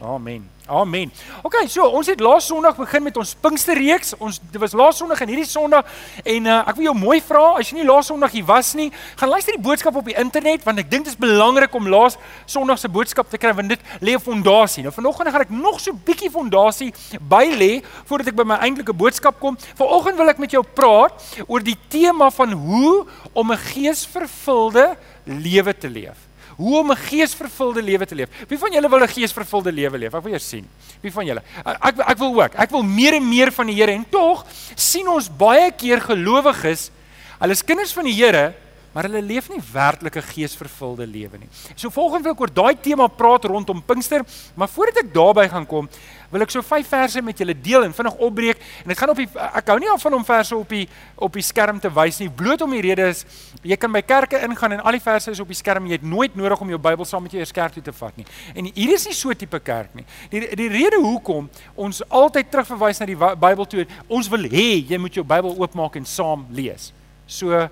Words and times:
Amen. 0.00 0.46
Amen. 0.68 1.10
OK, 1.42 1.54
so 1.66 1.82
ons 1.96 2.06
het 2.06 2.20
laas 2.22 2.46
Sondag 2.46 2.76
begin 2.78 3.02
met 3.02 3.16
ons 3.18 3.32
Pinksterreeks. 3.42 4.12
Ons 4.22 4.36
dit 4.38 4.60
was 4.62 4.76
laas 4.76 5.00
Sondag 5.00 5.24
en 5.24 5.30
hierdie 5.32 5.48
Sondag 5.48 5.88
en 6.22 6.46
uh, 6.46 6.58
ek 6.70 6.76
wil 6.78 6.86
jou 6.90 6.94
mooi 6.98 7.16
vra 7.24 7.56
as 7.58 7.72
jy 7.72 7.80
nie 7.80 7.86
laas 7.88 8.06
Sondag 8.12 8.36
hier 8.36 8.46
was 8.46 8.74
nie, 8.78 8.92
gaan 9.18 9.32
luister 9.32 9.56
die 9.56 9.64
boodskap 9.64 9.98
op 9.98 10.06
die 10.06 10.14
internet 10.20 10.62
want 10.68 10.78
ek 10.78 10.90
dink 10.92 11.08
dit 11.08 11.16
is 11.16 11.18
belangrik 11.18 11.74
om 11.74 11.90
laas 11.90 12.14
Sondag 12.46 12.78
se 12.78 12.92
boodskap 12.94 13.32
te 13.32 13.42
kry 13.42 13.50
want 13.58 13.74
dit 13.74 13.90
lê 13.98 14.14
'n 14.14 14.22
fondasie. 14.22 14.86
Nou 14.86 14.94
vanoggend 14.94 15.32
gaan 15.34 15.46
ek 15.48 15.50
nog 15.50 15.80
so 15.80 15.90
bietjie 15.90 16.30
fondasie 16.30 16.92
by 17.18 17.48
lê 17.58 17.82
voordat 18.06 18.28
ek 18.30 18.38
by 18.38 18.46
my 18.46 18.62
eintlike 18.62 18.94
boodskap 18.94 19.40
kom. 19.40 19.58
Vanoggend 19.74 20.16
wil 20.16 20.30
ek 20.30 20.38
met 20.38 20.52
jou 20.52 20.62
praat 20.62 21.18
oor 21.48 21.60
die 21.60 21.78
tema 21.88 22.30
van 22.30 22.52
hoe 22.52 23.06
om 23.32 23.50
'n 23.50 23.58
geesvervulde 23.74 24.94
lewe 25.24 25.74
te 25.74 25.88
leef 25.88 26.27
hoe 26.58 26.78
om 26.78 26.90
'n 26.90 26.96
geesvervulde 26.96 27.82
lewe 27.82 28.06
te 28.06 28.14
leef. 28.14 28.28
Wie 28.48 28.58
van 28.58 28.72
julle 28.72 28.88
wil 28.88 29.02
'n 29.02 29.08
geesvervulde 29.08 29.72
lewe 29.72 29.98
leef? 29.98 30.14
Ek 30.14 30.22
wil 30.22 30.32
eers 30.32 30.48
sien. 30.48 30.66
Wie 31.00 31.12
van 31.12 31.24
julle? 31.26 31.42
Ek 31.64 31.98
ek 31.98 32.18
wil 32.18 32.42
ook. 32.42 32.54
Ek 32.54 32.70
wil 32.70 32.82
meer 32.82 33.14
en 33.14 33.28
meer 33.28 33.52
van 33.52 33.66
die 33.66 33.74
Here 33.74 33.92
en 33.92 34.06
tog 34.10 34.44
sien 34.74 35.08
ons 35.08 35.28
baie 35.28 35.70
keer 35.70 36.00
gelowiges, 36.00 36.90
hulle 37.38 37.52
is 37.52 37.64
kinders 37.64 37.92
van 37.92 38.04
die 38.04 38.14
Here, 38.14 38.54
maar 38.98 39.06
hulle 39.06 39.20
leef 39.22 39.46
nie 39.46 39.60
werklik 39.72 40.16
'n 40.16 40.26
geesvervulde 40.34 41.06
lewe 41.06 41.38
nie. 41.38 41.48
So 41.76 41.88
volgens 41.88 42.22
wil 42.22 42.32
ek 42.32 42.40
oor 42.40 42.52
daai 42.52 42.74
tema 42.82 43.06
praat 43.06 43.44
rondom 43.44 43.82
Pinkster, 43.82 44.24
maar 44.56 44.68
voordat 44.68 45.04
ek 45.04 45.14
daarby 45.14 45.48
gaan 45.48 45.66
kom, 45.66 45.88
wil 46.30 46.42
ek 46.42 46.50
so 46.50 46.62
vyf 46.62 46.88
verse 46.88 47.22
met 47.22 47.38
julle 47.38 47.54
deel 47.54 47.84
en 47.84 47.94
vinnig 47.94 48.16
opbreek. 48.16 48.58
En 48.82 48.88
dit 48.88 48.98
gaan 48.98 49.10
op 49.10 49.16
die 49.16 49.28
ek 49.54 49.68
hou 49.68 49.78
nie 49.78 49.90
af 49.90 50.02
van 50.02 50.14
om 50.14 50.24
verse 50.24 50.56
op 50.56 50.68
die 50.68 50.88
op 51.14 51.32
die 51.32 51.42
skerm 51.42 51.78
te 51.80 51.92
wys 51.94 52.18
nie. 52.18 52.28
Bloot 52.28 52.60
om 52.60 52.70
die 52.70 52.80
rede 52.80 53.08
is 53.08 53.24
jy 53.62 53.76
kan 53.76 53.92
by 53.92 54.02
kerke 54.02 54.42
ingaan 54.42 54.72
en 54.72 54.80
al 54.80 54.92
die 54.98 55.00
verse 55.00 55.30
is 55.30 55.40
op 55.40 55.48
die 55.48 55.54
skerm 55.54 55.86
jy 55.86 55.92
het 55.92 56.02
nooit 56.02 56.34
nodig 56.34 56.60
om 56.60 56.68
jou 56.68 56.78
Bybel 56.78 57.04
saam 57.04 57.22
met 57.22 57.30
jou 57.30 57.40
eers 57.40 57.52
kerk 57.52 57.72
toe 57.72 57.82
te 57.82 57.92
vat 57.92 58.16
nie. 58.16 58.26
En 58.54 58.64
hier 58.74 58.94
is 58.94 59.06
nie 59.06 59.14
so 59.14 59.32
tipe 59.32 59.60
kerk 59.60 59.94
nie. 59.94 60.04
Die 60.30 60.56
die 60.56 60.68
rede 60.68 60.98
hoekom 60.98 61.48
ons 61.76 62.02
altyd 62.08 62.50
terugverwys 62.50 62.98
na 62.98 63.06
die 63.06 63.16
Bybel 63.16 63.64
toe 63.66 63.86
ons 64.08 64.28
wil 64.28 64.42
hê 64.42 64.84
jy 64.90 64.98
moet 64.98 65.14
jou 65.14 65.24
Bybel 65.24 65.54
oopmaak 65.54 65.96
en 65.96 66.04
saam 66.04 66.46
lees. 66.50 66.92
So 67.26 67.68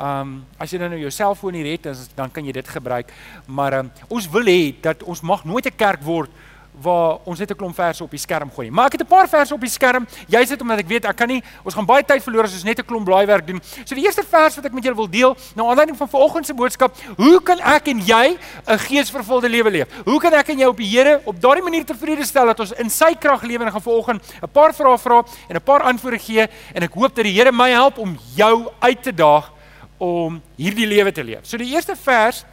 um, 0.00 0.44
as 0.58 0.70
jy 0.70 0.78
dan 0.78 0.90
nou 0.90 1.00
jou 1.00 1.10
selfoon 1.10 1.54
hier 1.54 1.66
het, 1.72 1.88
dan 2.14 2.30
kan 2.30 2.44
jy 2.44 2.52
dit 2.52 2.68
gebruik. 2.68 3.12
Maar 3.46 3.72
ehm 3.72 3.86
um, 3.86 4.06
ons 4.08 4.30
wil 4.30 4.44
hê 4.44 4.74
dat 4.80 5.02
ons 5.02 5.20
mag 5.20 5.44
nooit 5.44 5.66
'n 5.66 5.76
kerk 5.76 6.02
word 6.02 6.30
waar 6.80 7.18
ons 7.24 7.38
net 7.38 7.50
'n 7.50 7.56
klomp 7.56 7.74
verse 7.74 8.02
op 8.02 8.10
die 8.10 8.18
skerm 8.18 8.50
gooi. 8.50 8.70
Maar 8.70 8.86
ek 8.86 8.92
het 8.92 9.02
'n 9.02 9.06
paar 9.06 9.28
verse 9.28 9.54
op 9.54 9.60
die 9.60 9.70
skerm. 9.70 10.06
Jy 10.28 10.44
sit 10.44 10.60
omdat 10.60 10.78
ek 10.78 10.88
weet 10.88 11.04
ek 11.04 11.16
kan 11.16 11.28
nie 11.28 11.42
ons 11.64 11.74
gaan 11.74 11.86
baie 11.86 12.04
tyd 12.04 12.22
verloor 12.22 12.44
as 12.44 12.52
ons 12.52 12.64
net 12.64 12.78
'n 12.78 12.84
klomp 12.84 13.04
blaaiwerk 13.04 13.46
doen. 13.46 13.60
So 13.84 13.94
die 13.94 14.04
eerste 14.04 14.22
vers 14.22 14.54
wat 14.54 14.64
ek 14.64 14.72
met 14.72 14.84
julle 14.84 14.96
wil 14.96 15.10
deel, 15.10 15.36
nou 15.54 15.68
aanleiding 15.68 15.96
van 15.96 16.08
vanoggend 16.08 16.46
se 16.46 16.54
boodskap, 16.54 16.96
hoe 17.16 17.42
kan 17.42 17.58
ek 17.58 17.88
en 17.88 17.98
jy 17.98 18.38
'n 18.66 18.78
geesvervulde 18.78 19.48
lewe 19.48 19.70
leef? 19.70 19.88
Hoe 20.04 20.20
kan 20.20 20.32
ek 20.32 20.48
en 20.48 20.58
jy 20.58 20.66
op 20.66 20.76
die 20.76 20.90
Here 20.90 21.20
op 21.24 21.40
daardie 21.40 21.62
manier 21.62 21.84
tevrede 21.84 22.24
stel 22.24 22.46
dat 22.46 22.60
ons 22.60 22.72
in 22.72 22.90
sy 22.90 23.14
krag 23.14 23.42
lewe 23.42 23.64
en 23.64 23.72
gaan 23.72 23.82
vanoggend 23.82 24.22
'n 24.42 24.48
paar 24.52 24.74
vrae 24.74 24.98
vra 24.98 25.24
en 25.48 25.56
'n 25.56 25.62
paar 25.62 25.82
antwoorde 25.82 26.18
gee 26.18 26.48
en 26.74 26.82
ek 26.82 26.92
hoop 26.92 27.14
dat 27.14 27.24
die 27.24 27.32
Here 27.34 27.52
my 27.52 27.70
help 27.70 27.98
om 27.98 28.18
jou 28.34 28.68
uit 28.80 29.02
te 29.02 29.14
daag 29.14 29.59
om 30.00 30.40
hierdie 30.56 30.88
lewe 30.88 31.12
te 31.12 31.24
leef. 31.24 31.44
So 31.44 31.60
die 31.60 31.70
eerste 31.74 31.96
vers 31.98 32.44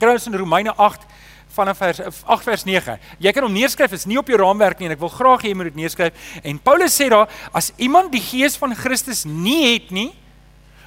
kry 0.00 0.16
ons 0.16 0.26
in 0.26 0.36
Romeine 0.40 0.72
8 0.74 1.04
vanaf 1.54 1.78
vers 1.78 2.00
8 2.02 2.48
vers 2.48 2.64
9. 2.66 2.96
Jy 3.22 3.32
kan 3.36 3.46
hom 3.46 3.54
neerskryf, 3.54 3.92
is 3.94 4.08
nie 4.10 4.18
op 4.18 4.30
jou 4.30 4.40
raamwerk 4.40 4.80
nie 4.80 4.88
en 4.88 4.96
ek 4.96 5.02
wil 5.04 5.12
graag 5.12 5.44
hê 5.44 5.52
jy 5.52 5.58
moet 5.58 5.70
dit 5.70 5.84
neerskryf. 5.84 6.26
En 6.42 6.58
Paulus 6.58 6.96
sê 6.96 7.10
daar 7.12 7.30
as 7.54 7.70
iemand 7.76 8.10
die 8.14 8.22
gees 8.24 8.58
van 8.58 8.74
Christus 8.78 9.22
nie 9.28 9.74
het 9.74 9.92
nie, 9.94 10.10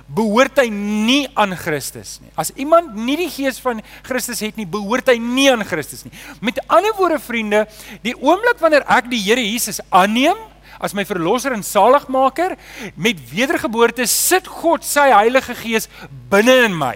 behoort 0.08 0.60
hy 0.62 0.70
nie 0.72 1.28
aan 1.36 1.54
Christus 1.60 2.18
nie. 2.24 2.32
As 2.40 2.54
iemand 2.56 2.96
nie 2.96 3.18
die 3.20 3.32
gees 3.32 3.60
van 3.64 3.82
Christus 4.08 4.42
het 4.44 4.60
nie, 4.60 4.68
behoort 4.68 5.10
hy 5.12 5.18
nie 5.20 5.50
aan 5.52 5.66
Christus 5.68 6.06
nie. 6.08 6.14
Met 6.44 6.62
ander 6.72 6.96
woorde 6.98 7.20
vriende, 7.20 7.66
die 8.06 8.16
oomblik 8.16 8.62
wanneer 8.64 8.88
ek 8.98 9.10
die 9.12 9.20
Here 9.24 9.44
Jesus 9.44 9.82
aanneem 9.92 10.40
as 10.80 10.94
my 10.94 11.06
verlosser 11.06 11.56
en 11.56 11.64
saligmaker, 11.64 12.58
met 12.96 13.22
wedergeboorte 13.32 14.08
sit 14.08 14.48
God 14.48 14.86
sy 14.86 15.10
Heilige 15.14 15.56
Gees 15.56 15.90
binne 16.30 16.64
in 16.66 16.78
my. 16.78 16.96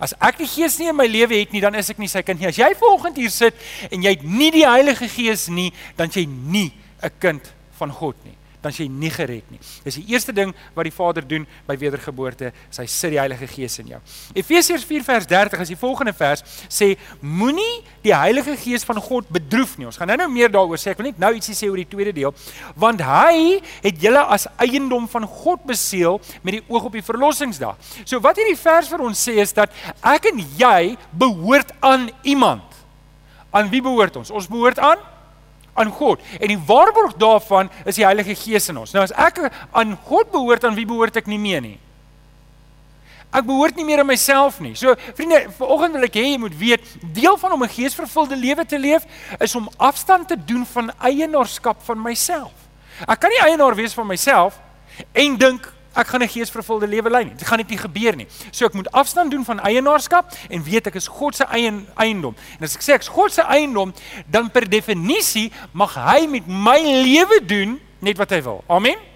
As 0.00 0.14
ek 0.22 0.38
die 0.38 0.48
Gees 0.50 0.78
nie 0.78 0.90
in 0.90 0.98
my 0.98 1.06
lewe 1.10 1.40
het 1.40 1.52
nie, 1.52 1.62
dan 1.62 1.74
is 1.74 1.90
ek 1.90 1.98
nie 1.98 2.10
sy 2.10 2.22
kind 2.22 2.40
nie. 2.40 2.50
As 2.50 2.58
jy 2.58 2.70
vanoggend 2.78 3.16
hier 3.16 3.32
sit 3.34 3.56
en 3.90 4.02
jy 4.02 4.16
het 4.16 4.26
nie 4.26 4.50
die 4.54 4.66
Heilige 4.66 5.08
Gees 5.10 5.48
nie, 5.48 5.70
dan 5.96 6.10
jy 6.14 6.26
nie 6.26 6.72
'n 7.02 7.10
kind 7.18 7.52
van 7.78 7.90
God 7.90 8.16
nie 8.24 8.39
dan 8.60 8.72
is 8.72 8.80
jy 8.80 8.86
nie 8.92 9.10
gered 9.12 9.46
nie. 9.52 9.60
Dis 9.84 9.96
die 10.00 10.06
eerste 10.12 10.32
ding 10.36 10.52
wat 10.76 10.84
die 10.84 10.94
Vader 10.94 11.24
doen 11.26 11.46
by 11.66 11.76
wedergeboorte, 11.80 12.52
is 12.70 12.80
hy 12.80 12.86
sit 12.90 13.14
die 13.14 13.20
Heilige 13.20 13.48
Gees 13.50 13.78
in 13.80 13.94
jou. 13.94 14.00
Efesiërs 14.36 14.84
4 14.88 15.04
vers 15.06 15.28
30 15.30 15.64
is 15.64 15.72
die 15.72 15.78
volgende 15.80 16.12
vers 16.16 16.44
sê 16.68 16.92
moenie 17.20 17.80
die 18.04 18.14
Heilige 18.14 18.56
Gees 18.60 18.84
van 18.88 19.00
God 19.00 19.28
bedroef 19.32 19.76
nie. 19.78 19.88
Ons 19.88 20.00
gaan 20.00 20.12
nou-nou 20.12 20.28
meer 20.32 20.52
daaroor 20.52 20.80
sê. 20.80 20.92
Ek 20.92 21.00
wil 21.00 21.10
net 21.10 21.20
nou 21.22 21.32
ietsie 21.36 21.56
sê 21.56 21.70
oor 21.70 21.80
die 21.80 21.88
tweede 21.88 22.12
deel, 22.16 22.34
want 22.80 23.00
hy 23.04 23.60
het 23.84 24.00
julle 24.02 24.24
as 24.34 24.48
eiendom 24.60 25.08
van 25.10 25.26
God 25.28 25.64
beseël 25.68 26.20
met 26.44 26.58
die 26.58 26.64
oog 26.68 26.90
op 26.90 26.98
die 26.98 27.04
verlossingsdag. 27.04 27.78
So 28.04 28.20
wat 28.24 28.40
hierdie 28.40 28.58
vers 28.60 28.90
vir 28.92 29.06
ons 29.08 29.28
sê 29.28 29.38
is 29.40 29.54
dat 29.56 29.72
ek 30.04 30.30
en 30.32 30.44
jy 30.60 30.96
behoort 31.16 31.72
aan 31.84 32.10
iemand. 32.22 32.66
Aan 33.50 33.70
wie 33.72 33.82
behoort 33.82 34.20
ons? 34.20 34.30
Ons 34.30 34.46
behoort 34.50 34.78
aan 34.78 35.00
aan 35.74 35.90
God. 35.90 36.20
En 36.40 36.48
die 36.48 36.58
waarborg 36.66 37.14
daarvan 37.20 37.70
is 37.84 37.94
die 37.94 38.04
Heilige 38.04 38.34
Gees 38.34 38.68
in 38.68 38.80
ons. 38.80 38.92
Nou 38.92 39.04
as 39.04 39.14
ek 39.14 39.38
aan 39.70 39.96
God 40.08 40.30
behoort, 40.30 40.64
aan 40.64 40.74
wie 40.78 40.86
behoort 40.86 41.16
ek 41.16 41.30
nie 41.30 41.38
meer 41.38 41.62
nie? 41.64 41.78
Ek 43.30 43.46
behoort 43.46 43.76
nie 43.78 43.86
meer 43.86 44.02
aan 44.02 44.10
myself 44.10 44.58
nie. 44.60 44.74
So 44.74 44.96
vriende, 45.14 45.44
vanoggend 45.58 45.94
wil 45.94 46.06
ek 46.08 46.16
hê 46.18 46.24
jy 46.32 46.38
moet 46.42 46.56
weet, 46.58 46.94
deel 47.14 47.36
van 47.38 47.52
om 47.54 47.62
'n 47.62 47.74
geesvervulde 47.76 48.36
lewe 48.36 48.66
te 48.66 48.78
leef 48.78 49.06
is 49.38 49.54
om 49.54 49.70
afstand 49.76 50.28
te 50.28 50.36
doen 50.36 50.66
van 50.66 50.90
eienaarskap 50.98 51.78
van 51.82 52.02
myself. 52.02 52.52
Ek 53.06 53.20
kan 53.20 53.30
nie 53.30 53.40
eienaar 53.40 53.74
wees 53.74 53.94
van 53.94 54.06
myself 54.06 54.58
en 55.12 55.36
dink 55.36 55.72
ek 55.94 56.06
gaan 56.06 56.22
'n 56.22 56.28
geesvervulde 56.28 56.86
lewe 56.86 57.10
lei 57.10 57.24
nie. 57.24 57.34
Dit 57.34 57.46
gaan 57.46 57.58
net 57.58 57.68
nie 57.68 57.78
gebeur 57.78 58.16
nie. 58.16 58.26
So 58.50 58.66
ek 58.66 58.74
moet 58.74 58.92
afstand 58.92 59.30
doen 59.30 59.44
van 59.44 59.60
eienaarskap 59.60 60.32
en 60.48 60.62
weet 60.62 60.86
ek 60.86 60.94
is 60.94 61.08
God 61.08 61.34
se 61.36 61.44
eie 61.44 61.84
eiendom. 61.96 62.34
En 62.58 62.64
as 62.64 62.76
ek 62.76 62.82
sê 62.82 62.92
ek 62.94 63.00
is 63.00 63.08
God 63.08 63.32
se 63.32 63.42
eiendom, 63.42 63.94
dan 64.26 64.50
per 64.50 64.68
definisie 64.68 65.52
mag 65.72 65.94
hy 65.94 66.26
met 66.26 66.46
my 66.46 66.78
lewe 66.78 67.40
doen 67.44 67.80
net 67.98 68.16
wat 68.16 68.30
hy 68.30 68.42
wil. 68.42 68.64
Amen. 68.68 69.10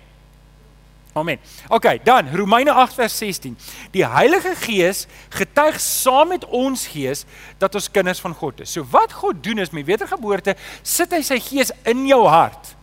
Amen. 1.14 1.38
OK, 1.68 2.04
dan 2.04 2.28
Romeine 2.34 2.72
8 2.72 2.94
vers 2.94 3.18
16. 3.18 3.58
Die 3.90 4.06
Heilige 4.06 4.54
Gees 4.58 5.06
getuig 5.28 5.80
saam 5.80 6.28
met 6.28 6.44
ons 6.44 6.86
gees 6.90 7.22
dat 7.58 7.74
ons 7.74 7.90
kinders 7.90 8.20
van 8.20 8.34
God 8.34 8.60
is. 8.60 8.72
So 8.72 8.82
wat 8.90 9.12
God 9.12 9.38
doen 9.44 9.62
is 9.62 9.70
met 9.70 9.86
wedergeboorte 9.86 10.56
sit 10.82 11.14
hy 11.14 11.22
sy 11.22 11.38
gees 11.38 11.70
in 11.86 12.02
jou 12.10 12.24
hart. 12.26 12.74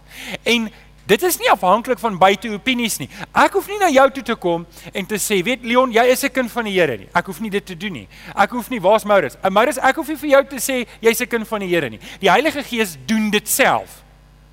En 0.48 0.70
Dit 1.06 1.24
is 1.24 1.38
nie 1.42 1.50
afhanklik 1.50 2.00
van 2.00 2.18
buite 2.18 2.50
opinies 2.54 3.00
nie. 3.02 3.10
Ek 3.34 3.54
hoef 3.58 3.68
nie 3.68 3.80
na 3.82 3.90
jou 3.90 4.06
toe 4.12 4.24
te 4.24 4.36
kom 4.36 4.68
en 4.94 5.06
te 5.10 5.18
sê, 5.18 5.42
weet 5.44 5.66
Leon, 5.66 5.92
jy 5.92 6.04
is 6.12 6.24
'n 6.24 6.30
kind 6.30 6.52
van 6.52 6.66
die 6.66 6.74
Here 6.74 6.98
nie. 6.98 7.10
Ek 7.14 7.26
hoef 7.26 7.40
nie 7.40 7.50
dit 7.50 7.66
te 7.66 7.76
doen 7.76 7.94
nie. 7.94 8.08
Ek 8.36 8.52
hoef 8.52 8.70
nie, 8.70 8.80
waar's 8.80 9.04
Maurits? 9.04 9.38
En 9.44 9.54
Maurits, 9.54 9.78
ek 9.78 9.96
hoef 9.96 10.08
nie 10.08 10.18
vir 10.18 10.30
jou 10.30 10.44
te 10.44 10.56
sê 10.58 10.88
jy's 11.02 11.22
'n 11.22 11.28
kind 11.28 11.48
van 11.48 11.60
die 11.60 11.68
Here 11.68 11.90
nie. 11.90 12.00
Die 12.20 12.30
Heilige 12.30 12.64
Gees 12.64 12.98
doen 13.06 13.30
dit 13.32 13.48
self. 13.48 14.04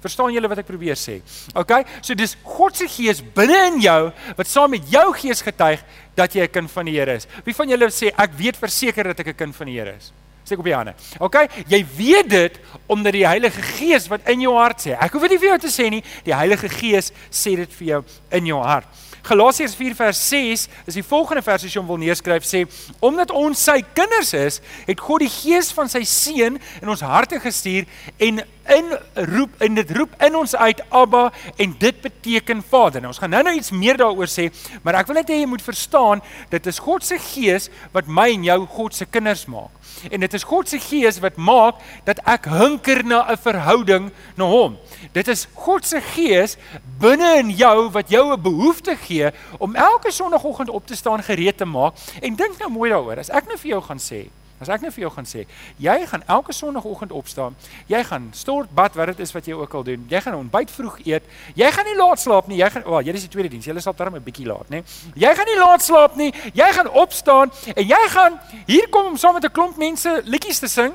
Verstaan 0.01 0.33
julle 0.33 0.49
wat 0.49 0.59
ek 0.59 0.67
probeer 0.67 0.95
sê? 0.95 1.21
OK? 1.55 1.85
So 2.03 2.15
dis 2.15 2.37
God 2.45 2.77
se 2.77 2.87
Gees 2.87 3.21
binne 3.35 3.67
in 3.67 3.81
jou 3.81 4.13
wat 4.37 4.47
saam 4.47 4.71
met 4.71 4.87
jou 4.91 5.13
gees 5.13 5.43
getuig 5.43 5.83
dat 6.15 6.35
jy 6.35 6.43
'n 6.43 6.53
kind 6.53 6.71
van 6.71 6.87
die 6.87 6.95
Here 6.95 7.15
is. 7.15 7.27
Wie 7.45 7.55
van 7.55 7.69
julle 7.69 7.91
sê 7.91 8.13
ek 8.17 8.31
weet 8.39 8.57
verseker 8.57 9.05
dat 9.05 9.21
ek 9.21 9.29
'n 9.29 9.35
kind 9.35 9.57
van 9.57 9.67
die 9.67 9.79
Here 9.79 9.97
is? 9.97 10.13
Steek 10.49 10.63
op 10.63 10.69
die 10.69 10.77
hande. 10.77 10.95
OK? 11.21 11.43
Jy 11.69 11.83
weet 11.97 12.31
dit 12.33 12.61
omdat 12.89 13.17
die 13.17 13.27
Heilige 13.27 13.63
Gees 13.75 14.09
wat 14.09 14.25
in 14.33 14.47
jou 14.47 14.55
hart 14.57 14.87
sê. 14.87 14.97
Ek 14.97 15.13
hoef 15.13 15.27
dit 15.27 15.37
nie 15.37 15.43
vir 15.43 15.53
jou 15.53 15.61
te 15.67 15.73
sê 15.73 15.91
nie. 15.93 16.01
Die 16.25 16.37
Heilige 16.37 16.71
Gees 16.73 17.13
sê 17.29 17.55
dit 17.61 17.79
vir 17.81 17.93
jou 17.93 18.01
in 18.41 18.49
jou 18.49 18.63
hart. 18.65 18.89
Galasiërs 19.29 19.75
4 19.77 19.95
vers 19.95 20.21
6 20.29 20.69
is 20.89 20.97
die 20.97 21.05
volgende 21.05 21.43
vers 21.45 21.65
as 21.65 21.73
jy 21.75 21.81
hom 21.83 21.91
wil 21.91 21.99
neerskryf 22.01 22.47
sê 22.49 22.63
omdat 23.05 23.33
ons 23.35 23.61
sy 23.61 23.83
kinders 23.97 24.31
is, 24.37 24.61
het 24.87 25.03
God 25.05 25.25
die 25.27 25.33
gees 25.33 25.69
van 25.77 25.91
sy 25.93 26.01
seun 26.09 26.57
in 26.81 26.89
ons 26.89 27.05
harte 27.05 27.41
gestuur 27.43 27.85
en 28.25 28.41
in 28.75 28.93
roep 29.15 29.63
en 29.65 29.75
dit 29.75 29.91
roep 29.97 30.15
in 30.23 30.37
ons 30.37 30.55
uit 30.57 30.83
Abba 30.89 31.33
en 31.57 31.75
dit 31.79 32.01
beteken 32.01 32.63
Vader. 32.63 33.01
Nou 33.01 33.13
ons 33.13 33.21
gaan 33.23 33.31
nou-nou 33.31 33.55
iets 33.57 33.71
meer 33.71 33.97
daaroor 33.97 34.31
sê, 34.31 34.49
maar 34.83 35.01
ek 35.01 35.07
wil 35.11 35.21
net 35.21 35.33
hê 35.33 35.41
jy 35.43 35.49
moet 35.51 35.65
verstaan 35.65 36.23
dit 36.51 36.67
is 36.67 36.79
God 36.79 37.05
se 37.05 37.19
gees 37.19 37.69
wat 37.93 38.07
my 38.07 38.29
en 38.35 38.45
jou 38.45 38.59
God 38.79 38.95
se 38.95 39.07
kinders 39.07 39.47
maak. 39.47 39.73
En 40.11 40.21
dit 40.21 40.35
is 40.35 40.47
God 40.47 40.69
se 40.69 40.79
gees 40.83 41.19
wat 41.25 41.37
maak 41.37 41.81
dat 42.07 42.21
ek 42.29 42.47
hunker 42.53 43.05
na 43.05 43.25
'n 43.31 43.37
verhouding 43.37 44.11
na 44.37 44.45
hom. 44.45 44.79
Dit 45.13 45.29
is 45.29 45.49
God 45.55 45.87
se 45.87 46.01
gees 46.01 46.57
binne 46.99 47.39
in 47.39 47.51
jou 47.51 47.91
wat 47.91 48.11
jou 48.11 48.33
'n 48.33 48.43
behoefte 48.43 48.97
gee 48.97 49.31
om 49.59 49.75
elke 49.75 50.11
sonoggend 50.13 50.69
op 50.69 50.87
te 50.87 50.97
staan 50.97 51.23
gereed 51.23 51.57
te 51.57 51.65
maak. 51.65 51.95
En 52.21 52.37
dink 52.37 52.59
nou 52.59 52.71
mooi 52.71 52.91
daaroor. 52.91 53.19
As 53.19 53.31
ek 53.31 53.47
nou 53.47 53.59
vir 53.59 53.71
jou 53.71 53.83
gaan 53.83 53.99
sê, 53.99 54.29
As 54.61 54.69
ek 54.69 54.83
net 54.83 54.95
vir 54.95 55.05
jou 55.07 55.11
gaan 55.15 55.27
sê, 55.29 55.45
jy 55.79 55.97
gaan 56.11 56.25
elke 56.27 56.53
sonoggend 56.53 57.13
opstaan, 57.15 57.57
jy 57.87 58.01
gaan 58.05 58.29
stort 58.35 58.71
bad 58.75 58.97
wat 58.99 59.13
dit 59.13 59.21
is 59.21 59.33
wat 59.33 59.47
jy 59.47 59.55
ook 59.55 59.75
al 59.75 59.85
doen. 59.87 60.07
Jy 60.11 60.21
gaan 60.25 60.35
ontbyt 60.35 60.71
vroeg 60.75 60.99
eet. 61.07 61.29
Jy 61.55 61.71
gaan 61.71 61.87
nie 61.87 61.97
laat 61.97 62.19
slaap 62.21 62.49
nie. 62.51 62.59
Jy 62.59 62.71
gaan, 62.75 62.83
wel, 62.83 62.99
oh, 62.99 63.03
jy 63.07 63.15
is 63.15 63.27
die 63.29 63.31
tweede 63.31 63.53
diens. 63.53 63.69
Jy 63.71 63.79
sal 63.81 63.95
darm 63.95 64.17
'n 64.17 64.23
bietjie 64.23 64.47
laat, 64.47 64.69
nê? 64.71 64.83
Jy 65.15 65.35
gaan 65.35 65.47
nie 65.47 65.59
laat 65.59 65.83
slaap 65.83 66.17
nie. 66.17 66.33
Jy 66.55 66.73
gaan 66.73 66.91
opstaan 66.91 67.53
en 67.77 67.85
jy 67.87 68.03
gaan 68.09 68.41
hier 68.67 68.89
kom 68.89 69.07
om 69.07 69.17
saam 69.17 69.35
met 69.35 69.45
'n 69.45 69.53
klomp 69.53 69.77
mense 69.77 70.23
liedjies 70.25 70.59
te 70.59 70.69
sing. 70.69 70.93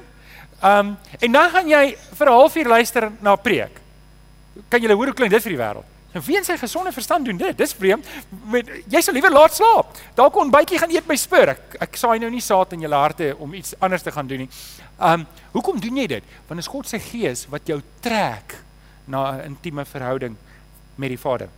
Um, 0.64 0.98
en 1.20 1.32
dan 1.32 1.50
gaan 1.50 1.68
jy 1.68 1.96
vir 2.16 2.28
'n 2.28 2.34
halfuur 2.34 2.68
luister 2.68 3.12
na 3.22 3.36
preek. 3.36 3.80
Kan 4.70 4.82
jy 4.82 4.92
hoor 4.92 5.06
hoe 5.06 5.16
klink 5.16 5.32
dit 5.32 5.42
vir 5.42 5.52
die 5.52 5.64
wêreld? 5.64 5.93
En 6.14 6.22
wie 6.22 6.38
in 6.38 6.46
sy 6.46 6.58
gesonde 6.62 6.92
verstand 6.94 7.26
doen 7.26 7.38
dit? 7.38 7.58
Dis 7.58 7.74
vreemd. 7.74 8.08
Met 8.54 8.70
jy 8.92 9.02
sal 9.02 9.16
liewer 9.18 9.34
laat 9.34 9.56
slaap. 9.58 9.98
Dalk 10.18 10.36
kon 10.36 10.52
bytjie 10.54 10.78
gaan 10.82 10.94
eet 10.94 11.08
by 11.10 11.18
Spur. 11.18 11.56
Ek 11.56 11.78
ek 11.88 11.98
saai 11.98 12.20
nou 12.22 12.30
nie 12.34 12.44
saad 12.44 12.76
in 12.78 12.86
jou 12.86 12.92
harte 12.94 13.32
om 13.42 13.54
iets 13.58 13.74
anders 13.82 14.06
te 14.06 14.14
gaan 14.14 14.30
doen 14.30 14.46
nie. 14.46 14.50
Um, 15.02 15.26
hoekom 15.56 15.82
doen 15.82 15.98
jy 16.04 16.08
dit? 16.20 16.38
Want 16.48 16.62
is 16.62 16.70
God 16.70 16.88
se 16.88 17.02
gees 17.02 17.48
wat 17.50 17.68
jou 17.68 17.82
trek 18.02 18.60
na 19.06 19.32
'n 19.32 19.54
intieme 19.54 19.86
verhouding 19.86 20.38
met 20.96 21.10
die 21.10 21.20
Vader. 21.20 21.50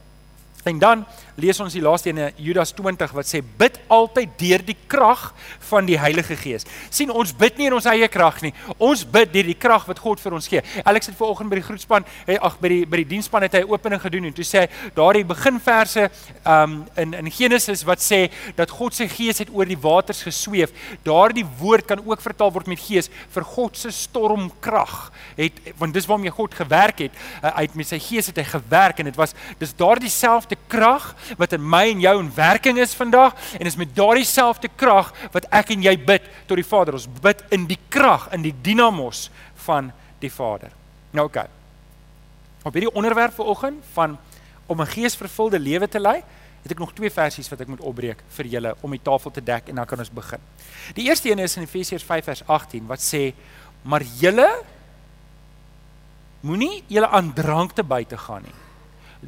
En 0.65 0.79
dan 0.79 1.05
lees 1.37 1.59
ons 1.61 1.73
die 1.75 1.81
laaste 1.83 2.09
een 2.09 2.17
in 2.17 2.31
Judas 2.41 2.71
20 2.73 3.11
wat 3.13 3.27
sê 3.29 3.41
bid 3.57 3.75
altyd 3.91 4.31
deur 4.39 4.63
die 4.65 4.77
krag 4.89 5.27
van 5.69 5.85
die 5.85 5.97
Heilige 5.99 6.33
Gees. 6.39 6.65
sien 6.89 7.11
ons 7.11 7.33
bid 7.37 7.59
nie 7.59 7.67
in 7.69 7.75
ons 7.77 7.85
eie 7.91 8.07
krag 8.09 8.39
nie. 8.41 8.53
Ons 8.81 9.03
bid 9.05 9.29
deur 9.33 9.45
die 9.45 9.57
krag 9.57 9.85
wat 9.85 10.01
God 10.01 10.23
vir 10.23 10.33
ons 10.33 10.47
gee. 10.49 10.63
Alex 10.83 11.11
het 11.11 11.17
vanoggend 11.19 11.51
by 11.51 11.59
die 11.59 11.65
groetspan, 11.67 12.07
ag 12.41 12.57
by 12.61 12.71
die 12.71 12.79
by 12.89 13.01
die 13.03 13.09
diensspan 13.13 13.45
het 13.45 13.53
hy 13.53 13.61
'n 13.61 13.69
opening 13.69 14.01
gedoen 14.01 14.25
en 14.25 14.33
toe 14.33 14.45
sê 14.45 14.65
hy 14.65 14.69
daardie 14.95 15.25
beginverse 15.25 16.09
um 16.45 16.85
in 16.97 17.13
in 17.13 17.31
Genesis 17.31 17.83
wat 17.83 17.99
sê 17.99 18.31
dat 18.55 18.69
God 18.69 18.95
se 18.95 19.07
gees 19.07 19.37
het 19.37 19.49
oor 19.53 19.65
die 19.65 19.77
waters 19.77 20.23
gesweef. 20.23 20.71
Daardie 21.03 21.45
woord 21.59 21.85
kan 21.85 22.01
ook 22.05 22.21
vertaal 22.21 22.51
word 22.51 22.67
met 22.67 22.79
gees 22.79 23.09
vir 23.29 23.43
God 23.43 23.77
se 23.77 23.91
stormkrag. 23.91 25.11
Het 25.37 25.53
want 25.77 25.93
dis 25.93 26.05
waarmee 26.05 26.31
God 26.31 26.53
gewerk 26.53 26.99
het. 26.99 27.11
Uh, 27.43 27.55
hy 27.55 27.61
het 27.61 27.75
met 27.75 27.87
sy 27.87 27.99
gees 27.99 28.27
het 28.27 28.37
hy 28.37 28.43
gewerk 28.43 28.99
en 28.99 29.05
dit 29.05 29.15
was 29.15 29.33
dis 29.59 29.75
daardie 29.75 30.09
selfde 30.09 30.54
selfde 30.55 30.67
krag 30.67 31.15
wat 31.37 31.53
in 31.53 31.61
my 31.61 31.89
en 31.91 32.01
jou 32.01 32.19
in 32.19 32.31
werking 32.35 32.77
is 32.79 32.95
vandag 32.95 33.35
en 33.59 33.65
is 33.65 33.75
met 33.75 33.95
daardie 33.95 34.25
selfde 34.25 34.69
krag 34.75 35.13
wat 35.31 35.45
ek 35.51 35.71
en 35.71 35.83
jy 35.83 35.97
bid 35.97 36.23
tot 36.47 36.57
die 36.57 36.65
Vader. 36.65 36.93
Ons 36.95 37.07
bid 37.07 37.43
in 37.51 37.67
die 37.67 37.79
krag, 37.89 38.31
in 38.33 38.41
die 38.41 38.53
dinamos 38.61 39.29
van 39.65 39.91
die 40.19 40.29
Vader. 40.31 40.71
Nou 41.11 41.27
oké. 41.27 41.39
Okay. 41.39 41.49
Op 42.65 42.73
hierdie 42.73 42.93
onderwerp 42.95 43.33
vanoggend 43.33 43.83
van 43.93 44.17
om 44.67 44.81
'n 44.81 44.87
geesvervulde 44.87 45.59
lewe 45.59 45.87
te 45.87 45.99
lei, 45.99 46.23
het 46.63 46.71
ek 46.71 46.79
nog 46.79 46.93
twee 46.93 47.11
versies 47.11 47.49
wat 47.49 47.61
ek 47.61 47.67
moet 47.67 47.81
opbreek 47.81 48.23
vir 48.27 48.45
julle 48.45 48.75
om 48.81 48.91
die 48.91 49.01
tafel 49.03 49.31
te 49.31 49.43
dek 49.43 49.69
en 49.69 49.75
dan 49.75 49.85
kan 49.85 49.99
ons 49.99 50.09
begin. 50.09 50.39
Die 50.95 51.05
eerste 51.05 51.29
een 51.29 51.39
is 51.39 51.57
in 51.57 51.63
Efesiërs 51.63 52.03
5 52.03 52.23
vers 52.23 52.43
18 52.47 52.87
wat 52.87 52.99
sê: 52.99 53.33
"Maar 53.83 54.01
julle 54.01 54.63
moenie 56.41 56.83
julle 56.87 57.07
aan 57.07 57.33
drank 57.33 57.71
te 57.71 57.83
buite 57.83 58.17
gaan 58.17 58.41
nie." 58.41 58.64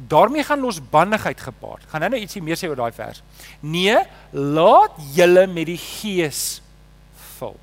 Daarmee 0.08 0.44
gaan 0.44 0.60
losbandigheid 0.60 1.40
gepaard. 1.40 1.84
Gaan 1.88 2.00
nou 2.00 2.10
nou 2.10 2.20
ietsie 2.20 2.42
meer 2.42 2.56
sê 2.56 2.68
oor 2.68 2.76
daai 2.76 2.92
vers. 2.92 3.22
Nee, 3.60 3.96
laat 4.32 4.94
julle 5.14 5.46
met 5.46 5.66
die 5.66 5.78
Gees 5.78 6.60
vul. 7.38 7.56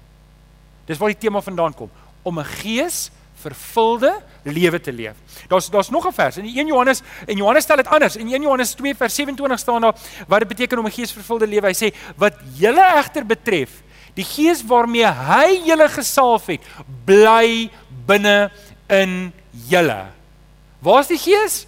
Dis 0.85 0.97
waar 0.97 1.13
die 1.13 1.23
tema 1.27 1.41
vandaan 1.41 1.73
kom 1.73 1.89
om 2.25 2.39
'n 2.39 2.45
gees 2.45 3.11
vervulde 3.45 4.21
lewe 4.43 4.79
te 4.81 4.91
leef. 4.91 5.15
Daar's 5.47 5.69
daar's 5.69 5.89
nog 5.89 6.07
'n 6.07 6.13
vers 6.13 6.37
in 6.37 6.45
1 6.45 6.67
Johannes 6.67 7.01
en 7.25 7.35
Johannes 7.35 7.63
stel 7.63 7.75
dit 7.75 7.87
anders. 7.87 8.15
In 8.15 8.27
1 8.27 8.41
Johannes 8.41 8.73
2 8.73 8.95
vers 8.95 9.15
27 9.15 9.59
staan 9.59 9.81
daar 9.81 9.95
wat 10.27 10.39
dit 10.39 10.47
beteken 10.47 10.79
om 10.79 10.85
'n 10.85 10.91
gees 10.91 11.11
vervulde 11.11 11.47
lewe. 11.47 11.67
Hy 11.67 11.73
sê 11.73 11.95
wat 12.15 12.33
julle 12.53 12.85
egter 12.97 13.25
betref, 13.25 13.69
die 14.13 14.23
gees 14.23 14.65
waarmee 14.65 15.05
hy 15.05 15.61
julle 15.65 15.89
gesalf 15.89 16.45
het, 16.45 16.61
bly 17.05 17.69
binne 18.05 18.51
in 18.87 19.33
julle. 19.67 20.05
Waar's 20.79 21.07
die 21.07 21.17
gees? 21.17 21.67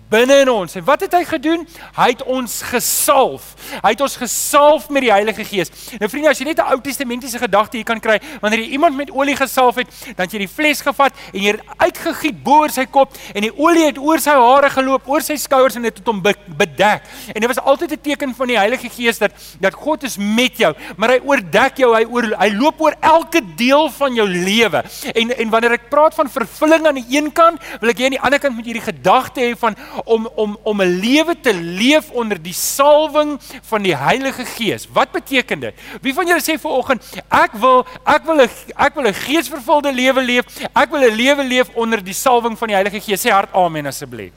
binne 0.11 0.41
in 0.43 0.49
ons. 0.51 0.75
En 0.75 0.85
wat 0.87 1.01
het 1.05 1.13
hy 1.17 1.23
gedoen? 1.25 1.67
Hy 1.95 2.07
het 2.13 2.23
ons 2.23 2.61
gesalf. 2.71 3.53
Hy 3.81 3.93
het 3.93 4.01
ons 4.01 4.17
gesalf 4.19 4.89
met 4.89 5.05
die 5.07 5.11
Heilige 5.11 5.45
Gees. 5.47 5.71
Nou 5.99 6.09
vriende, 6.11 6.29
as 6.29 6.39
jy 6.39 6.45
net 6.45 6.59
'n 6.59 6.71
Ou 6.71 6.81
Testamentiese 6.81 7.39
gedagte 7.39 7.77
hier 7.77 7.85
kan 7.85 7.99
kry, 7.99 8.19
wanneer 8.41 8.59
jy 8.59 8.69
iemand 8.77 8.95
met 8.95 9.11
olie 9.11 9.35
gesalf 9.35 9.75
het, 9.75 9.87
dan 10.15 10.25
het 10.25 10.31
jy 10.31 10.39
die 10.39 10.47
fles 10.47 10.81
gevat 10.81 11.13
en 11.33 11.39
jy 11.39 11.51
het 11.51 11.61
uitgegiet 11.77 12.43
bo 12.43 12.61
oor 12.61 12.69
sy 12.69 12.85
kop 12.85 13.15
en 13.33 13.41
die 13.41 13.53
olie 13.57 13.85
het 13.87 13.97
oor 13.97 14.19
sy 14.19 14.35
hare 14.37 14.69
geloop, 14.69 15.07
oor 15.09 15.23
sy 15.25 15.35
skouers 15.35 15.75
en 15.75 15.87
dit 15.87 15.97
het 15.97 16.07
hom 16.07 16.21
bedek. 16.21 17.07
En 17.33 17.41
dit 17.41 17.47
was 17.47 17.59
altyd 17.59 17.91
'n 17.91 18.01
teken 18.01 18.35
van 18.35 18.47
die 18.47 18.57
Heilige 18.57 18.89
Gees 18.89 19.17
dat 19.17 19.31
dat 19.59 19.73
God 19.73 20.03
is 20.03 20.17
met 20.17 20.57
jou, 20.57 20.73
maar 20.97 21.09
hy 21.09 21.19
oordek 21.23 21.77
jou, 21.77 21.95
hy 21.95 22.05
oor 22.05 22.23
hy 22.37 22.49
loop 22.53 22.81
oor 22.81 22.95
elke 22.99 23.41
deel 23.55 23.89
van 23.89 24.13
jou 24.13 24.27
lewe. 24.27 24.83
En 25.13 25.37
en 25.37 25.49
wanneer 25.49 25.71
ek 25.71 25.89
praat 25.89 26.13
van 26.13 26.29
vervulling 26.29 26.85
aan 26.87 26.95
die 26.95 27.17
een 27.17 27.31
kant, 27.31 27.61
wil 27.79 27.89
ek 27.89 27.97
jy 27.97 28.05
aan 28.05 28.17
die 28.17 28.21
ander 28.21 28.39
kant 28.39 28.55
met 28.55 28.65
hierdie 28.65 28.93
gedagte 28.93 29.41
hê 29.41 29.57
van 29.57 29.75
om 30.05 30.29
om 30.35 30.57
om 30.63 30.81
'n 30.81 30.99
lewe 30.99 31.39
te 31.39 31.53
leef 31.53 32.09
onder 32.09 32.41
die 32.41 32.53
salwing 32.53 33.39
van 33.61 33.81
die 33.81 33.95
Heilige 33.95 34.45
Gees. 34.45 34.87
Wat 34.93 35.11
beteken 35.11 35.59
dit? 35.59 35.73
Wie 36.01 36.13
van 36.13 36.27
julle 36.27 36.41
sê 36.41 36.59
vanoggend 36.59 37.03
ek 37.29 37.51
wil 37.53 37.85
ek 38.05 38.25
wil 38.25 38.41
'n 38.41 38.49
ek 38.75 38.93
wil 38.95 39.07
'n 39.07 39.13
geesvervulde 39.13 39.93
lewe 39.93 40.21
leef. 40.21 40.45
Ek 40.73 40.89
wil 40.89 41.01
'n 41.01 41.15
lewe 41.15 41.43
leef 41.43 41.69
onder 41.73 42.03
die 42.03 42.13
salwing 42.13 42.57
van 42.57 42.67
die 42.67 42.75
Heilige 42.75 42.99
Gees. 43.01 43.25
Sê 43.25 43.29
hard 43.29 43.53
amen 43.53 43.85
asseblief. 43.85 44.31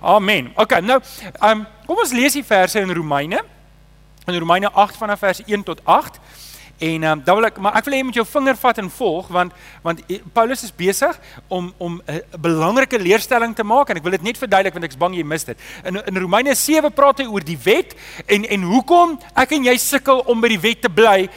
Amen. 0.00 0.52
OK, 0.56 0.80
nou, 0.80 1.00
ehm 1.40 1.50
um, 1.50 1.66
kom 1.86 1.98
ons 1.98 2.12
lees 2.12 2.32
die 2.32 2.44
verse 2.44 2.80
in 2.80 2.90
Romeine. 2.90 3.42
In 4.26 4.38
Romeine 4.38 4.70
8 4.72 4.96
vanaf 4.96 5.18
vers 5.18 5.42
1 5.46 5.62
tot 5.62 5.80
8. 5.84 6.18
En 6.80 7.02
ehm 7.02 7.12
um, 7.12 7.24
dan 7.24 7.36
wil 7.36 7.44
ek 7.44 7.58
maar 7.60 7.76
ek 7.76 7.84
wil 7.84 7.92
hê 7.92 7.98
jy 8.00 8.04
moet 8.08 8.18
jou 8.22 8.24
vinger 8.24 8.56
vat 8.56 8.78
en 8.80 8.86
volg 8.90 9.26
want 9.28 9.52
want 9.84 10.00
Paulus 10.32 10.64
is 10.64 10.72
besig 10.72 11.18
om 11.48 11.68
om 11.76 12.00
'n 12.06 12.22
belangrike 12.40 12.98
leerstelling 12.98 13.54
te 13.54 13.64
maak 13.64 13.90
en 13.90 13.96
ek 13.96 14.02
wil 14.02 14.16
dit 14.16 14.22
net 14.22 14.38
verduidelik 14.38 14.72
want 14.72 14.84
ek's 14.84 14.96
bang 14.96 15.14
jy 15.14 15.24
mis 15.24 15.44
dit. 15.44 15.58
In 15.84 16.00
in 16.06 16.16
Romeine 16.16 16.54
7 16.54 16.92
praat 16.92 17.18
hy 17.18 17.26
oor 17.26 17.44
die 17.44 17.58
wet 17.64 17.94
en 18.26 18.44
en 18.44 18.62
hoekom 18.62 19.18
ek 19.36 19.52
en 19.52 19.64
jy 19.64 19.76
sukkel 19.76 20.24
om 20.26 20.40
by 20.40 20.48
die 20.48 20.60
wet 20.60 20.80
te 20.80 20.88
bly 20.88 21.28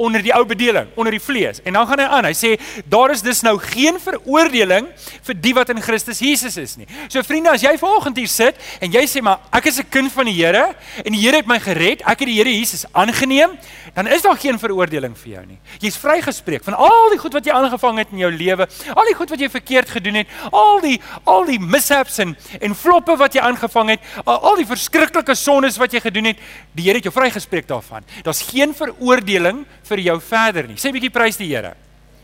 onder 0.00 0.22
die 0.24 0.32
ou 0.32 0.44
bedeling, 0.48 0.88
onder 0.96 1.12
die 1.12 1.20
vlees. 1.20 1.60
En 1.62 1.76
dan 1.76 1.86
gaan 1.86 2.00
hy 2.00 2.06
aan. 2.08 2.28
Hy 2.30 2.36
sê 2.36 2.54
daar 2.88 3.12
is 3.12 3.22
dus 3.24 3.42
nou 3.44 3.56
geen 3.60 3.98
veroordeling 4.00 4.88
vir 5.26 5.36
die 5.44 5.52
wat 5.56 5.72
in 5.74 5.82
Christus 5.84 6.22
Jesus 6.24 6.56
is 6.60 6.76
nie. 6.80 6.88
So 7.12 7.20
vriende, 7.26 7.52
as 7.52 7.64
jy 7.64 7.74
vanoggend 7.80 8.20
hier 8.20 8.30
sit 8.32 8.60
en 8.80 8.92
jy 8.94 9.04
sê 9.10 9.22
maar 9.24 9.44
ek 9.52 9.68
is 9.68 9.80
'n 9.80 9.90
kind 9.90 10.12
van 10.12 10.26
die 10.26 10.38
Here 10.40 10.74
en 11.04 11.12
die 11.12 11.20
Here 11.20 11.36
het 11.36 11.46
my 11.46 11.58
gered, 11.60 12.00
ek 12.00 12.24
het 12.24 12.28
die 12.28 12.38
Here 12.38 12.48
Jesus 12.48 12.86
aangeneem, 12.92 13.58
dan 13.94 14.06
is 14.06 14.22
daar 14.22 14.38
geen 14.38 14.58
veroordeling 14.58 15.16
vir 15.18 15.32
jou 15.32 15.44
nie. 15.46 15.58
Jy's 15.82 15.98
vrygespreek 16.00 16.64
van 16.64 16.74
al 16.74 17.10
die 17.12 17.18
goed 17.18 17.36
wat 17.36 17.46
jy 17.46 17.54
aangevang 17.56 17.98
het 17.98 18.14
in 18.14 18.22
jou 18.22 18.30
lewe, 18.32 18.66
al 18.94 19.10
die 19.10 19.16
goed 19.18 19.30
wat 19.30 19.40
jy 19.40 19.50
verkeerd 19.50 19.90
gedoen 19.96 20.20
het, 20.22 20.26
al 20.52 20.80
die 20.84 20.96
al 21.24 21.44
die 21.48 21.58
mishaps 21.60 22.18
en 22.18 22.36
en 22.60 22.74
floppe 22.74 23.16
wat 23.20 23.34
jy 23.34 23.44
aangevang 23.44 23.94
het, 23.96 24.08
al, 24.24 24.38
al 24.50 24.56
die 24.60 24.68
verskriklike 24.68 25.34
sondes 25.34 25.78
wat 25.80 25.92
jy 25.92 26.00
gedoen 26.00 26.32
het, 26.32 26.42
die 26.72 26.88
Here 26.90 26.98
het 26.98 27.06
jou 27.06 27.14
vrygespreek 27.14 27.68
daarvan. 27.68 28.06
Daar's 28.24 28.42
geen 28.48 28.74
veroordeling 28.74 29.64
vir 29.90 30.02
jou 30.06 30.20
verder 30.20 30.66
nie. 30.66 30.76
Sê 30.76 30.88
'n 30.88 30.96
bietjie 30.98 31.10
prys 31.10 31.36
die 31.36 31.48
Here. 31.54 31.74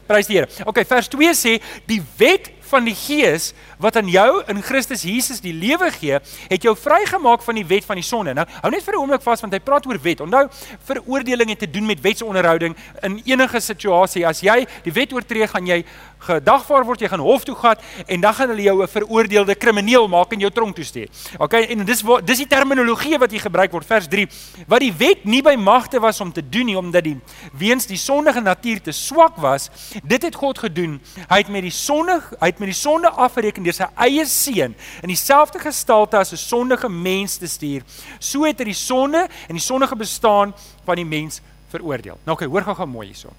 Prys 0.06 0.26
die 0.26 0.38
Here. 0.38 0.48
OK, 0.64 0.84
vers 0.86 1.08
2 1.08 1.34
sê 1.34 1.60
die 1.86 2.02
wet 2.18 2.50
van 2.70 2.86
die 2.86 2.94
Gees 2.94 3.52
wat 3.78 3.96
aan 3.96 4.08
jou 4.08 4.42
in 4.46 4.62
Christus 4.62 5.02
Jesus 5.02 5.40
die 5.40 5.54
lewe 5.54 5.90
gee, 5.90 6.18
het 6.48 6.62
jou 6.62 6.76
vrygemaak 6.76 7.42
van 7.42 7.54
die 7.54 7.66
wet 7.66 7.84
van 7.84 8.00
die 8.00 8.06
sonde. 8.06 8.34
Nou, 8.34 8.46
hou 8.62 8.70
net 8.70 8.82
vir 8.82 8.94
'n 8.94 9.00
oomblik 9.00 9.22
vas 9.22 9.40
want 9.40 9.52
hy 9.52 9.60
praat 9.60 9.86
oor 9.86 9.98
wet. 10.02 10.20
Onthou, 10.20 10.48
veroordeling 10.84 11.48
het 11.48 11.58
te 11.58 11.70
doen 11.70 11.86
met 11.86 12.00
wetsonderhouding 12.00 12.76
in 13.02 13.20
enige 13.24 13.60
situasie. 13.60 14.26
As 14.26 14.40
jy 14.40 14.66
die 14.84 14.92
wet 14.92 15.12
oortree, 15.12 15.46
gaan 15.46 15.66
jy 15.66 15.84
gedagvaar 16.26 16.84
word, 16.86 17.00
jy 17.00 17.08
gaan 17.08 17.22
hof 17.22 17.44
toe 17.44 17.54
gaan 17.54 17.76
en 18.06 18.20
dan 18.20 18.34
gaan 18.34 18.48
hulle 18.48 18.62
jou 18.62 18.82
'n 18.82 18.88
veroordeelde 18.88 19.54
krimineel 19.54 20.08
maak 20.08 20.32
en 20.32 20.40
jou 20.40 20.50
tronk 20.50 20.74
toe 20.74 20.84
stuur. 20.84 21.08
OK, 21.38 21.52
en 21.52 21.84
dis 21.84 22.02
dis 22.24 22.38
die 22.38 22.46
terminologie 22.46 23.18
wat 23.18 23.30
hier 23.30 23.40
gebruik 23.40 23.72
word, 23.72 23.86
vers 23.86 24.06
3. 24.08 24.26
Wat 24.66 24.80
die 24.80 24.92
wet 24.92 25.24
nie 25.24 25.42
by 25.42 25.54
magte 25.54 26.00
was 26.00 26.20
om 26.20 26.32
te 26.32 26.42
doen 26.48 26.66
nie 26.66 26.76
omdat 26.76 27.04
die 27.04 27.20
weens 27.52 27.86
die 27.86 27.96
sondige 27.96 28.40
natuur 28.40 28.80
te 28.80 28.92
swak 28.92 29.36
was, 29.36 29.70
dit 30.02 30.22
het 30.22 30.34
God 30.34 30.58
gedoen. 30.58 31.00
Hy 31.28 31.36
het 31.36 31.48
met 31.48 31.62
die 31.62 31.70
sonde, 31.70 32.22
hy 32.40 32.46
het 32.46 32.58
met 32.58 32.68
die 32.68 32.80
sonde 32.80 33.10
afgereken 33.10 33.62
deur 33.66 33.76
sy 33.76 33.88
eie 34.06 34.24
seun 34.30 34.74
in 35.02 35.12
dieselfde 35.12 35.60
gestalte 35.62 36.18
as 36.18 36.32
'n 36.32 36.40
sondige 36.40 36.88
mens 36.88 37.36
te 37.36 37.46
stuur. 37.46 37.82
So 38.18 38.44
het 38.44 38.58
hy 38.58 38.70
die 38.70 38.74
sonde 38.74 39.28
en 39.48 39.54
die 39.54 39.62
sondige 39.62 39.96
bestaan 39.96 40.54
van 40.84 40.96
die 40.96 41.04
mens 41.04 41.40
veroordeel. 41.70 42.18
Nou 42.24 42.36
okay, 42.36 42.48
hoor 42.48 42.62
gou-gou 42.62 42.86
mooi 42.86 43.06
hierso. 43.06 43.32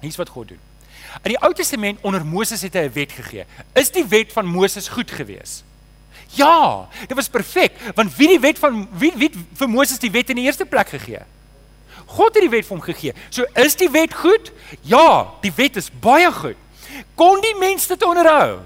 Hier's 0.00 0.16
wat 0.16 0.28
God 0.28 0.48
doen. 0.48 0.60
In 1.22 1.32
die 1.32 1.40
Ou 1.42 1.52
Testament 1.54 1.98
onder 2.02 2.24
Moses 2.24 2.62
het 2.62 2.74
hy 2.74 2.86
'n 2.86 2.92
wet 2.92 3.12
gegee. 3.12 3.46
Is 3.74 3.90
die 3.90 4.04
wet 4.04 4.32
van 4.32 4.46
Moses 4.46 4.88
goed 4.88 5.10
geweest? 5.10 5.64
Ja, 6.34 6.88
dit 7.06 7.16
was 7.16 7.28
perfek, 7.28 7.72
want 7.94 8.16
wie 8.16 8.28
die 8.28 8.40
wet 8.40 8.58
van 8.58 8.88
wie 8.98 9.12
wie 9.16 9.30
vir 9.54 9.68
Moses 9.68 9.98
die 9.98 10.10
wet 10.10 10.30
in 10.30 10.36
die 10.36 10.44
eerste 10.44 10.66
plek 10.66 10.88
gegee? 10.88 11.22
God 12.06 12.34
het 12.34 12.42
die 12.42 12.50
wet 12.50 12.66
vir 12.66 12.76
hom 12.76 12.84
gegee. 12.84 13.12
So 13.30 13.44
is 13.54 13.76
die 13.76 13.90
wet 13.90 14.14
goed? 14.14 14.52
Ja, 14.82 15.32
die 15.42 15.52
wet 15.56 15.76
is 15.76 15.90
baie 15.90 16.32
goed. 16.32 16.56
Kon 17.14 17.40
die 17.40 17.56
mens 17.58 17.86
dit 17.86 18.02
onderhou? 18.02 18.60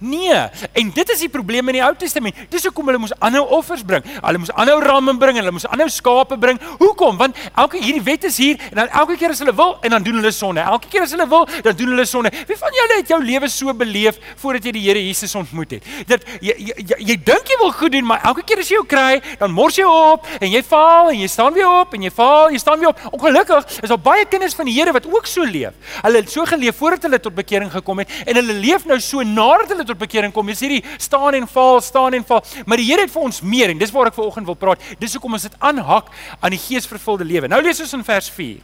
Nee, 0.00 0.38
en 0.72 0.90
dit 0.94 1.10
is 1.10 1.24
die 1.24 1.28
probleem 1.28 1.68
in 1.68 1.78
die 1.78 1.84
Ou 1.84 1.92
Testament. 1.98 2.36
Dis 2.52 2.64
hoekom 2.68 2.88
hulle 2.90 3.00
moes 3.02 3.14
aanhou 3.18 3.44
offers 3.58 3.82
bring. 3.86 4.04
Hulle 4.20 4.42
moes 4.42 4.52
aanhou 4.54 4.78
ramme 4.82 5.14
bring 5.20 5.36
en 5.36 5.44
hulle 5.44 5.54
moes 5.58 5.66
aanhou 5.68 5.88
skape 5.92 6.38
bring. 6.40 6.60
Hoekom? 6.80 7.18
Want 7.20 7.38
elke 7.56 7.80
hierdie 7.82 8.02
wet 8.06 8.24
is 8.28 8.38
hier 8.40 8.60
en 8.70 8.82
dan 8.82 8.92
elke 9.02 9.16
keer 9.20 9.34
as 9.34 9.42
hulle 9.44 9.54
wil 9.56 9.76
en 9.82 9.96
dan 9.96 10.06
doen 10.06 10.20
hulle 10.20 10.32
sonde. 10.34 10.64
Elke 10.64 10.90
keer 10.92 11.06
as 11.06 11.14
hulle 11.16 11.28
wil, 11.28 11.46
dan 11.66 11.76
doen 11.76 11.94
hulle 11.94 12.06
sonde. 12.08 12.32
Wie 12.48 12.58
van 12.58 12.78
julle 12.78 12.98
het 13.00 13.12
jou 13.12 13.20
lewe 13.22 13.50
so 13.52 13.74
beleef 13.74 14.20
voordat 14.42 14.68
jy 14.68 14.74
die 14.78 14.84
Here 14.86 15.02
Jesus 15.02 15.34
ontmoet 15.38 15.76
het? 15.78 15.90
Dat 16.08 16.24
jy 16.40 16.54
jy, 16.58 16.74
jy, 16.76 16.98
jy 17.12 17.16
dink 17.26 17.50
jy 17.50 17.58
wil 17.60 17.72
goed 17.76 17.94
doen, 17.94 18.06
maar 18.06 18.24
elke 18.28 18.44
keer 18.46 18.62
as 18.62 18.70
jy 18.70 18.78
jou 18.78 18.86
kry, 18.88 19.20
dan 19.40 19.52
mors 19.54 19.76
jy 19.78 19.86
op 19.88 20.26
en 20.38 20.48
jy 20.50 20.62
val 20.66 21.12
en 21.12 21.20
jy 21.20 21.28
staan 21.30 21.54
weer 21.56 21.68
op 21.68 21.94
en 21.96 22.06
jy 22.06 22.12
val, 22.14 22.50
jy 22.52 22.60
staan 22.62 22.80
weer 22.82 22.92
op. 22.92 23.02
Ongelukkig 23.12 23.78
is 23.82 23.92
daar 23.92 24.00
baie 24.02 24.26
kinders 24.30 24.56
van 24.58 24.68
die 24.68 24.76
Here 24.76 24.94
wat 24.94 25.06
ook 25.06 25.28
so 25.28 25.44
leef. 25.46 25.76
Hulle 26.00 26.22
het 26.22 26.32
so 26.32 26.46
geleef 26.48 26.78
voordat 26.80 27.06
hulle 27.08 27.20
tot 27.22 27.36
bekering 27.36 27.70
gekom 27.72 28.02
het 28.02 28.12
en 28.26 28.38
hulle 28.40 28.56
leef 28.62 28.86
nou 28.88 28.98
so 29.02 29.22
nadat 29.26 29.72
hulle 29.74 29.81
tot 29.86 29.98
bekering 29.98 30.32
kom. 30.34 30.46
Dis 30.46 30.62
hierdie 30.64 30.82
staan 30.98 31.34
en 31.38 31.48
val, 31.48 31.80
staan 31.80 32.18
en 32.18 32.26
val. 32.26 32.42
Maar 32.66 32.82
die 32.82 32.88
Here 32.90 33.06
het 33.06 33.14
vir 33.14 33.22
ons 33.22 33.40
meer 33.42 33.72
en 33.72 33.78
dis 33.78 33.92
waar 33.94 34.10
ek 34.10 34.18
vanoggend 34.18 34.46
wil 34.50 34.58
praat. 34.58 34.82
Dis 34.98 35.16
hoekom 35.16 35.38
ons 35.38 35.48
dit 35.48 35.56
aanhak 35.58 36.10
aan 36.40 36.54
die 36.54 36.60
geesvervulde 36.60 37.24
lewe. 37.24 37.48
Nou 37.48 37.62
lees 37.62 37.80
ons 37.80 37.96
in 37.98 38.04
vers 38.06 38.30
4. 38.30 38.60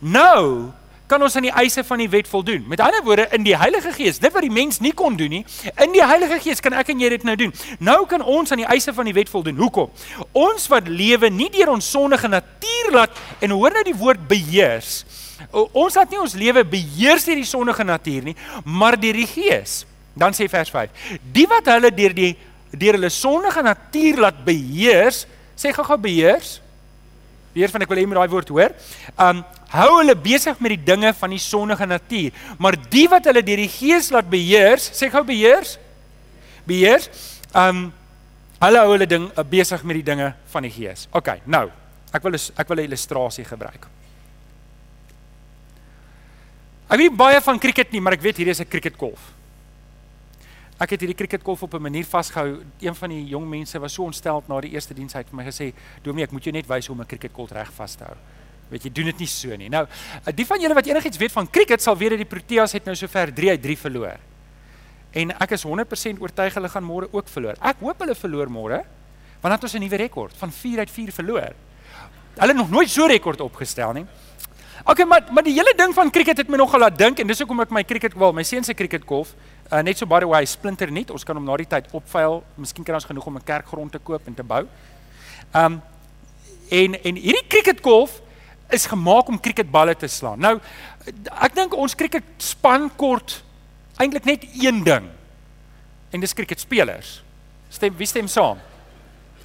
Nou 0.00 0.70
kan 1.10 1.22
ons 1.22 1.34
aan 1.36 1.48
die 1.48 1.54
eise 1.58 1.82
van 1.86 1.98
die 1.98 2.08
wet 2.10 2.28
voldoen. 2.30 2.64
Met 2.70 2.80
ander 2.84 3.02
woorde, 3.04 3.26
in 3.34 3.42
die 3.42 3.56
Heilige 3.58 3.92
Gees, 3.96 4.20
dit 4.22 4.32
wat 4.32 4.46
die 4.46 4.52
mens 4.52 4.78
nie 4.82 4.92
kon 4.94 5.16
doen 5.18 5.32
nie, 5.40 5.42
in 5.82 5.94
die 5.94 6.04
Heilige 6.06 6.38
Gees 6.44 6.62
kan 6.62 6.76
ek 6.78 6.92
en 6.94 7.02
jy 7.02 7.10
dit 7.16 7.26
nou 7.26 7.34
doen. 7.40 7.54
Nou 7.82 7.98
kan 8.10 8.22
ons 8.22 8.52
aan 8.54 8.62
die 8.62 8.68
eise 8.70 8.94
van 8.94 9.10
die 9.10 9.16
wet 9.16 9.32
voldoen. 9.32 9.58
Hoekom? 9.58 9.90
Ons 10.38 10.68
wat 10.70 10.88
lewe 10.88 11.32
nie 11.34 11.50
deur 11.50 11.74
ons 11.74 11.90
sondige 11.90 12.30
natuur 12.30 12.94
laat 12.94 13.18
en 13.42 13.56
hoor 13.58 13.74
nou 13.74 13.84
die 13.90 13.96
woord 13.98 14.22
beheers. 14.30 15.00
Ons 15.50 15.96
laat 15.98 16.10
nie 16.12 16.20
ons 16.20 16.36
lewe 16.38 16.62
beheers 16.68 17.26
deur 17.26 17.40
die 17.40 17.48
sondige 17.48 17.86
natuur 17.86 18.30
nie, 18.30 18.36
maar 18.64 18.98
deur 19.00 19.18
die 19.18 19.30
Gees. 19.30 19.80
Dan 20.20 20.36
sê 20.36 20.48
vers 20.52 20.70
5: 20.70 20.90
Die 21.32 21.46
wat 21.48 21.68
hulle 21.72 21.90
deur 21.94 22.14
die 22.16 22.34
deur 22.70 22.98
hulle 22.98 23.10
sondige 23.10 23.62
natuur 23.66 24.20
laat 24.26 24.44
beheers, 24.46 25.24
sê 25.58 25.72
gou-gou 25.74 25.98
beheers. 25.98 26.58
Weer 27.54 27.72
van 27.72 27.82
ek 27.82 27.90
wil 27.90 27.98
hê 27.98 28.04
jy 28.04 28.10
moet 28.10 28.20
daai 28.20 28.34
woord 28.34 28.52
hoor. 28.54 28.74
Um 29.18 29.40
hou 29.70 29.88
hulle 29.96 30.14
besig 30.18 30.58
met 30.62 30.74
die 30.76 30.84
dinge 30.92 31.12
van 31.18 31.34
die 31.34 31.42
sondige 31.42 31.86
natuur, 31.86 32.36
maar 32.58 32.78
die 32.90 33.06
wat 33.10 33.26
hulle 33.30 33.42
deur 33.46 33.62
die 33.64 33.70
Gees 33.70 34.10
laat 34.14 34.28
beheers, 34.30 34.90
sê 34.98 35.10
gou 35.10 35.24
beheers. 35.26 35.76
Beheers. 36.68 37.10
Um 37.54 37.88
hulle 38.60 38.84
hou 38.84 38.92
hulle 38.92 39.08
ding 39.08 39.30
uh, 39.32 39.46
besig 39.46 39.82
met 39.88 39.98
die 39.98 40.06
dinge 40.12 40.34
van 40.52 40.66
die 40.68 40.72
Gees. 40.74 41.08
OK, 41.16 41.32
nou, 41.48 41.64
ek 42.12 42.22
wil 42.26 42.36
ek 42.36 42.68
wil 42.68 42.76
'n 42.76 42.86
illustrasie 42.90 43.46
gebruik. 43.48 43.88
Ek 46.90 46.98
weet 46.98 47.16
baie 47.16 47.40
van 47.40 47.58
cricket 47.58 47.92
nie, 47.92 48.00
maar 48.02 48.18
ek 48.18 48.22
weet 48.22 48.36
hier 48.36 48.48
is 48.48 48.60
'n 48.60 48.68
cricketkolf. 48.68 49.39
Ek 50.80 50.94
het 50.94 51.02
hierdie 51.04 51.16
cricketkolf 51.16 51.62
op 51.62 51.74
'n 51.74 51.82
manier 51.82 52.04
vasgehou. 52.04 52.62
Een 52.80 52.94
van 52.94 53.08
die 53.10 53.24
jong 53.24 53.48
mense 53.48 53.78
was 53.78 53.92
so 53.92 54.02
ontstel 54.02 54.42
na 54.48 54.60
die 54.60 54.70
eerste 54.70 54.94
diens 54.94 55.12
hy 55.12 55.18
het 55.18 55.28
vir 55.28 55.36
my 55.36 55.44
gesê, 55.44 55.74
"Dominee, 56.02 56.24
ek 56.24 56.32
moet 56.32 56.44
jou 56.44 56.52
net 56.52 56.66
wys 56.66 56.86
hoe 56.86 56.96
om 56.96 57.02
'n 57.02 57.06
cricketkolf 57.06 57.50
reg 57.50 57.72
vas 57.72 57.94
te 57.94 58.04
hou." 58.04 58.16
Weet 58.68 58.82
jy, 58.82 58.92
doen 58.92 59.04
dit 59.04 59.18
nie 59.18 59.26
so 59.26 59.56
nie. 59.56 59.68
Nou, 59.68 59.86
die 60.34 60.46
van 60.46 60.60
julle 60.60 60.74
wat 60.74 60.86
enigiets 60.86 61.16
weet 61.16 61.32
van 61.32 61.50
cricket 61.50 61.82
sal 61.82 61.96
weet 61.96 62.10
dat 62.10 62.18
die 62.18 62.26
Proteas 62.26 62.72
het 62.72 62.84
nou 62.84 62.94
sover 62.94 63.32
3 63.34 63.50
uit 63.50 63.62
3 63.62 63.78
verloor. 63.78 64.18
En 65.10 65.30
ek 65.30 65.50
is 65.50 65.62
100% 65.62 66.20
oortuig 66.20 66.54
hulle 66.54 66.68
gaan 66.68 66.84
môre 66.84 67.08
ook 67.10 67.28
verloor. 67.28 67.56
Ek 67.60 67.76
hoop 67.80 67.98
hulle 67.98 68.14
verloor 68.14 68.50
môre, 68.50 68.84
want 69.40 69.42
dan 69.42 69.52
het 69.52 69.62
ons 69.62 69.74
'n 69.74 69.80
nuwe 69.80 69.96
rekord 69.96 70.36
van 70.36 70.52
4 70.52 70.78
uit 70.78 70.90
4 70.90 71.12
verloor. 71.12 71.54
Hulle 72.34 72.52
het 72.52 72.56
nog 72.56 72.70
nooit 72.70 72.88
so 72.88 73.04
'n 73.04 73.10
rekord 73.10 73.40
opgestel 73.40 73.92
nie. 73.92 74.06
Okay, 74.84 75.04
maar 75.04 75.26
maar 75.30 75.44
die 75.44 75.52
hele 75.52 75.72
ding 75.76 75.94
van 75.94 76.10
cricket 76.10 76.36
het 76.36 76.48
my 76.48 76.56
nogal 76.56 76.80
laat 76.80 76.96
dink 76.98 77.18
en 77.20 77.28
dis 77.28 77.38
hoekom 77.38 77.60
ek 77.60 77.72
my 77.74 77.82
cricket 77.84 78.14
wel, 78.16 78.32
my 78.32 78.44
seun 78.46 78.64
se 78.64 78.74
cricketkolf, 78.74 79.34
uh, 79.68 79.82
net 79.84 79.98
so 79.98 80.08
by 80.08 80.22
the 80.24 80.28
way, 80.28 80.46
splinter 80.48 80.90
net. 80.90 81.10
Ons 81.12 81.24
kan 81.24 81.36
hom 81.36 81.44
na 81.44 81.56
die 81.60 81.68
tyd 81.68 81.90
opveil. 81.92 82.40
Miskien 82.56 82.86
kan 82.86 82.96
ons 82.96 83.04
genoeg 83.04 83.26
om 83.26 83.36
'n 83.36 83.44
kerkgrond 83.44 83.92
te 83.92 83.98
koop 83.98 84.26
en 84.26 84.34
te 84.34 84.42
bou. 84.42 84.66
Um 85.54 85.82
en 86.70 86.94
en 87.02 87.14
hierdie 87.14 87.46
cricketkolf 87.48 88.20
is 88.70 88.86
gemaak 88.86 89.28
om 89.28 89.40
cricketballe 89.40 89.96
te 89.96 90.08
slaan. 90.08 90.38
Nou 90.38 90.60
ek 91.42 91.54
dink 91.54 91.74
ons 91.74 91.94
cricket 91.94 92.24
span 92.38 92.90
kort 92.96 93.42
eintlik 93.98 94.24
net 94.24 94.46
een 94.54 94.84
ding. 94.84 95.08
En 96.10 96.20
dis 96.20 96.34
cricketspelers. 96.34 97.22
Stem 97.68 97.96
wie 97.96 98.06
stem 98.06 98.28
saam? 98.28 98.58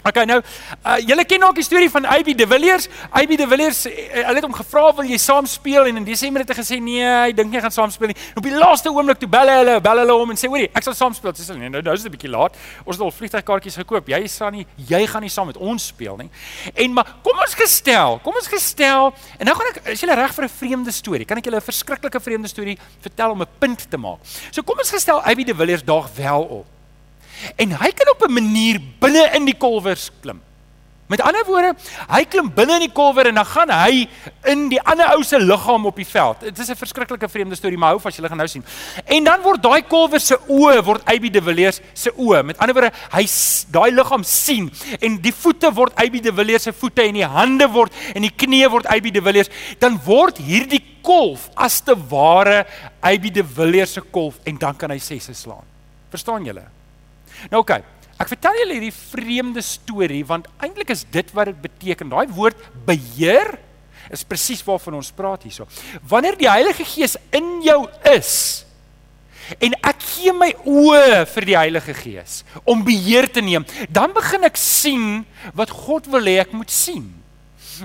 Okay 0.06 0.28
nou, 0.30 0.36
uh, 0.38 1.00
julle 1.02 1.24
ken 1.26 1.44
ook 1.48 1.58
die 1.58 1.64
storie 1.66 1.90
van 1.90 2.06
AB 2.06 2.28
de 2.38 2.46
Villiers. 2.46 2.86
AB 3.10 3.32
de 3.40 3.48
Villiers, 3.50 3.80
uh, 3.90 3.94
hulle 4.28 4.38
het 4.38 4.46
hom 4.46 4.54
gevra 4.54 4.84
wil 5.00 5.08
jy 5.10 5.18
saam 5.18 5.48
speel 5.50 5.90
en 5.90 5.98
in 5.98 6.06
Desember 6.06 6.44
het 6.44 6.52
hy 6.54 6.58
gesê 6.60 6.78
nee, 6.78 7.02
hy 7.02 7.32
dink 7.34 7.50
nie 7.50 7.62
gaan 7.64 7.74
saam 7.74 7.90
speel 7.90 8.12
nie. 8.14 8.18
Op 8.38 8.46
die 8.46 8.54
laaste 8.54 8.94
oomblik 8.94 9.18
toe 9.24 9.30
bel 9.34 9.50
hulle, 9.50 9.80
bel 9.82 10.02
hulle 10.04 10.18
hom 10.20 10.36
en 10.36 10.38
sê 10.38 10.46
hoorie, 10.52 10.68
ek 10.78 10.86
sal 10.86 10.94
saam 10.94 11.16
speel. 11.18 11.34
Sê 11.34 11.58
nee, 11.58 11.72
nou 11.74 11.82
nou 11.82 11.96
is 11.98 12.06
dit 12.06 12.12
'n 12.12 12.18
bietjie 12.20 12.30
laat. 12.30 12.54
Ons 12.86 13.00
het 13.00 13.06
al 13.08 13.16
vliegtuigkaartjies 13.18 13.80
gekoop. 13.82 14.14
Jy 14.14 14.22
sal 14.30 14.54
nie 14.54 14.68
jy 14.78 15.02
gaan 15.10 15.26
nie 15.26 15.34
saam 15.34 15.50
met 15.50 15.58
ons 15.58 15.88
speel 15.90 16.22
nie. 16.22 16.30
En 16.76 16.94
maar 16.94 17.10
kom 17.26 17.42
ons 17.42 17.58
gestel, 17.58 18.20
kom 18.22 18.38
ons 18.38 18.48
gestel 18.48 19.10
en 19.40 19.46
nou 19.50 19.58
gaan 19.58 19.74
ek 19.74 19.82
is 19.96 20.06
julle 20.06 20.14
reg 20.22 20.38
vir 20.38 20.46
'n 20.46 20.50
vreemde 20.50 20.92
storie. 20.92 21.26
Kan 21.26 21.38
ek 21.38 21.46
julle 21.46 21.58
'n 21.58 21.66
verskriklike 21.66 22.22
vreemde 22.22 22.48
storie 22.48 22.78
vertel 23.02 23.32
om 23.32 23.42
'n 23.42 23.50
punt 23.58 23.90
te 23.90 23.98
maak? 23.98 24.22
So 24.52 24.62
kom 24.62 24.78
ons 24.78 24.92
gestel 24.92 25.18
AB 25.26 25.44
de 25.44 25.56
Villiers 25.56 25.84
daag 25.84 26.14
wel 26.14 26.44
op. 26.44 26.75
En 27.56 27.78
hy 27.78 27.92
kan 27.92 28.10
op 28.14 28.28
'n 28.28 28.34
manier 28.34 28.80
binne 29.00 29.30
in 29.34 29.46
die 29.46 29.58
kolwers 29.58 30.12
klim. 30.22 30.42
Met 31.06 31.22
ander 31.22 31.44
woorde, 31.46 31.76
hy 32.10 32.24
klim 32.26 32.48
binne 32.50 32.80
in 32.80 32.88
die 32.88 32.94
kolwer 32.98 33.28
en 33.30 33.38
dan 33.38 33.46
gaan 33.46 33.70
hy 33.70 34.08
in 34.50 34.64
die 34.72 34.80
ander 34.90 35.12
ou 35.14 35.22
se 35.22 35.38
liggaam 35.38 35.84
op 35.86 36.00
die 36.02 36.08
veld. 36.10 36.42
Dit 36.48 36.58
is 36.58 36.70
'n 36.72 36.76
verskriklike 36.76 37.30
vreemde 37.30 37.56
storie, 37.56 37.78
maar 37.78 37.94
hou 37.94 38.00
vas, 38.02 38.16
julle 38.16 38.28
gaan 38.28 38.38
nou 38.38 38.48
sien. 38.48 38.66
En 39.06 39.24
dan 39.24 39.42
word 39.42 39.62
daai 39.62 39.84
kolwer 39.84 40.20
se 40.20 40.36
oë 40.36 40.84
word 40.84 41.04
AB 41.06 41.30
de 41.32 41.42
Villiers 41.42 41.80
se 41.94 42.10
oë. 42.10 42.44
Met 42.44 42.58
ander 42.58 42.74
woorde, 42.74 42.92
hy 43.12 43.26
daai 43.72 43.92
liggaam 43.92 44.24
sien 44.24 44.72
en 45.00 45.22
die 45.22 45.34
voete 45.34 45.72
word 45.74 45.94
AB 45.96 46.24
de 46.24 46.34
Villiers 46.34 46.64
se 46.64 46.74
voete 46.74 47.04
en 47.04 47.14
die 47.14 47.28
hande 47.28 47.68
word 47.68 47.94
en 48.16 48.22
die 48.22 48.34
knieë 48.36 48.70
word 48.72 48.86
AB 48.88 49.14
de 49.14 49.22
Villiers, 49.22 49.50
dan 49.80 50.00
word 50.06 50.38
hierdie 50.38 50.82
kolf 51.04 51.50
as 51.56 51.82
te 51.82 51.94
ware 52.10 52.66
AB 53.02 53.32
de 53.32 53.44
Villiers 53.44 53.94
se 53.94 54.02
kolf 54.02 54.40
en 54.44 54.58
dan 54.58 54.76
kan 54.76 54.90
hy 54.90 54.98
sesse 54.98 55.34
slaan. 55.34 55.66
Verstaan 56.10 56.44
julle? 56.44 56.75
Nou 57.52 57.62
oké. 57.64 57.80
Okay, 57.80 58.12
ek 58.16 58.32
vertel 58.32 58.60
julle 58.62 58.78
hierdie 58.78 58.96
vreemde 58.96 59.62
storie 59.66 60.24
want 60.28 60.48
eintlik 60.64 60.94
is 60.96 61.06
dit 61.12 61.34
wat 61.36 61.52
dit 61.52 61.62
beteken. 61.68 62.12
Daai 62.12 62.28
woord 62.34 62.60
beheer 62.88 63.58
is 64.14 64.26
presies 64.28 64.62
waarvan 64.66 65.00
ons 65.00 65.12
praat 65.16 65.48
hierso. 65.48 65.68
Wanneer 66.08 66.38
die 66.40 66.50
Heilige 66.50 66.86
Gees 66.86 67.18
in 67.36 67.60
jou 67.66 67.86
is 68.14 68.66
en 69.62 69.76
ek 69.86 70.00
gee 70.02 70.32
my 70.34 70.48
oë 70.66 71.20
vir 71.30 71.46
die 71.46 71.58
Heilige 71.58 71.94
Gees 71.94 72.40
om 72.66 72.82
beheer 72.86 73.28
te 73.30 73.44
neem, 73.46 73.66
dan 73.94 74.14
begin 74.16 74.48
ek 74.48 74.58
sien 74.58 75.22
wat 75.54 75.70
God 75.70 76.10
wil 76.10 76.26
hê 76.26 76.40
ek 76.42 76.56
moet 76.56 76.74
sien. 76.74 77.06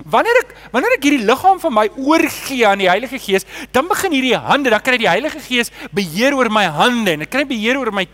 Wanneer 0.09 0.39
ek 0.45 0.55
wanneer 0.73 0.95
ek 0.97 1.05
hierdie 1.05 1.27
liggaam 1.27 1.59
van 1.61 1.75
my 1.75 1.87
oorgee 1.99 2.65
aan 2.65 2.81
die 2.81 2.89
Heilige 2.89 3.21
Gees, 3.21 3.45
dan 3.75 3.91
begin 3.91 4.15
hierdie 4.15 4.39
hande, 4.39 4.71
dan 4.73 4.83
kry 4.85 4.97
die 5.03 5.11
Heilige 5.11 5.43
Gees 5.43 5.73
beheer 5.93 6.37
oor 6.39 6.49
my 6.53 6.65
hande 6.73 7.17
en 7.17 7.27
ek 7.27 7.33
kry 7.35 7.45
beheer 7.49 7.81
oor 7.81 7.93
my 7.93 8.07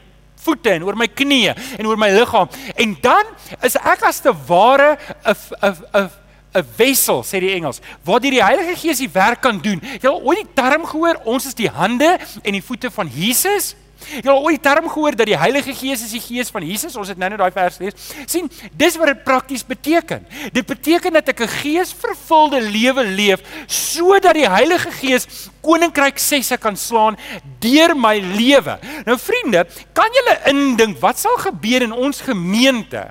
voete 0.47 0.77
en 0.77 0.87
oor 0.87 0.99
my 0.99 1.09
knieë 1.11 1.57
en 1.79 1.91
oor 1.91 1.99
my 2.01 2.13
liggaam. 2.15 2.53
En 2.75 2.95
dan 3.03 3.35
is 3.67 3.79
ek 3.83 4.07
as 4.07 4.23
te 4.25 4.33
ware 4.49 4.97
'n 5.25 5.35
'n 5.63 5.75
'n 5.95 6.11
'n 6.57 6.67
wessel, 6.77 7.23
sê 7.23 7.41
die 7.41 7.53
Engels, 7.53 7.81
waar 8.05 8.21
die 8.21 8.43
Heilige 8.43 8.77
Gees 8.77 9.03
die 9.03 9.11
werk 9.13 9.43
kan 9.45 9.59
doen. 9.61 9.81
Jy 9.83 10.01
het 10.01 10.23
ooit 10.23 10.39
die 10.39 10.55
term 10.55 10.87
gehoor, 10.87 11.21
ons 11.25 11.47
is 11.47 11.55
die 11.55 11.69
hande 11.69 12.19
en 12.43 12.53
die 12.53 12.65
voete 12.65 12.91
van 12.91 13.11
Jesus? 13.13 13.75
Jy 14.11 14.23
het 14.23 14.29
ooit 14.31 14.63
term 14.63 14.89
gehoor 14.89 15.17
dat 15.17 15.27
die 15.27 15.39
Heilige 15.39 15.75
Gees 15.75 16.05
is 16.05 16.13
die 16.15 16.23
Gees 16.23 16.51
van 16.55 16.63
Jesus? 16.67 16.97
Ons 16.97 17.09
het 17.13 17.19
nou 17.19 17.31
net 17.31 17.39
daai 17.39 17.53
vers 17.53 17.77
gelees. 17.77 18.13
sien, 18.27 18.51
dis 18.73 18.97
wat 18.97 19.07
dit 19.07 19.25
prakties 19.25 19.65
beteken. 19.67 20.27
Dit 20.53 20.67
beteken 20.67 21.13
dat 21.13 21.29
ek 21.29 21.41
'n 21.41 21.49
geesvervulde 21.49 22.61
lewe 22.61 23.05
leef 23.05 23.41
sodat 23.67 24.35
die 24.35 24.49
Heilige 24.49 24.91
Gees 24.91 25.51
koninkryk 25.61 26.19
sesse 26.19 26.57
kan 26.57 26.77
slaan 26.77 27.17
deur 27.61 27.97
my 27.97 28.19
lewe. 28.19 28.79
Nou 29.05 29.19
vriende, 29.19 29.67
kan 29.93 30.11
julle 30.13 30.41
indink 30.47 31.01
wat 31.01 31.19
sal 31.19 31.37
gebeur 31.37 31.83
in 31.83 31.93
ons 31.93 32.21
gemeente? 32.21 33.11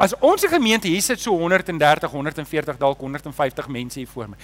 As 0.00 0.14
ons 0.24 0.44
gemeente 0.48 0.88
hier 0.88 1.02
sit 1.02 1.20
so 1.20 1.34
130, 1.36 2.10
140 2.10 2.78
dalk 2.80 3.00
150 3.04 3.68
mense 3.68 3.98
hier 3.98 4.08
voor 4.08 4.30
my. 4.32 4.36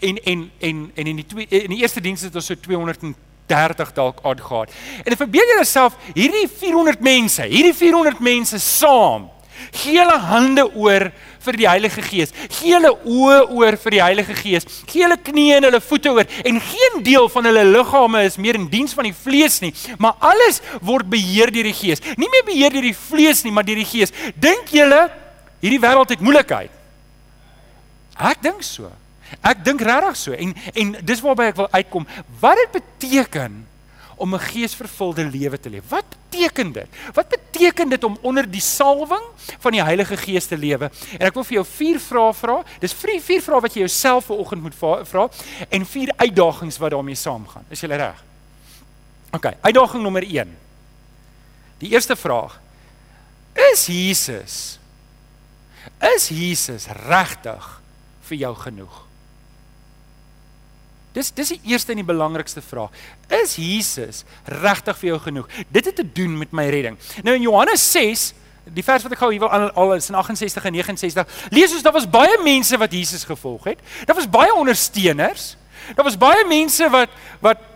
En 0.00 0.16
en 0.24 0.50
en 0.58 0.90
en 0.94 1.06
in 1.06 1.16
die 1.16 1.26
twee 1.26 1.46
in 1.48 1.74
die 1.74 1.82
eerste 1.82 2.00
diens 2.00 2.22
het 2.24 2.34
ons 2.34 2.46
so 2.46 2.54
200 2.54 3.04
30 3.50 3.92
dalk 3.96 4.22
aangaan. 4.22 4.66
En 5.04 5.16
verbeel 5.16 5.54
jouself 5.56 5.96
hierdie 6.14 6.48
400 6.48 7.00
mense, 7.00 7.42
hierdie 7.42 7.74
400 7.74 8.20
mense 8.20 8.58
saam. 8.58 9.30
Gee 9.70 9.98
hulle 10.00 10.18
hande 10.18 10.64
oor 10.74 11.10
vir 11.42 11.58
die 11.58 11.68
Heilige 11.68 12.02
Gees. 12.04 12.32
Gee 12.50 12.74
hulle 12.74 12.92
oë 12.92 13.38
oor 13.54 13.76
vir 13.84 13.96
die 13.96 14.02
Heilige 14.02 14.34
Gees. 14.36 14.66
Gee 14.90 15.04
hulle 15.04 15.18
knieë 15.22 15.58
en 15.58 15.68
hulle 15.68 15.80
voete 15.84 16.12
oor 16.14 16.26
en 16.44 16.60
geen 16.62 17.02
deel 17.06 17.28
van 17.32 17.48
hulle 17.50 17.64
liggame 17.68 18.24
is 18.26 18.38
meer 18.42 18.58
in 18.58 18.68
diens 18.72 18.94
van 18.96 19.08
die 19.08 19.16
vlees 19.16 19.60
nie, 19.64 19.72
maar 20.02 20.18
alles 20.32 20.60
word 20.80 21.10
beheer 21.12 21.52
deur 21.54 21.68
die 21.70 21.76
Gees. 21.76 22.02
Nie 22.20 22.30
meer 22.32 22.46
beheer 22.48 22.74
deur 22.74 22.88
die 22.88 22.96
vlees 22.96 23.44
nie, 23.46 23.54
maar 23.54 23.66
deur 23.66 23.80
die 23.80 23.88
Gees. 23.88 24.14
Dink 24.34 24.72
julle 24.74 25.04
hierdie 25.62 25.82
wêreld 25.82 26.14
het 26.14 26.24
moeilikheid? 26.24 26.80
Ek 28.22 28.42
dink 28.44 28.62
so. 28.66 28.90
Ek 29.40 29.64
dink 29.64 29.80
regtig 29.80 30.16
so 30.16 30.32
en 30.32 30.54
en 30.74 30.96
dis 31.00 31.20
waarby 31.20 31.50
ek 31.52 31.56
wil 31.56 31.68
uitkom. 31.72 32.06
Wat 32.40 32.56
dit 32.56 32.82
beteken 32.82 33.62
om 34.16 34.34
'n 34.34 34.40
geesvervulde 34.40 35.24
lewe 35.24 35.60
te 35.60 35.70
leef. 35.70 35.88
Wat 35.88 36.04
beteken 36.08 36.72
dit? 36.72 36.86
Wat 37.12 37.28
beteken 37.28 37.88
dit 37.88 38.04
om 38.04 38.18
onder 38.20 38.50
die 38.50 38.60
salwing 38.60 39.22
van 39.58 39.72
die 39.72 39.82
Heilige 39.82 40.16
Gees 40.16 40.46
te 40.46 40.56
lewe? 40.56 40.90
En 41.18 41.26
ek 41.26 41.34
wil 41.34 41.44
vir 41.44 41.54
jou 41.54 41.64
vier 41.64 42.00
vrae 42.00 42.34
vra. 42.34 42.62
Dis 42.78 42.92
vier 42.92 43.20
vier 43.20 43.42
vrae 43.42 43.60
wat 43.60 43.74
jy 43.74 43.80
jouself 43.80 44.24
vanoggend 44.24 44.62
moet 44.62 44.74
vra 45.08 45.28
en 45.68 45.86
vier 45.86 46.12
uitdagings 46.16 46.78
wat 46.78 46.90
daarmee 46.90 47.14
saamgaan. 47.14 47.64
Is 47.68 47.80
jy 47.80 47.88
reg? 47.88 48.24
OK, 49.32 49.46
uitdaging 49.60 50.02
nommer 50.02 50.22
1. 50.22 50.56
Die 51.78 51.90
eerste 51.90 52.16
vraag: 52.16 52.60
Is 53.72 53.86
Jesus 53.86 54.78
is 55.98 56.28
Jesus 56.28 56.86
regtig 56.86 57.80
vir 58.28 58.36
jou 58.36 58.54
genoeg? 58.54 59.11
Dis 61.12 61.32
dis 61.36 61.54
die 61.54 61.60
eerste 61.72 61.92
en 61.92 62.00
die 62.00 62.08
belangrikste 62.08 62.62
vraag. 62.64 62.94
Is 63.42 63.56
Jesus 63.60 64.22
regtig 64.44 64.98
vir 64.98 65.08
jou 65.12 65.18
genoeg? 65.26 65.48
Dit 65.68 65.90
het 65.90 65.96
te 65.96 66.06
doen 66.06 66.38
met 66.38 66.52
my 66.52 66.68
redding. 66.72 66.96
Nou 67.22 67.34
in 67.36 67.44
Johannes 67.44 67.84
6, 67.92 68.30
die 68.72 68.84
vers 68.86 69.04
wat 69.04 69.12
ek 69.12 69.20
gou 69.20 69.32
hier 69.32 69.42
wil 69.42 69.52
al, 69.52 69.68
al 69.76 69.96
is 69.98 70.08
in 70.08 70.16
68 70.16 70.68
en 70.70 70.78
69. 70.78 71.34
Lees 71.50 71.74
ons 71.74 71.84
daar 71.84 71.96
was 71.96 72.08
baie 72.08 72.38
mense 72.44 72.78
wat 72.78 72.92
Jesus 72.92 73.26
gevolg 73.28 73.72
het. 73.72 73.82
Daar 74.06 74.16
was 74.16 74.30
baie 74.30 74.54
ondersteuners. 74.54 75.56
Daar 75.96 76.06
was 76.06 76.16
baie 76.18 76.46
mense 76.48 76.88
wat 76.90 77.10
wat 77.42 77.68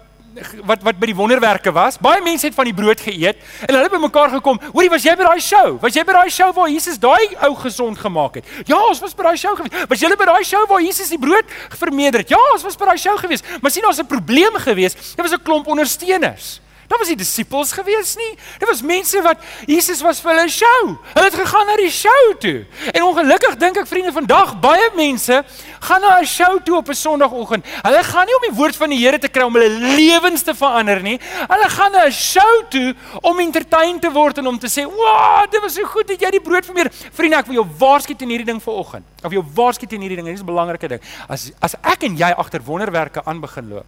wat 0.66 0.82
wat 0.84 0.98
by 1.00 1.08
die 1.10 1.16
wonderwerke 1.16 1.72
was. 1.72 1.96
Baie 2.02 2.22
mense 2.24 2.46
het 2.46 2.54
van 2.56 2.68
die 2.68 2.74
brood 2.76 3.00
geëet 3.00 3.38
en 3.66 3.72
hulle 3.72 3.86
het 3.86 3.94
bymekaar 3.94 4.34
gekom. 4.36 4.60
Hoorie, 4.72 4.90
was 4.92 5.06
jy 5.06 5.14
by 5.16 5.28
daai 5.28 5.40
show? 5.40 5.76
Was 5.82 5.96
jy 5.96 6.04
by 6.04 6.16
daai 6.18 6.30
show 6.30 6.50
waar 6.56 6.68
Jesus 6.72 7.00
daai 7.00 7.36
ou 7.46 7.54
gesond 7.62 7.98
gemaak 7.98 8.40
het? 8.40 8.52
Ja, 8.68 8.78
ons 8.90 9.00
was 9.00 9.16
by 9.16 9.30
daai 9.30 9.40
show 9.40 9.56
gewees. 9.56 9.88
Was 9.88 10.04
jy 10.04 10.12
by 10.16 10.28
daai 10.28 10.44
show 10.44 10.62
waar 10.68 10.84
Jesus 10.84 11.08
die 11.12 11.20
brood 11.20 11.56
vermeerder 11.80 12.24
het? 12.24 12.34
Ja, 12.34 12.40
ons 12.52 12.66
was 12.66 12.76
by 12.76 12.90
daai 12.92 13.00
show 13.00 13.16
gewees. 13.18 13.44
Maar 13.60 13.70
sien, 13.70 13.82
daar's 13.82 14.00
'n 14.00 14.06
probleem 14.06 14.54
gewees. 14.54 14.94
Daar 15.16 15.24
was 15.28 15.34
'n 15.34 15.42
klomp 15.42 15.66
ondersteuners. 15.66 16.60
Daar 16.86 16.98
was 16.98 17.08
nie 17.08 17.16
disippels 17.16 17.72
gewees 17.72 18.14
nie. 18.16 18.32
Dit 18.58 18.68
was 18.68 18.82
mense 18.82 19.22
wat 19.22 19.42
Jesus 19.66 20.00
was 20.04 20.20
vir 20.22 20.34
hulle 20.34 20.48
show. 20.48 20.82
Hulle 21.14 21.24
het 21.24 21.34
gegaan 21.34 21.66
na 21.66 21.76
die 21.80 21.90
show 21.90 22.34
toe. 22.42 22.64
En 22.92 23.02
ongelukkig 23.02 23.56
dink 23.58 23.80
ek 23.82 23.88
vriende 23.90 24.12
vandag 24.14 24.54
baie 24.62 24.90
mense 24.94 25.42
gaan 25.80 26.00
na 26.00 26.20
'n 26.20 26.26
show 26.26 26.60
toe 26.64 26.76
op 26.76 26.88
'n 26.88 26.94
Sondagoggend. 26.94 27.64
Hulle 27.82 28.02
gaan 28.04 28.26
nie 28.26 28.34
om 28.34 28.44
die 28.48 28.56
woord 28.56 28.76
van 28.76 28.90
die 28.90 28.98
Here 28.98 29.18
te 29.18 29.28
kry 29.28 29.42
om 29.42 29.54
hulle 29.54 29.96
lewens 29.96 30.42
te 30.42 30.54
verander 30.54 31.02
nie. 31.02 31.20
Hulle 31.48 31.68
gaan 31.68 31.92
na 31.92 32.06
'n 32.06 32.12
show 32.12 32.64
toe 32.70 32.94
om 33.20 33.40
entertain 33.40 33.98
te 34.00 34.10
word 34.10 34.38
en 34.38 34.46
om 34.46 34.58
te 34.58 34.68
sê, 34.68 34.84
"Wow, 34.84 35.50
dit 35.50 35.60
was 35.60 35.74
so 35.74 35.84
goed 35.84 36.06
dat 36.08 36.20
jy 36.20 36.30
die 36.30 36.40
brood 36.40 36.64
vermeer." 36.64 36.90
Vriende, 37.12 37.36
ek 37.36 37.46
wil 37.46 37.54
jou 37.54 37.66
waarsku 37.78 38.14
teen 38.14 38.28
hierdie 38.28 38.46
ding 38.46 38.62
vanoggend. 38.62 39.04
Of 39.22 39.32
jou 39.32 39.44
waarsku 39.54 39.86
teen 39.86 40.00
hierdie 40.00 40.16
ding. 40.16 40.26
Dit 40.26 40.34
is 40.34 40.42
'n 40.42 40.46
belangrike 40.46 40.88
ding. 40.88 41.00
As 41.28 41.50
as 41.60 41.74
ek 41.82 42.02
en 42.02 42.16
jy 42.16 42.30
agter 42.30 42.62
wonderwerke 42.62 43.24
aan 43.24 43.40
begin 43.40 43.68
loop, 43.68 43.86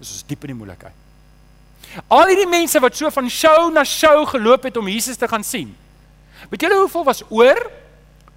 is 0.00 0.10
ons 0.10 0.24
diep 0.26 0.44
in 0.44 0.56
die 0.56 0.64
moeilikheid. 0.64 1.05
Al 2.08 2.26
hierdie 2.30 2.48
mense 2.48 2.80
wat 2.80 2.96
so 2.96 3.10
van 3.10 3.28
show 3.30 3.72
na 3.72 3.84
show 3.84 4.26
geloop 4.28 4.68
het 4.68 4.76
om 4.76 4.88
Jesus 4.88 5.16
te 5.16 5.28
gaan 5.28 5.44
sien. 5.44 5.76
Weet 6.50 6.66
julle 6.66 6.80
hoeveel 6.82 7.04
was 7.04 7.22
oor 7.28 7.60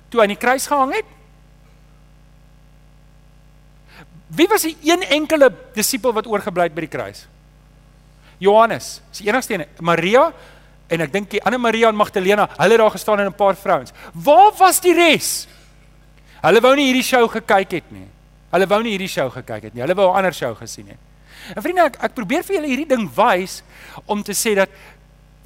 toe 0.09 0.21
aan 0.21 0.33
die 0.33 0.39
kruis 0.39 0.67
gehang 0.67 0.93
het? 0.95 1.17
Wie 4.29 4.47
was 4.47 4.61
die 4.61 4.77
een 4.85 5.03
enkele 5.03 5.49
disipel 5.73 6.13
wat 6.13 6.27
oorgebly 6.29 6.69
het 6.69 6.75
by 6.75 6.85
die 6.85 6.93
kruis? 6.93 7.25
Johannes, 8.39 9.01
is 9.11 9.19
die 9.19 9.27
enigste 9.27 9.57
een. 9.57 9.65
Maria 9.83 10.29
en 10.89 11.03
ek 11.05 11.11
dink 11.13 11.29
die 11.33 11.41
ander 11.43 11.59
Maria 11.61 11.89
en 11.91 11.97
Magdalena, 11.97 12.47
hulle 12.55 12.77
het 12.77 12.81
daar 12.81 12.95
gestaan 12.95 13.19
en 13.19 13.27
'n 13.27 13.35
paar 13.35 13.55
vrouens. 13.55 13.91
Waar 14.13 14.53
was 14.57 14.79
die 14.79 14.93
res? 14.93 15.47
Hulle 16.41 16.61
wou 16.61 16.75
nie 16.75 16.85
hierdie 16.85 17.03
show 17.03 17.27
gekyk 17.29 17.71
het 17.71 17.91
nie. 17.91 18.07
Hulle 18.51 18.67
wou 18.67 18.81
nie 18.83 18.91
hierdie 18.95 19.11
show 19.11 19.29
gekyk 19.29 19.63
het 19.63 19.73
nie. 19.73 19.81
Hulle 19.81 19.95
wou 19.95 20.09
'n 20.11 20.15
ander 20.15 20.33
show 20.33 20.55
gesien 20.55 20.87
het. 20.87 21.08
En 21.55 21.61
vriende, 21.61 21.87
ek, 21.89 21.99
ek 22.09 22.15
probeer 22.17 22.43
vir 22.43 22.55
julle 22.55 22.71
hierdie 22.71 22.89
ding 22.89 23.05
wys 23.15 23.61
om 24.05 24.23
te 24.23 24.35
sê 24.37 24.55
dat 24.55 24.69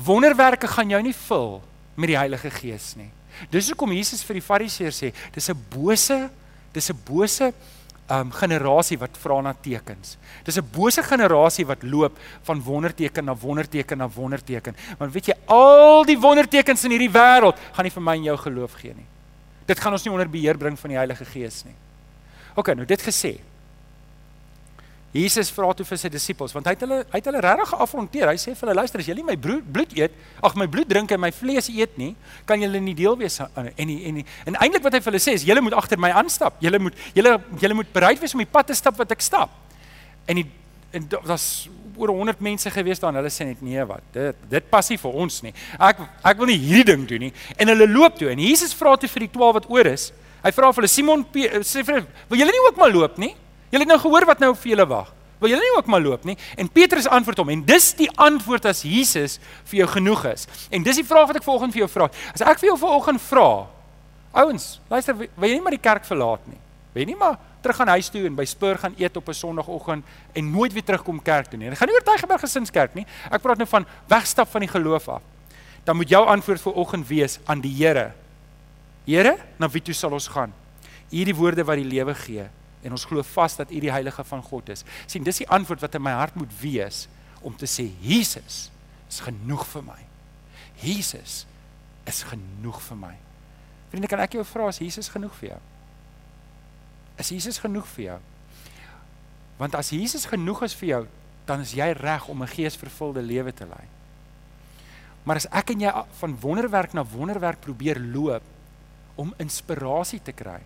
wonderwerke 0.04 0.68
gaan 0.68 0.90
jou 0.90 1.02
nie 1.02 1.16
vul 1.28 1.62
met 1.96 2.14
die 2.14 2.18
Heilige 2.18 2.50
Gees 2.52 2.94
nie. 3.00 3.12
Dis 3.52 3.70
hoekom 3.72 3.94
Jesus 3.96 4.24
vir 4.26 4.40
die 4.40 4.46
Fariseërs 4.46 5.00
sê, 5.04 5.14
dis 5.34 5.50
'n 5.50 5.58
bose, 5.70 6.30
dis 6.74 6.90
'n 6.90 6.98
bose 7.06 7.54
um 8.12 8.32
generasie 8.36 8.98
wat 9.00 9.16
vra 9.18 9.42
na 9.42 9.54
tekens. 9.54 10.18
Dis 10.44 10.58
'n 10.58 10.70
bose 10.72 11.04
generasie 11.04 11.66
wat 11.66 11.84
loop 11.84 12.18
van 12.44 12.62
wonderteken 12.62 13.26
na 13.26 13.36
wonderteken 13.36 13.98
na 13.98 14.10
wonderteken. 14.10 14.76
Want 14.98 15.14
weet 15.14 15.26
jy, 15.26 15.36
al 15.46 16.04
die 16.06 16.20
wondertekens 16.20 16.84
in 16.84 16.92
hierdie 16.92 17.12
wêreld 17.12 17.58
gaan 17.74 17.84
nie 17.84 17.92
vir 17.92 18.04
my 18.04 18.16
en 18.16 18.24
jou 18.24 18.38
geloof 18.38 18.74
gee 18.74 18.94
nie. 18.94 19.06
Dit 19.66 19.80
gaan 19.80 19.94
ons 19.94 20.04
nie 20.04 20.12
onder 20.12 20.30
beheer 20.30 20.58
bring 20.58 20.80
van 20.80 20.90
die 20.90 20.98
Heilige 20.98 21.26
Gees 21.26 21.64
nie. 21.64 21.76
OK, 22.56 22.76
nou 22.76 22.86
dit 22.86 23.02
gesê. 23.02 23.40
Jesus 25.14 25.52
vra 25.54 25.70
toe 25.78 25.86
vir 25.86 26.00
sy 26.02 26.10
disippels 26.10 26.56
want 26.56 26.66
hy 26.66 26.74
het 26.74 26.84
hulle 26.88 26.96
hy 27.12 27.20
het 27.20 27.28
hulle 27.30 27.42
regtig 27.46 27.70
geafronteer. 27.70 28.32
Hy 28.34 28.40
sê 28.42 28.56
vir 28.58 28.66
hulle 28.66 28.78
luister 28.80 29.04
as 29.04 29.10
julle 29.12 29.26
my 29.28 29.36
bloed, 29.38 29.68
bloed 29.76 29.94
eet, 29.94 30.16
ag 30.42 30.56
my 30.58 30.66
bloed 30.66 30.90
drink 30.90 31.14
en 31.14 31.22
my 31.22 31.30
vlees 31.36 31.70
eet 31.70 31.94
nie, 32.02 32.16
kan 32.50 32.62
julle 32.62 32.82
nie 32.82 32.96
deel 32.98 33.14
wees 33.20 33.38
aan 33.44 33.70
en 33.70 33.76
en 33.78 33.94
en, 34.10 34.24
en 34.50 34.58
eintlik 34.66 34.88
wat 34.88 34.98
hy 34.98 35.04
vir 35.06 35.14
hulle 35.14 35.22
sê 35.22 35.36
is 35.38 35.46
julle 35.46 35.62
moet 35.62 35.78
agter 35.78 36.02
my 36.02 36.10
aanstap. 36.18 36.58
Julle 36.66 36.82
moet 36.82 36.98
julle 37.14 37.36
julle 37.62 37.78
moet 37.78 37.94
bereid 37.94 38.24
wees 38.24 38.34
om 38.34 38.42
die 38.42 38.50
pad 38.50 38.72
te 38.72 38.78
stap 38.80 38.98
wat 38.98 39.14
ek 39.14 39.22
stap. 39.22 39.54
En 40.26 40.42
die 40.42 40.48
en 40.94 41.06
daar's 41.10 41.68
oor 41.98 42.10
100 42.10 42.42
mense 42.42 42.70
gewees 42.74 43.02
daar 43.02 43.14
en 43.14 43.22
hulle 43.22 43.30
sê 43.34 43.46
net 43.52 43.62
nee 43.62 43.86
wat. 43.86 44.02
Dit 44.18 44.42
dit 44.50 44.74
pas 44.74 44.90
nie 44.90 44.98
vir 44.98 45.22
ons 45.28 45.40
nie. 45.46 45.54
Ek 45.78 46.02
ek 46.26 46.42
wil 46.42 46.50
nie 46.50 46.58
hierdie 46.58 46.90
ding 46.90 47.06
doen 47.10 47.28
nie. 47.28 47.32
En 47.62 47.70
hulle 47.70 47.90
loop 47.92 48.18
toe 48.18 48.34
en 48.34 48.42
Jesus 48.42 48.74
vra 48.82 48.98
toe 48.98 49.10
vir 49.14 49.28
die 49.28 49.32
12 49.38 49.60
wat 49.62 49.70
oor 49.70 49.94
is. 49.94 50.10
Hy 50.42 50.52
vra 50.58 50.74
vir 50.74 50.82
hulle 50.82 50.92
Simon 50.92 51.26
sê 51.62 51.86
vir 51.86 52.02
wil 52.34 52.42
julle 52.42 52.58
nie 52.58 52.66
ook 52.66 52.82
maar 52.82 52.94
loop 52.98 53.22
nie? 53.22 53.36
Julle 53.74 53.88
het 53.88 53.90
nou 53.90 54.02
gehoor 54.04 54.28
wat 54.30 54.42
nou 54.44 54.52
vir 54.54 54.76
julle 54.76 54.86
wag. 54.86 55.08
Wil 55.42 55.50
julle 55.50 55.66
nie 55.66 55.78
ook 55.80 55.88
maar 55.90 56.02
loop 56.04 56.28
nie? 56.30 56.36
En 56.62 56.68
Petrus 56.70 57.08
antwoord 57.10 57.40
hom 57.42 57.50
en 57.50 57.64
dis 57.66 57.88
die 57.98 58.10
antwoord 58.22 58.68
as 58.70 58.84
Jesus 58.86 59.40
vir 59.72 59.80
jou 59.82 59.88
genoeg 59.96 60.28
is. 60.30 60.46
En 60.70 60.86
dis 60.86 61.00
die 61.02 61.06
vraag 61.08 61.26
wat 61.32 61.40
ek 61.42 61.48
vanoggend 61.48 61.74
vir 61.74 61.82
jou 61.82 61.90
vra. 61.90 62.08
As 62.36 62.46
ek 62.46 62.62
vir 62.62 62.70
jou 62.70 62.78
vanoggend 62.84 63.24
vra, 63.26 63.48
ouens, 64.44 64.68
luister, 64.94 65.18
wil 65.18 65.50
jy 65.50 65.58
nie 65.58 65.66
maar 65.66 65.76
die 65.76 65.82
kerk 65.90 66.08
verlaat 66.08 66.46
nie? 66.52 66.62
Wil 66.94 67.04
jy 67.04 67.10
nie 67.10 67.18
maar 67.18 67.42
terug 67.66 67.82
gaan 67.82 67.94
huis 67.96 68.14
toe 68.14 68.24
en 68.30 68.38
by 68.38 68.46
Spur 68.46 68.78
gaan 68.78 68.94
eet 69.00 69.18
op 69.18 69.28
'n 69.30 69.34
Sondagoggend 69.42 70.06
en 70.36 70.52
nooit 70.52 70.74
weer 70.74 70.86
terugkom 70.86 71.22
kerk 71.22 71.50
toe 71.50 71.58
nie? 71.58 71.70
Ek 71.72 71.78
gaan 71.78 71.90
nie 71.90 71.98
oor 71.98 72.06
Tygerberg 72.06 72.42
Gesinskerk 72.42 72.94
nie. 72.94 73.06
Ek 73.32 73.42
praat 73.42 73.58
nou 73.58 73.68
van 73.68 73.86
wegstap 74.08 74.48
van 74.52 74.62
die 74.62 74.70
geloof 74.70 75.10
af. 75.10 75.22
Dan 75.84 75.96
moet 75.96 76.10
jou 76.10 76.26
antwoord 76.26 76.62
vanoggend 76.62 77.08
wees 77.08 77.40
aan 77.46 77.62
die 77.62 77.74
Here. 77.74 78.14
Here, 79.06 79.38
na 79.58 79.68
wie 79.68 79.82
toe 79.82 79.94
sal 79.94 80.12
ons 80.12 80.28
gaan? 80.28 80.54
Hierdie 81.10 81.36
woorde 81.36 81.64
wat 81.64 81.76
die 81.76 81.90
lewe 81.90 82.14
gee 82.14 82.50
en 82.84 82.92
ons 82.92 83.06
glo 83.06 83.24
vas 83.24 83.56
dat 83.56 83.72
U 83.72 83.80
die 83.80 83.92
heilige 83.92 84.24
van 84.24 84.42
God 84.44 84.70
is. 84.70 84.84
sien, 85.08 85.24
dis 85.24 85.38
die 85.44 85.50
antwoord 85.50 85.82
wat 85.82 85.96
in 85.96 86.04
my 86.04 86.12
hart 86.12 86.36
moet 86.36 86.52
wees 86.62 87.08
om 87.42 87.56
te 87.56 87.68
sê 87.68 87.90
Jesus 88.02 88.70
is 89.10 89.20
genoeg 89.24 89.66
vir 89.68 89.84
my. 89.84 90.00
Jesus 90.82 91.46
is 92.10 92.24
genoeg 92.28 92.82
vir 92.82 92.98
my. 92.98 93.14
Vriende, 93.92 94.10
kan 94.10 94.24
ek 94.24 94.38
jou 94.38 94.46
vra 94.48 94.68
as 94.68 94.82
Jesus 94.82 95.10
genoeg 95.14 95.34
vir 95.40 95.54
jou? 95.54 95.62
Is 97.22 97.30
Jesus 97.30 97.60
genoeg 97.62 97.88
vir 97.94 98.06
jou? 98.06 98.20
Want 99.60 99.76
as 99.78 99.92
Jesus 99.94 100.26
genoeg 100.26 100.64
is 100.66 100.76
vir 100.76 100.90
jou, 100.90 101.04
dan 101.46 101.62
is 101.62 101.76
jy 101.78 101.92
reg 101.94 102.28
om 102.28 102.42
'n 102.42 102.48
geesvervulde 102.48 103.22
lewe 103.22 103.54
te 103.54 103.66
lei. 103.66 103.86
Maar 105.24 105.36
as 105.36 105.48
ek 105.52 105.70
en 105.70 105.80
jy 105.80 105.92
van 106.20 106.40
wonderwerk 106.40 106.94
na 106.94 107.06
wonderwerk 107.06 107.60
probeer 107.60 108.00
loop 108.00 108.44
om 109.16 109.34
inspirasie 109.38 110.20
te 110.22 110.32
kry, 110.32 110.60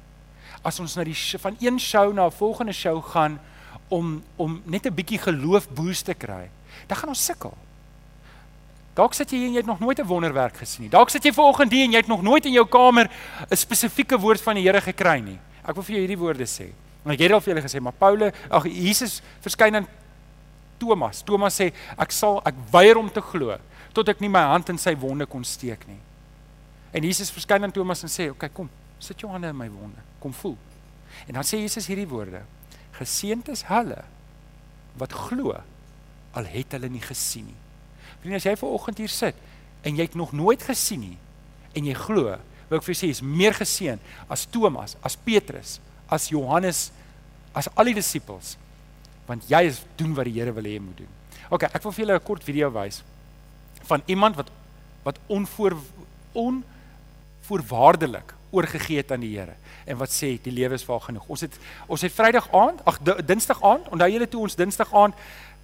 as 0.68 0.80
ons 0.84 0.98
na 0.98 1.06
die 1.08 1.16
van 1.40 1.56
een 1.64 1.80
show 1.80 2.12
na 2.14 2.28
'n 2.28 2.32
volgende 2.32 2.74
show 2.74 3.02
gaan 3.04 3.40
om 3.88 4.24
om 4.36 4.62
net 4.66 4.86
'n 4.86 4.94
bietjie 4.94 5.20
geloof 5.20 5.70
boost 5.70 6.06
te 6.06 6.14
kry, 6.14 6.50
dan 6.88 6.98
gaan 6.98 7.10
ons 7.10 7.26
sukkel. 7.26 7.58
Dalk 8.94 9.14
sit 9.14 9.30
jy 9.32 9.46
en 9.46 9.52
jy 9.54 9.58
het 9.58 9.66
nog 9.66 9.80
nooit 9.80 10.00
'n 10.00 10.08
wonderwerk 10.08 10.58
gesien 10.58 10.82
nie. 10.82 10.90
Dalk 10.90 11.10
sit 11.10 11.24
jy 11.24 11.32
vanoggend 11.32 11.72
hier 11.72 11.86
en 11.86 11.92
jy 11.92 11.98
het 11.98 12.08
nog 12.08 12.22
nooit 12.22 12.46
in 12.46 12.52
jou 12.52 12.66
kamer 12.66 13.10
'n 13.50 13.56
spesifieke 13.56 14.18
woord 14.18 14.42
van 14.42 14.56
die 14.56 14.64
Here 14.64 14.82
gekry 14.82 15.20
nie. 15.20 15.40
Ek 15.64 15.76
wil 15.76 15.84
vir 15.84 15.96
jou 15.96 16.02
hierdie 16.08 16.18
woorde 16.18 16.46
sê. 16.46 16.74
Want 17.04 17.14
ek 17.14 17.20
het 17.20 17.32
al 17.32 17.42
vir 17.42 17.54
julle 17.54 17.68
gesê, 17.68 17.80
maar 17.80 17.94
Paulus, 17.94 18.34
ag 18.50 18.64
Jesus 18.64 19.22
verskyn 19.40 19.76
aan 19.76 19.88
Thomas. 20.78 21.22
Thomas 21.22 21.56
sê 21.60 21.74
ek 21.98 22.12
sal 22.12 22.42
ek 22.46 22.56
weier 22.72 22.98
om 22.98 23.10
te 23.10 23.22
glo 23.22 23.58
tot 23.94 24.10
ek 24.10 24.20
nie 24.20 24.30
my 24.30 24.42
hand 24.42 24.70
in 24.70 24.78
sy 24.78 24.96
wonde 24.96 25.26
kon 25.26 25.44
steek 25.44 25.88
nie. 25.88 26.00
En 26.92 27.04
Jesus 27.04 27.32
verskyn 27.32 27.64
aan 27.64 27.72
Thomas 27.72 28.04
en 28.04 28.10
sê, 28.10 28.30
"Oké, 28.30 28.32
okay, 28.32 28.50
kom, 28.50 28.70
sit 29.00 29.20
jou 29.20 29.32
hande 29.32 29.48
in 29.48 29.58
my 29.58 29.70
wonde." 29.70 30.00
Kom 30.28 30.36
voel. 30.36 30.58
En 31.28 31.40
dan 31.40 31.48
sê 31.48 31.62
Jesus 31.64 31.88
hierdie 31.88 32.10
woorde: 32.10 32.44
Geseënd 33.00 33.48
is 33.54 33.64
hulle 33.72 34.04
wat 35.00 35.14
glo 35.14 35.56
al 36.38 36.50
het 36.52 36.76
hulle 36.76 36.90
nie 36.92 37.02
gesien 37.02 37.48
nie. 37.48 37.62
Vriende, 38.20 38.42
as 38.42 38.48
jy 38.50 38.56
ver 38.60 38.76
oggend 38.76 39.00
hier 39.02 39.14
sit 39.14 39.38
en 39.86 39.96
jy 39.96 40.08
het 40.08 40.18
nog 40.18 40.34
nooit 40.36 40.62
gesien 40.66 41.04
nie 41.06 41.18
en 41.78 41.86
jy 41.86 41.94
glo, 41.98 42.34
wil 42.68 42.80
ek 42.80 42.86
vir 42.86 42.96
jou 42.96 43.02
sê 43.06 43.10
is 43.14 43.22
meer 43.22 43.54
geseën 43.56 44.02
as 44.34 44.48
Thomas, 44.50 44.96
as 45.06 45.16
Petrus, 45.16 45.78
as 46.10 46.32
Johannes, 46.34 46.88
as 47.56 47.70
al 47.78 47.92
die 47.92 48.00
disippels 48.00 48.56
want 49.28 49.46
jy 49.52 49.62
is 49.68 49.84
doen 50.00 50.16
wat 50.18 50.28
die 50.28 50.38
Here 50.40 50.54
wil 50.56 50.66
hê 50.66 50.78
jy 50.78 50.82
moet 50.82 51.04
doen. 51.04 51.14
OK, 51.52 51.68
ek 51.68 51.84
wil 51.84 51.94
vir 51.94 52.06
julle 52.06 52.18
'n 52.18 52.28
kort 52.28 52.44
video 52.44 52.72
wys 52.72 53.04
van 53.88 54.02
iemand 54.08 54.36
wat 54.36 54.50
wat 55.04 55.20
onvoor 55.28 55.78
onvoorwaardelik 56.34 58.37
oorgegee 58.52 58.98
het 58.98 59.12
aan 59.12 59.20
die 59.20 59.34
Here 59.38 59.56
en 59.86 59.98
wat 59.98 60.12
sê 60.12 60.36
die 60.44 60.52
lewe 60.52 60.74
is 60.74 60.84
vir 60.84 61.00
genoeg. 61.00 61.28
Ons 61.28 61.42
het 61.42 61.60
ons 61.88 62.02
het 62.02 62.14
Vrydag 62.14 62.48
aand, 62.52 62.82
ag 62.86 63.00
Dinsdag 63.26 63.62
aand, 63.64 63.88
onthou 63.92 64.10
julle 64.12 64.28
toe 64.28 64.42
ons 64.42 64.56
Dinsdag 64.56 64.94
aand 64.94 65.16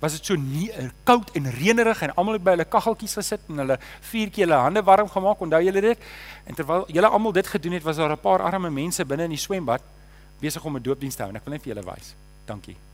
was 0.03 0.17
dit 0.17 0.25
so 0.25 0.35
nie 0.35 0.67
uh, 0.75 0.89
koud 1.07 1.31
en 1.37 1.47
reënerig 1.51 2.01
en 2.03 2.15
almal 2.19 2.37
het 2.37 2.43
by 2.43 2.57
hulle 2.57 2.67
kaggeltjies 2.67 3.15
gesit 3.21 3.43
en 3.51 3.63
hulle 3.63 3.77
vuurtjie 4.09 4.43
hulle 4.43 4.59
hande 4.65 4.83
warm 4.83 5.09
gemaak. 5.09 5.43
Onthou 5.47 5.61
julle 5.63 5.83
dit? 5.87 6.07
En 6.43 6.59
terwyl 6.59 6.87
julle 6.91 7.11
almal 7.11 7.35
dit 7.39 7.51
gedoen 7.55 7.79
het, 7.79 7.87
was 7.87 8.01
daar 8.01 8.11
'n 8.11 8.19
paar 8.19 8.43
arme 8.43 8.69
mense 8.69 9.05
binne 9.05 9.23
in 9.23 9.35
die 9.37 9.45
swembad 9.47 9.81
besig 10.39 10.65
om 10.65 10.75
'n 10.75 10.83
doopdiens 10.83 11.15
te 11.15 11.23
hou. 11.23 11.31
En 11.31 11.37
ek 11.37 11.45
wil 11.45 11.53
net 11.53 11.63
vir 11.63 11.75
julle 11.75 11.85
wys. 11.91 12.15
Dankie. 12.45 12.92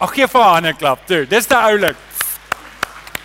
Ag 0.00 0.14
gee 0.16 0.26
vir 0.26 0.42
haar 0.42 0.62
'n 0.62 0.76
klap 0.76 1.06
toe. 1.06 1.26
Dis 1.26 1.46
te 1.46 1.56
oulik. 1.56 1.96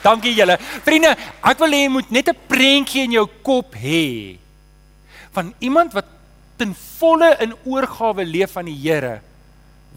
Dankie 0.03 0.35
julle. 0.35 0.57
Vriende, 0.83 1.15
ek 1.41 1.59
wil 1.59 1.71
hê 1.71 1.83
jy 1.85 1.89
moet 1.89 2.11
net 2.11 2.29
'n 2.29 2.38
prentjie 2.47 3.03
in 3.03 3.11
jou 3.11 3.27
kop 3.41 3.73
hê 3.73 4.38
van 5.31 5.53
iemand 5.59 5.93
wat 5.93 6.05
ten 6.57 6.75
volle 6.97 7.35
in 7.39 7.53
oorgawe 7.65 8.23
leef 8.25 8.57
aan 8.57 8.65
die 8.65 8.79
Here 8.79 9.21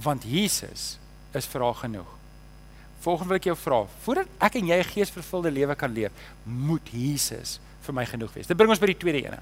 want 0.03 0.25
Jesus 0.25 0.99
is 1.35 1.47
vir 1.47 1.63
haar 1.63 1.75
genoeg. 1.75 2.11
Volgende 3.01 3.29
wil 3.29 3.39
ek 3.39 3.45
jou 3.45 3.57
vra, 3.57 3.87
voordat 4.03 4.27
ek 4.41 4.55
en 4.55 4.67
jy 4.67 4.79
'n 4.79 4.85
geesvervulde 4.85 5.51
lewe 5.51 5.75
kan 5.75 5.93
leef, 5.93 6.11
moet 6.45 6.83
Jesus 6.91 7.59
vir 7.89 7.97
my 7.97 8.05
genoeg 8.09 8.33
wees. 8.37 8.49
Dit 8.49 8.59
bring 8.59 8.71
ons 8.73 8.81
by 8.83 8.91
die 8.93 8.99
tweede 9.01 9.23
ene. 9.25 9.41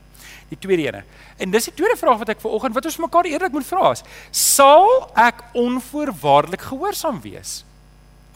Die 0.53 0.59
tweede 0.61 0.89
ene. 0.89 1.05
En 1.43 1.55
dis 1.55 1.71
die 1.71 1.77
tweede 1.77 1.99
vraag 1.99 2.21
wat 2.23 2.35
ek 2.37 2.43
vir 2.45 2.59
oggend 2.59 2.77
wat 2.77 2.91
ons 2.91 2.99
mekaar 3.03 3.29
eerlik 3.31 3.55
moet 3.57 3.67
vra 3.67 3.93
is: 3.97 4.05
Sal 4.31 5.09
ek 5.19 5.43
onvoorwaardelik 5.59 6.69
gehoorsaam 6.71 7.21
wees 7.25 7.63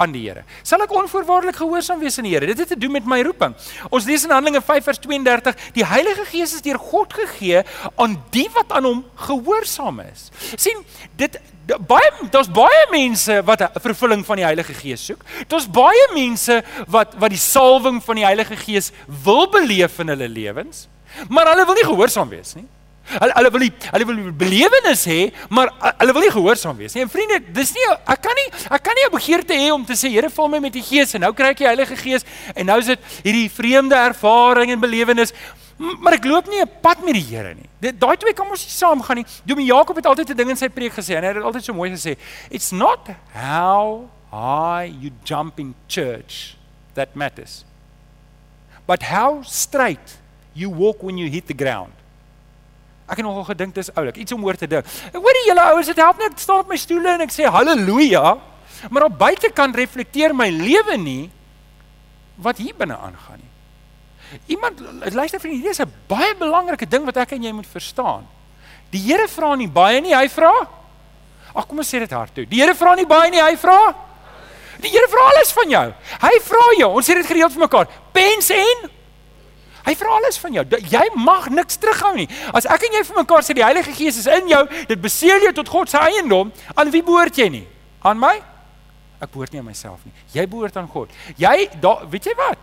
aan 0.00 0.14
die 0.16 0.24
Here? 0.26 0.42
Sal 0.66 0.82
ek 0.84 0.94
onvoorwaardelik 0.96 1.60
gehoorsaam 1.60 2.00
wees 2.02 2.18
aan 2.18 2.28
die 2.28 2.34
Here? 2.34 2.48
Dit 2.50 2.64
het 2.64 2.72
te 2.74 2.78
doen 2.80 2.94
met 2.96 3.06
my 3.08 3.20
roeping. 3.26 3.54
Ons 3.90 4.08
lees 4.08 4.26
in 4.26 4.34
Handelinge 4.34 4.62
5 4.64 4.90
vers 4.90 5.02
32: 5.06 5.68
Die 5.76 5.86
Heilige 5.86 6.26
Gees 6.32 6.56
is 6.58 6.64
deur 6.66 6.80
God 6.80 7.14
gegee 7.20 7.62
aan 7.94 8.18
die 8.34 8.48
wat 8.56 8.74
aan 8.74 8.88
hom 8.88 9.04
gehoorsaam 9.28 10.02
is. 10.08 10.30
sien, 10.56 10.84
dit 11.20 11.38
baie 11.78 12.11
daar's 12.30 12.50
baie 12.50 12.87
mense 12.90 13.42
wat 13.44 13.62
vervulling 13.83 14.24
van 14.26 14.40
die 14.40 14.44
Heilige 14.44 14.74
Gees 14.74 15.04
soek. 15.06 15.22
Daar's 15.48 15.68
baie 15.70 16.09
mense 16.14 16.62
wat 16.88 17.14
wat 17.20 17.30
die 17.30 17.40
salwing 17.40 18.00
van 18.04 18.20
die 18.20 18.24
Heilige 18.24 18.56
Gees 18.56 18.90
wil 19.24 19.48
beleef 19.50 19.98
in 19.98 20.09
hulle 20.09 20.28
lewens, 20.28 20.88
maar 21.28 21.52
hulle 21.52 21.66
wil 21.66 21.78
nie 21.78 21.88
gehoorsaam 21.88 22.28
wees 22.28 22.54
nie. 22.54 22.66
Hulle 23.11 23.35
hulle 23.35 23.50
wil 23.50 23.64
nie 23.64 23.70
hulle 23.90 24.06
wil 24.06 24.18
belewenis 24.38 25.02
hê, 25.11 25.20
maar 25.50 25.72
hulle 25.98 26.14
wil 26.14 26.26
nie 26.26 26.35
gehoorsaam 26.35 26.76
wees 26.78 26.94
nie. 26.94 27.02
En 27.02 27.11
vriende, 27.11 27.40
dis 27.54 27.72
nie 27.74 27.87
ek 27.90 28.22
kan 28.22 28.37
nie 28.38 28.48
ek 28.70 28.83
kan 28.87 28.94
nie 28.94 29.06
'n 29.06 29.14
begeerte 29.16 29.54
hê 29.54 29.70
om 29.72 29.85
te 29.85 29.94
sê 29.94 30.11
Here, 30.11 30.30
vul 30.30 30.48
my 30.48 30.59
met 30.59 30.72
die 30.72 30.83
Gees 30.83 31.14
en 31.14 31.20
nou 31.20 31.33
kry 31.33 31.50
ek 31.50 31.59
die 31.59 31.66
Heilige 31.66 31.96
Gees 31.96 32.24
en 32.54 32.66
nou 32.66 32.78
is 32.78 32.87
dit 32.87 33.00
hierdie 33.24 33.50
vreemde 33.50 33.94
ervaring 33.94 34.70
en 34.70 34.80
belewenis 34.80 35.33
maar 35.80 36.18
ek 36.18 36.26
loop 36.28 36.48
nie 36.48 36.60
'n 36.60 36.68
pad 36.82 37.00
met 37.04 37.14
die 37.14 37.24
Here 37.24 37.54
nie. 37.54 37.68
Dit 37.80 38.00
daai 38.00 38.16
twee 38.16 38.34
kan 38.34 38.46
mos 38.46 38.64
nie 38.64 38.72
saamgaan 38.72 39.16
nie. 39.16 39.26
Dominee 39.44 39.72
Jakob 39.72 39.96
het 39.96 40.06
altyd 40.06 40.30
'n 40.30 40.36
ding 40.36 40.50
in 40.50 40.56
sy 40.56 40.68
preek 40.68 40.92
gesê 40.92 41.16
en 41.16 41.24
hy 41.24 41.32
het 41.34 41.42
altyd 41.42 41.64
so 41.64 41.72
mooi 41.72 41.90
gesê, 41.90 42.16
it's 42.50 42.70
not 42.70 43.08
how 43.32 44.08
high 44.30 44.86
you 45.00 45.10
jump 45.24 45.58
in 45.58 45.74
church 45.88 46.56
that 46.94 47.14
matters. 47.14 47.64
But 48.86 49.02
how 49.02 49.42
straight 49.42 50.20
you 50.52 50.70
walk 50.70 51.02
when 51.02 51.16
you 51.16 51.30
hit 51.30 51.46
the 51.46 51.54
ground. 51.54 51.92
Ek 53.08 53.18
het 53.18 53.26
nogal 53.26 53.44
gedink 53.44 53.74
dis 53.74 53.90
oulik, 53.98 54.16
iets 54.16 54.32
om 54.32 54.44
oor 54.44 54.54
te 54.54 54.68
dink. 54.70 54.86
Hoor 55.12 55.36
die 55.40 55.46
julle 55.48 55.62
ouens, 55.72 55.86
dit 55.86 55.96
help 55.96 56.18
net 56.18 56.38
staan 56.38 56.62
op 56.62 56.68
my 56.68 56.78
stoele 56.78 57.16
en 57.16 57.24
ek 57.26 57.34
sê 57.34 57.48
haleluja, 57.50 58.38
maar 58.90 59.08
op 59.08 59.18
buitekant 59.18 59.76
reflekteer 59.76 60.34
my 60.34 60.48
lewe 60.54 60.96
nie 60.96 61.30
wat 62.40 62.60
hier 62.62 62.76
binne 62.78 62.96
aangaan 62.96 63.40
nie. 63.42 63.49
Iemand 64.46 64.80
luister 65.12 65.40
vriende, 65.40 65.60
hier 65.60 65.70
is 65.70 65.80
'n 65.80 65.92
baie 66.06 66.34
belangrike 66.38 66.88
ding 66.88 67.04
wat 67.04 67.16
ek 67.16 67.32
en 67.32 67.42
jy 67.42 67.52
moet 67.52 67.66
verstaan. 67.66 68.26
Die 68.90 69.00
Here 69.00 69.28
vra 69.28 69.54
nie 69.54 69.68
baie 69.68 70.00
nie, 70.00 70.14
hy 70.14 70.28
vra. 70.28 70.52
Ag 71.54 71.66
kom 71.66 71.78
ons 71.78 71.88
sê 71.94 71.98
dit 71.98 72.10
hard 72.10 72.34
toe. 72.34 72.46
Die 72.46 72.60
Here 72.60 72.74
vra 72.74 72.94
nie 72.94 73.06
baie 73.06 73.30
nie, 73.30 73.42
hy 73.42 73.56
vra. 73.56 73.94
Die 74.80 74.90
Here 74.90 75.08
vra 75.08 75.20
alles 75.30 75.52
van 75.52 75.70
jou. 75.70 75.94
Hy 76.20 76.40
vra 76.40 76.64
jou. 76.78 76.90
Ons 76.96 77.08
sê 77.08 77.14
dit 77.14 77.26
gereeld 77.26 77.52
vir 77.52 77.60
mekaar. 77.60 77.86
Pens 78.12 78.50
en 78.50 78.90
Hy 79.80 79.94
vra 79.96 80.12
alles 80.18 80.38
van 80.38 80.52
jou. 80.52 80.64
Jy 80.92 81.02
mag 81.16 81.48
niks 81.48 81.78
terughou 81.80 82.12
nie. 82.18 82.28
As 82.52 82.66
ek 82.68 82.84
en 82.86 82.98
jy 82.98 83.02
vir 83.08 83.20
mekaar 83.22 83.44
sê 83.46 83.56
die 83.56 83.64
Heilige 83.64 83.94
Gees 83.96 84.18
is 84.20 84.28
in 84.28 84.50
jou, 84.50 84.62
dit 84.90 85.00
beseël 85.00 85.46
jou 85.48 85.52
tot 85.56 85.72
God 85.72 85.90
se 85.90 85.98
eiendom, 85.98 86.52
aan 86.76 86.92
wie 86.92 87.02
behoort 87.02 87.38
jy 87.40 87.48
nie? 87.48 87.64
Aan 88.04 88.20
my? 88.20 88.36
Ek 89.20 89.32
behoort 89.32 89.52
nie 89.52 89.60
aan 89.62 89.68
myself 89.68 90.04
nie. 90.04 90.12
Jy 90.36 90.46
behoort 90.52 90.76
aan 90.76 90.88
God. 90.88 91.12
Jy 91.40 91.68
daar 91.80 92.04
weet 92.12 92.28
jy 92.30 92.36
wat? 92.38 92.60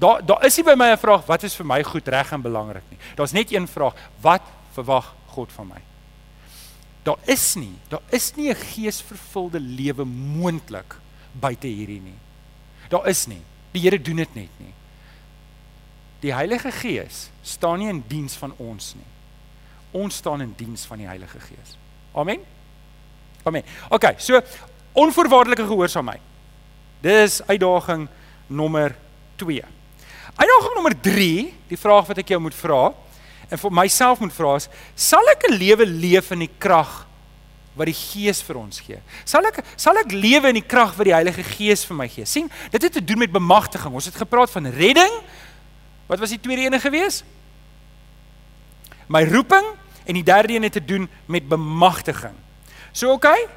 Daar 0.00 0.24
daar 0.24 0.44
is 0.48 0.56
nie 0.56 0.64
by 0.64 0.74
my 0.76 0.92
'n 0.92 0.98
vraag 0.98 1.26
wat 1.26 1.42
is 1.42 1.54
vir 1.54 1.66
my 1.66 1.82
goed 1.82 2.08
reg 2.08 2.32
en 2.32 2.42
belangrik 2.42 2.84
nie. 2.88 2.98
Daar's 3.16 3.32
net 3.32 3.52
een 3.52 3.68
vraag, 3.68 3.94
wat 4.20 4.42
verwag 4.72 5.14
God 5.26 5.52
van 5.52 5.66
my? 5.66 5.80
Daar 7.02 7.18
is 7.24 7.54
nie, 7.54 7.76
daar 7.88 8.02
is 8.08 8.34
nie 8.36 8.50
'n 8.50 8.56
geesvervulde 8.56 9.60
lewe 9.60 10.04
moontlik 10.04 10.96
buite 11.32 11.66
hierdie 11.66 12.00
nie. 12.00 12.18
Daar 12.88 13.06
is 13.06 13.26
nie. 13.26 13.42
Die 13.72 13.82
Here 13.82 14.00
doen 14.02 14.16
dit 14.16 14.34
net 14.34 14.50
nie. 14.58 14.74
Die 16.20 16.34
Heilige 16.34 16.72
Gees 16.72 17.30
staan 17.42 17.78
nie 17.78 17.88
in 17.88 18.04
diens 18.06 18.34
van 18.34 18.52
ons 18.56 18.94
nie. 18.94 19.06
Ons 19.90 20.16
staan 20.16 20.40
in 20.40 20.54
diens 20.56 20.84
van 20.84 20.98
die 20.98 21.06
Heilige 21.06 21.40
Gees. 21.40 21.76
Amen. 22.12 22.40
Amen. 23.42 23.62
OK, 23.88 24.14
so 24.18 24.40
onvoorwaardelike 24.92 25.66
gehoorsaamheid. 25.66 26.20
Dis 27.00 27.40
uitdaging 27.46 28.08
nommer 28.46 28.96
2. 29.36 29.64
Uitdaging 30.40 30.74
nommer 30.74 30.96
3, 30.96 31.32
die 31.68 31.78
vraag 31.78 32.06
wat 32.08 32.20
ek 32.22 32.32
jou 32.32 32.40
moet 32.40 32.56
vra 32.56 32.80
en 33.50 33.60
vir 33.60 33.72
myself 33.74 34.20
moet 34.22 34.32
vra 34.32 34.54
is, 34.56 34.70
sal 34.96 35.26
ek 35.28 35.50
'n 35.50 35.58
lewe 35.58 35.84
leef 35.84 36.30
in 36.32 36.46
die 36.46 36.54
krag 36.58 37.04
wat 37.76 37.86
die 37.86 37.96
Gees 37.96 38.40
vir 38.42 38.56
ons 38.56 38.80
gee? 38.80 39.00
Sal 39.24 39.44
ek 39.46 39.60
sal 39.76 39.96
ek 39.98 40.12
lewe 40.12 40.48
in 40.48 40.58
die 40.58 40.66
krag 40.66 40.96
wat 40.96 41.04
die 41.04 41.14
Heilige 41.14 41.42
Gees 41.42 41.84
vir 41.84 41.96
my 41.96 42.08
gee? 42.08 42.24
sien, 42.24 42.50
dit 42.70 42.82
het 42.82 42.92
te 42.92 43.04
doen 43.04 43.18
met 43.18 43.32
bemagtiging. 43.32 43.94
Ons 43.94 44.06
het 44.06 44.16
gepraat 44.16 44.50
van 44.50 44.66
redding. 44.66 45.12
Wat 46.06 46.18
was 46.18 46.30
die 46.30 46.40
tweede 46.40 46.62
ene 46.62 46.80
gewees? 46.80 47.22
My 49.08 49.24
roeping 49.24 49.64
en 50.06 50.14
die 50.14 50.24
derde 50.24 50.54
een 50.54 50.62
het 50.62 50.72
te 50.72 50.84
doen 50.84 51.08
met 51.26 51.48
bemagtiging. 51.48 52.34
So 52.92 53.12
oké. 53.12 53.28
Okay, 53.28 53.48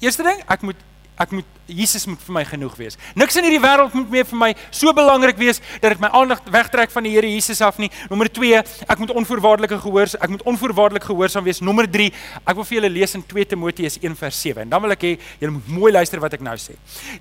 eerste 0.00 0.22
ding, 0.22 0.42
ek 0.48 0.62
moet 0.62 0.76
ek 1.20 1.34
moet 1.36 1.56
Jesus 1.70 2.06
moet 2.08 2.20
vir 2.24 2.34
my 2.34 2.42
genoeg 2.48 2.74
wees. 2.78 2.96
Niks 3.18 3.36
in 3.38 3.46
hierdie 3.46 3.62
wêreld 3.62 3.94
moet 3.94 4.08
meer 4.10 4.26
vir 4.26 4.38
my 4.40 4.48
so 4.74 4.90
belangrik 4.96 5.38
wees 5.38 5.60
dat 5.82 5.92
dit 5.94 6.02
my 6.02 6.10
aandag 6.16 6.42
wegtrek 6.50 6.90
van 6.90 7.06
die 7.06 7.12
Here 7.14 7.30
Jesus 7.30 7.60
af 7.62 7.78
nie. 7.78 7.90
Nommer 8.10 8.30
2, 8.32 8.62
ek 8.90 9.02
moet 9.02 9.12
onvoorwaardelike 9.20 9.78
gehoors, 9.84 10.16
ek 10.18 10.34
moet 10.34 10.42
onvoorwaardelik 10.50 11.06
gehoorsaam 11.06 11.46
wees. 11.46 11.62
Nommer 11.62 11.86
3, 11.90 12.08
ek 12.42 12.58
wil 12.58 12.66
vir 12.66 12.78
julle 12.80 12.92
lees 12.96 13.14
in 13.18 13.24
2 13.34 13.46
Timoteus 13.52 14.00
1 14.00 14.18
vers 14.18 14.42
7. 14.42 14.64
En 14.64 14.74
dan 14.74 14.84
wil 14.86 14.96
ek 14.96 15.06
hê 15.06 15.12
julle 15.42 15.56
moet 15.58 15.72
mooi 15.78 15.92
luister 15.94 16.22
wat 16.22 16.34
ek 16.38 16.44
nou 16.46 16.56
sê. 16.60 16.74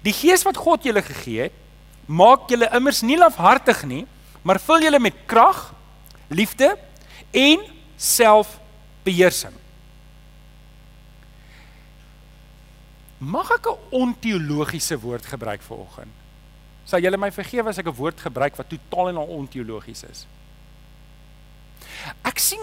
Die 0.06 0.16
Gees 0.16 0.46
wat 0.48 0.58
God 0.58 0.88
julle 0.88 1.06
gegee 1.06 1.50
het, 1.50 1.66
maak 2.10 2.50
julle 2.50 2.70
immers 2.74 3.04
nie 3.06 3.20
lafhartig 3.22 3.84
nie, 3.86 4.04
maar 4.42 4.58
vul 4.64 4.88
julle 4.88 5.02
met 5.04 5.26
krag, 5.30 5.68
liefde 6.34 6.74
en 7.36 7.66
selfbeheersing. 8.00 9.54
Mag 13.20 13.52
ek 13.52 13.68
'n 13.68 13.78
onteologiese 13.92 15.00
woord 15.00 15.26
gebruik 15.26 15.62
vanoggend? 15.62 16.12
Sal 16.86 17.02
julle 17.02 17.18
my 17.18 17.32
vergewe 17.32 17.68
as 17.70 17.78
ek 17.78 17.88
'n 17.88 17.96
woord 17.96 18.20
gebruik 18.20 18.56
wat 18.56 18.70
totaal 18.70 19.10
en 19.10 19.18
al 19.18 19.28
onteologies 19.28 20.04
is? 20.04 20.26
Ek 22.24 22.40
sien 22.40 22.62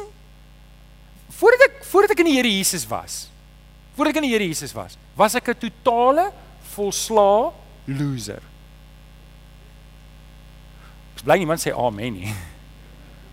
voordat 1.28 1.60
ek 1.68 1.84
voordat 1.84 2.10
ek 2.10 2.18
in 2.18 2.30
die 2.32 2.36
Here 2.36 2.48
Jesus 2.48 2.86
was, 2.88 3.28
voordat 3.94 4.16
ek 4.16 4.22
in 4.22 4.28
die 4.28 4.32
Here 4.32 4.46
Jesus 4.46 4.72
was, 4.72 4.96
was 5.14 5.34
ek 5.34 5.48
'n 5.48 5.58
totale 5.58 6.32
volslaa 6.74 7.52
loser. 7.84 8.42
Ek 11.16 11.22
bly 11.22 11.38
niemand 11.38 11.60
sê 11.60 11.72
amen 11.72 12.12
nie 12.12 12.34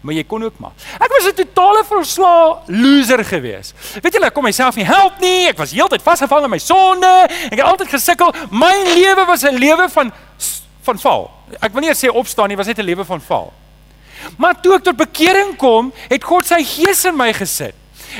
maar 0.03 0.15
jy 0.15 0.23
kon 0.27 0.43
ook 0.43 0.59
maar. 0.59 0.71
Ek 0.99 1.11
was 1.15 1.27
'n 1.31 1.35
totale 1.35 1.83
verslaa 1.87 2.61
loser 2.67 3.23
geweest. 3.25 3.73
Weet 4.01 4.13
julle, 4.13 4.25
ek 4.25 4.33
kon 4.33 4.43
myself 4.43 4.75
nie 4.75 4.85
help 4.85 5.19
nie. 5.19 5.47
Ek 5.47 5.57
was 5.57 5.71
heeltyd 5.71 6.01
vasgevang 6.01 6.43
in 6.43 6.49
my 6.49 6.59
sonde. 6.59 7.27
Ek 7.51 7.57
het 7.57 7.61
altyd 7.61 7.89
gesukkel. 7.89 8.33
My 8.51 8.75
lewe 8.95 9.25
was 9.25 9.43
'n 9.43 9.55
lewe 9.57 9.89
van 9.89 10.13
van 10.83 10.99
val. 10.99 11.31
Ek 11.61 11.71
wil 11.71 11.81
nie 11.81 11.93
sê 11.95 12.09
opstaan 12.11 12.47
nie, 12.47 12.57
was 12.57 12.67
net 12.67 12.79
'n 12.79 12.85
lewe 12.85 13.05
van 13.05 13.21
val. 13.21 13.53
Maar 14.37 14.61
toe 14.61 14.75
ek 14.75 14.83
tot 14.83 14.95
bekering 14.95 15.55
kom, 15.57 15.93
het 16.09 16.23
God 16.23 16.45
sy 16.45 16.63
gees 16.63 17.05
in 17.05 17.15
my 17.15 17.33
gesit. 17.33 17.75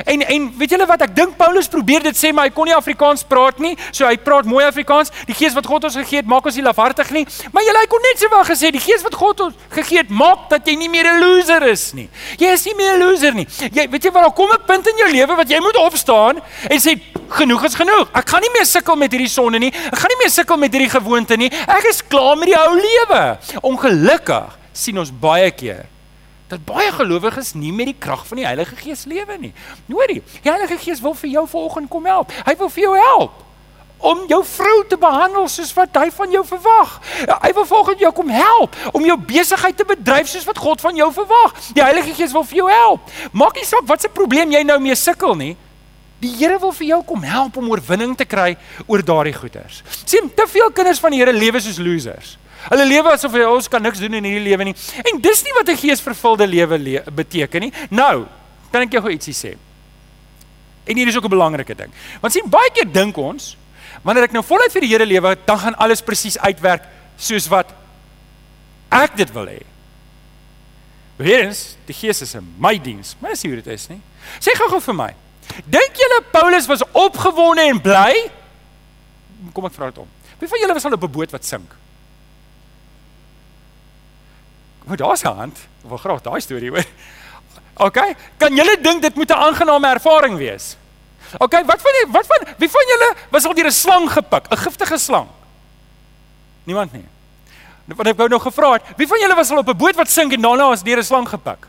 En 0.06 0.22
en 0.22 0.48
weet 0.58 0.74
julle 0.76 0.86
wat 0.90 1.02
ek 1.06 1.16
dink 1.16 1.38
Paulus 1.38 1.68
probeer 1.72 2.04
dit 2.04 2.18
sê 2.18 2.32
maar 2.34 2.50
hy 2.50 2.54
kon 2.56 2.68
nie 2.70 2.76
Afrikaans 2.76 3.24
praat 3.28 3.60
nie. 3.64 3.76
So 3.92 4.08
hy 4.08 4.18
praat 4.18 4.48
mooi 4.50 4.64
Afrikaans. 4.66 5.12
Die 5.30 5.36
Gees 5.38 5.56
wat 5.58 5.68
God 5.70 5.88
ons 5.90 5.98
gegee 6.02 6.22
het, 6.22 6.30
maak 6.30 6.46
ons 6.50 6.58
nie 6.60 6.66
lafhartig 6.66 7.12
nie. 7.16 7.26
Maar 7.54 7.66
julle 7.68 7.84
hy 7.84 7.90
kon 7.92 8.06
net 8.08 8.22
sowel 8.24 8.46
gesê 8.48 8.72
die 8.74 8.82
Gees 8.84 9.06
wat 9.06 9.18
God 9.20 9.46
ons 9.48 9.56
gegee 9.76 10.04
het, 10.04 10.10
maak 10.10 10.50
dat 10.52 10.68
jy 10.68 10.76
nie 10.80 10.90
meer 10.90 11.08
'n 11.14 11.20
loser 11.22 11.64
is 11.70 11.94
nie. 11.94 12.10
Jy 12.40 12.54
is 12.54 12.66
nie 12.66 12.76
meer 12.76 12.98
'n 12.98 13.00
loser 13.00 13.34
nie. 13.34 13.48
Jy 13.72 13.88
weet 13.90 14.04
jy 14.04 14.12
wat 14.12 14.24
daar 14.24 14.34
kom 14.34 14.50
'n 14.52 14.66
punt 14.66 14.88
in 14.88 14.98
jou 14.98 15.10
lewe 15.12 15.36
wat 15.36 15.50
jy 15.50 15.60
moet 15.60 15.78
opstaan 15.78 16.42
en 16.70 16.80
sê 16.80 17.00
genoeg 17.30 17.64
is 17.66 17.76
genoeg. 17.76 18.10
Ek 18.14 18.30
gaan 18.30 18.42
nie 18.42 18.54
meer 18.54 18.66
sukkel 18.66 18.96
met 18.96 19.12
hierdie 19.12 19.30
sonde 19.30 19.60
nie. 19.60 19.72
Ek 19.72 19.98
gaan 19.98 20.10
nie 20.10 20.22
meer 20.24 20.30
sukkel 20.32 20.58
met 20.58 20.72
hierdie 20.72 20.90
gewoonte 20.90 21.38
nie. 21.38 21.52
Ek 21.68 21.86
is 21.90 22.02
klaar 22.08 22.38
met 22.38 22.48
die 22.48 22.58
ou 22.58 22.76
lewe. 22.76 23.38
Ongelukkig 23.62 24.58
sien 24.74 24.98
ons 24.98 25.12
baie 25.12 25.52
keer 25.52 25.86
dat 26.54 26.66
baie 26.68 26.92
gelowiges 26.94 27.54
nie 27.58 27.72
met 27.76 27.90
die 27.92 27.98
krag 28.00 28.28
van 28.30 28.42
die 28.42 28.46
Heilige 28.48 28.78
Gees 28.80 29.08
lewe 29.10 29.38
nie. 29.42 29.54
Hoorie, 29.90 30.22
die 30.42 30.52
Heilige 30.52 30.78
Gees 30.82 31.02
wil 31.02 31.16
vir 31.18 31.34
jou 31.34 31.48
vanoggend 31.50 31.90
kom 31.90 32.06
help. 32.10 32.34
Hy 32.46 32.56
wil 32.60 32.72
vir 32.74 32.88
jou 32.88 32.94
help 33.00 33.42
om 34.04 34.26
jou 34.28 34.42
vrou 34.44 34.80
te 34.92 34.98
behandel 35.00 35.46
soos 35.48 35.72
wat 35.78 35.96
hy 35.96 36.10
van 36.12 36.32
jou 36.36 36.44
verwag. 36.46 36.96
Hy 37.46 37.52
wil 37.56 37.66
volgens 37.66 38.02
jou 38.04 38.12
kom 38.16 38.32
help 38.36 38.76
om 38.92 39.06
jou 39.08 39.16
besigheid 39.30 39.78
te 39.80 39.88
bedryf 39.88 40.28
soos 40.28 40.48
wat 40.50 40.60
God 40.60 40.84
van 40.84 41.00
jou 41.00 41.08
verwag. 41.16 41.56
Die 41.78 41.84
Heilige 41.84 42.16
Gees 42.18 42.36
wil 42.36 42.44
vir 42.50 42.64
jou 42.64 42.70
help. 42.72 43.14
Maak 43.32 43.56
nie 43.56 43.68
saak 43.68 43.88
wat 43.88 44.04
se 44.04 44.12
probleem 44.12 44.52
jy 44.52 44.66
nou 44.68 44.80
mee 44.84 44.98
sukkel 45.00 45.38
nie. 45.40 45.54
Die 46.24 46.34
Here 46.36 46.60
wil 46.60 46.76
vir 46.76 46.88
jou 46.88 47.02
kom 47.08 47.24
help 47.28 47.58
om 47.60 47.72
oorwinning 47.72 48.16
te 48.20 48.28
kry 48.28 48.54
oor 48.88 49.04
daardie 49.04 49.36
goeters. 49.36 49.82
Sien, 50.04 50.30
te 50.36 50.48
veel 50.52 50.72
kinders 50.76 51.00
van 51.04 51.16
die 51.16 51.24
Here 51.24 51.36
lewe 51.36 51.64
soos 51.64 51.80
losers. 51.80 52.38
Hulle 52.70 52.86
lewe 52.86 53.12
asof 53.12 53.34
hy 53.36 53.44
ons 53.50 53.68
kan 53.68 53.82
niks 53.82 54.00
doen 54.00 54.14
in 54.14 54.24
hierdie 54.24 54.48
lewe 54.50 54.70
nie. 54.70 54.76
En 55.04 55.20
dis 55.22 55.44
nie 55.44 55.54
wat 55.58 55.70
'n 55.70 55.78
geesvervulde 55.78 56.48
lewe 56.48 56.78
le 56.78 57.04
beteken 57.12 57.62
nie. 57.62 57.74
Nou, 57.90 58.26
kan 58.72 58.82
ek 58.82 58.92
jou 58.92 59.02
gou 59.02 59.12
ietsie 59.12 59.34
sê? 59.34 59.58
En 60.86 60.98
hier 60.98 61.08
is 61.08 61.16
ook 61.16 61.26
'n 61.26 61.30
belangrike 61.30 61.76
ding. 61.76 61.92
Want 62.22 62.34
sien 62.34 62.50
baie 62.50 62.72
keer 62.72 62.92
dink 62.92 63.18
ons 63.18 63.58
wanneer 64.02 64.24
ek 64.24 64.32
nou 64.32 64.44
voluit 64.44 64.72
vir 64.72 64.82
die 64.82 64.90
Here 64.90 65.06
lewe, 65.06 65.38
dan 65.46 65.60
gaan 65.60 65.76
alles 65.76 66.02
presies 66.02 66.38
uitwerk 66.38 66.84
soos 67.18 67.48
wat 67.48 67.74
ek 68.90 69.16
dit 69.16 69.32
wil 69.34 69.46
hê. 69.46 69.62
Weerens, 71.16 71.78
die 71.86 71.94
Gees 71.94 72.22
is 72.22 72.34
in 72.34 72.56
my 72.58 72.78
diens. 72.82 73.16
Maar 73.20 73.30
dis 73.30 73.44
hoe 73.44 73.56
dit 73.56 73.68
is, 73.68 73.88
nie? 73.90 74.02
Sê 74.40 74.56
gou-gou 74.58 74.82
vir 74.82 74.94
my. 74.94 75.14
Dink 75.66 75.96
julle 75.96 76.24
Paulus 76.32 76.68
was 76.68 76.84
opgewonde 76.92 77.62
en 77.62 77.82
bly? 77.82 78.32
Kom 79.54 79.66
ek 79.66 79.74
vra 79.74 79.86
dit 79.92 79.98
om. 79.98 80.08
Wie 80.40 80.50
van 80.50 80.60
julle 80.60 80.74
was 80.74 80.86
al 80.86 80.94
op 80.94 81.04
'n 81.04 81.12
boot 81.12 81.32
wat 81.32 81.46
sink? 81.46 81.83
Maar 84.84 84.98
daar's 84.98 85.24
'n 85.24 85.28
hand. 85.28 85.58
Ek 85.84 85.90
wil 85.90 85.98
graag 85.98 86.22
daai 86.22 86.42
storie 86.42 86.70
hoor. 86.70 86.86
OK, 87.88 88.00
kan 88.38 88.56
julle 88.56 88.78
dink 88.82 89.02
dit 89.02 89.16
moet 89.16 89.30
'n 89.30 89.34
aangename 89.34 89.88
ervaring 89.88 90.38
wees? 90.38 90.78
OK, 91.38 91.52
wat 91.66 91.82
van 91.82 91.92
die, 91.98 92.06
wat 92.12 92.26
van 92.28 92.48
wie 92.58 92.70
van 92.70 92.86
julle 92.88 93.16
was 93.30 93.46
al 93.46 93.54
deur 93.54 93.66
'n 93.66 93.72
slang 93.72 94.12
gepik, 94.12 94.46
'n 94.50 94.58
giftige 94.58 94.98
slang? 94.98 95.28
Niemand 96.64 96.94
nie. 96.94 97.06
Want 97.86 98.08
ek 98.08 98.18
wou 98.18 98.28
nou 98.30 98.40
gevra 98.40 98.74
het, 98.74 98.84
wie 98.98 99.08
van 99.08 99.20
julle 99.20 99.36
was 99.36 99.50
al 99.50 99.58
op 99.58 99.68
'n 99.68 99.78
boot 99.78 99.96
wat 99.96 100.10
sink 100.10 100.34
en 100.34 100.42
daarna 100.42 100.68
was 100.68 100.84
deur 100.84 100.98
'n 100.98 101.04
slang 101.04 101.30
gepik? 101.30 101.68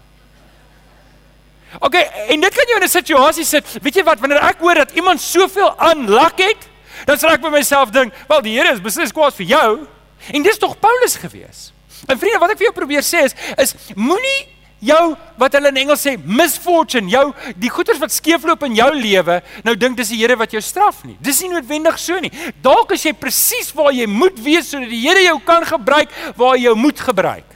OK, 1.80 1.94
en 2.28 2.40
dit 2.40 2.54
kan 2.54 2.64
jou 2.66 2.76
in 2.76 2.84
'n 2.84 2.88
situasie 2.88 3.44
sit. 3.44 3.66
Weet 3.82 3.94
jy 3.94 4.04
wat, 4.04 4.18
wanneer 4.18 4.42
ek 4.42 4.58
hoor 4.58 4.74
dat 4.74 4.90
iemand 4.90 5.20
soveel 5.20 5.78
aanlak 5.78 6.38
het, 6.38 6.68
dan 7.04 7.18
sal 7.18 7.30
ek 7.30 7.40
by 7.40 7.48
myself 7.48 7.90
dink, 7.90 8.14
wel 8.28 8.42
die 8.42 8.58
Here 8.58 8.72
is 8.72 8.80
beslis 8.80 9.12
kwaad 9.12 9.34
vir 9.34 9.46
jou. 9.46 9.86
En 10.32 10.42
dis 10.42 10.58
tog 10.58 10.78
Paulus 10.78 11.16
gewees. 11.16 11.73
En 12.08 12.18
vriende, 12.18 12.40
wat 12.42 12.52
ek 12.54 12.60
vir 12.60 12.68
jou 12.68 12.76
probeer 12.76 13.06
sê 13.06 13.24
is 13.28 13.36
is 13.60 13.74
moenie 13.96 14.40
jou 14.84 15.14
wat 15.40 15.54
hulle 15.56 15.70
in 15.72 15.80
Engels 15.84 16.02
sê 16.04 16.14
misfortune, 16.18 17.08
jou 17.12 17.24
die 17.60 17.70
goeters 17.72 18.00
wat 18.02 18.12
skeefloop 18.12 18.66
in 18.68 18.76
jou 18.76 18.90
lewe, 18.96 19.38
nou 19.64 19.74
dink 19.80 19.96
dis 19.96 20.12
die 20.12 20.20
Here 20.20 20.36
wat 20.40 20.52
jou 20.52 20.60
straf 20.64 21.02
nie. 21.08 21.16
Dis 21.24 21.40
nie 21.42 21.54
noodwendig 21.54 21.98
so 22.00 22.18
nie. 22.20 22.32
Dalk 22.64 22.92
is 22.96 23.06
jy 23.06 23.14
presies 23.16 23.72
waar 23.76 23.94
jy 23.96 24.06
moet 24.10 24.38
wees 24.44 24.70
sodat 24.70 24.92
die 24.92 25.00
Here 25.06 25.24
jou 25.24 25.38
kan 25.46 25.64
gebruik 25.68 26.12
waar 26.36 26.58
jy 26.58 26.68
jou 26.68 26.76
moet 26.78 27.00
gebruik. 27.00 27.50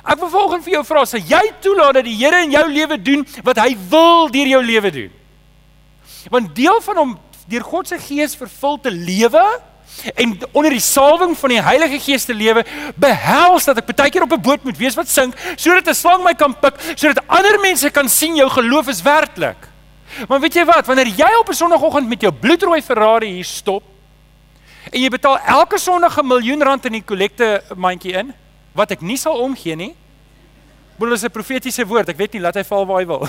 Ek 0.00 0.20
wil 0.22 0.30
volgens 0.30 0.64
vir 0.64 0.76
jou 0.76 0.84
vra, 0.86 1.02
sal 1.06 1.22
jy 1.26 1.42
toelaat 1.62 2.00
dat 2.00 2.06
die 2.06 2.18
Here 2.18 2.44
in 2.46 2.54
jou 2.54 2.66
lewe 2.70 2.98
doen 2.98 3.24
wat 3.46 3.62
hy 3.62 3.72
wil 3.90 4.30
deur 4.32 4.54
jou 4.56 4.62
lewe 4.66 4.94
doen? 4.94 5.16
Want 6.30 6.54
deel 6.54 6.78
van 6.84 7.04
hom 7.04 7.18
deur 7.50 7.66
God 7.66 7.88
se 7.90 7.98
gees 7.98 8.36
vervul 8.38 8.78
te 8.82 8.92
lewe 8.94 9.42
en 10.14 10.38
onder 10.52 10.70
die 10.70 10.80
salwing 10.80 11.36
van 11.38 11.48
die 11.48 11.62
Heilige 11.62 11.98
Gees 12.00 12.24
te 12.24 12.34
lewe 12.34 12.64
behels 12.96 13.64
dat 13.68 13.78
ek 13.82 13.90
baie 13.92 14.10
keer 14.10 14.22
op 14.24 14.32
'n 14.32 14.40
boot 14.40 14.64
moet 14.64 14.78
wees 14.78 14.96
wat 14.96 15.08
sink 15.08 15.34
sodat 15.56 15.88
'n 15.88 15.94
slang 15.94 16.24
my 16.24 16.34
kan 16.34 16.54
pik 16.54 16.74
sodat 16.94 17.24
ander 17.26 17.60
mense 17.60 17.90
kan 17.90 18.08
sien 18.08 18.36
jou 18.36 18.48
geloof 18.48 18.88
is 18.88 19.02
werklik. 19.02 19.68
Maar 20.28 20.40
weet 20.40 20.54
jy 20.54 20.64
wat, 20.64 20.86
wanneer 20.86 21.06
jy 21.06 21.30
op 21.40 21.48
'n 21.48 21.54
sonoggend 21.54 22.08
met 22.08 22.20
jou 22.20 22.32
bloedrooi 22.32 22.82
Ferrari 22.82 23.32
hier 23.32 23.44
stop 23.44 23.82
en 24.92 25.00
jy 25.00 25.08
betaal 25.08 25.38
elke 25.38 25.78
Sondag 25.78 26.18
'n 26.18 26.26
miljoen 26.26 26.62
rand 26.62 26.84
in 26.86 26.92
die 26.92 27.04
kollekte 27.04 27.62
mandjie 27.76 28.12
in 28.12 28.34
wat 28.72 28.90
ek 28.90 29.00
nie 29.00 29.16
sal 29.16 29.38
omgee 29.38 29.76
nie. 29.76 29.94
Boel 30.96 31.12
is 31.12 31.24
'n 31.24 31.30
profetiese 31.30 31.86
woord, 31.86 32.08
ek 32.08 32.16
weet 32.16 32.32
nie 32.32 32.42
laat 32.42 32.54
hy 32.54 32.64
val 32.64 32.86
waar 32.86 32.98
hy 32.98 33.06
wil. 33.06 33.28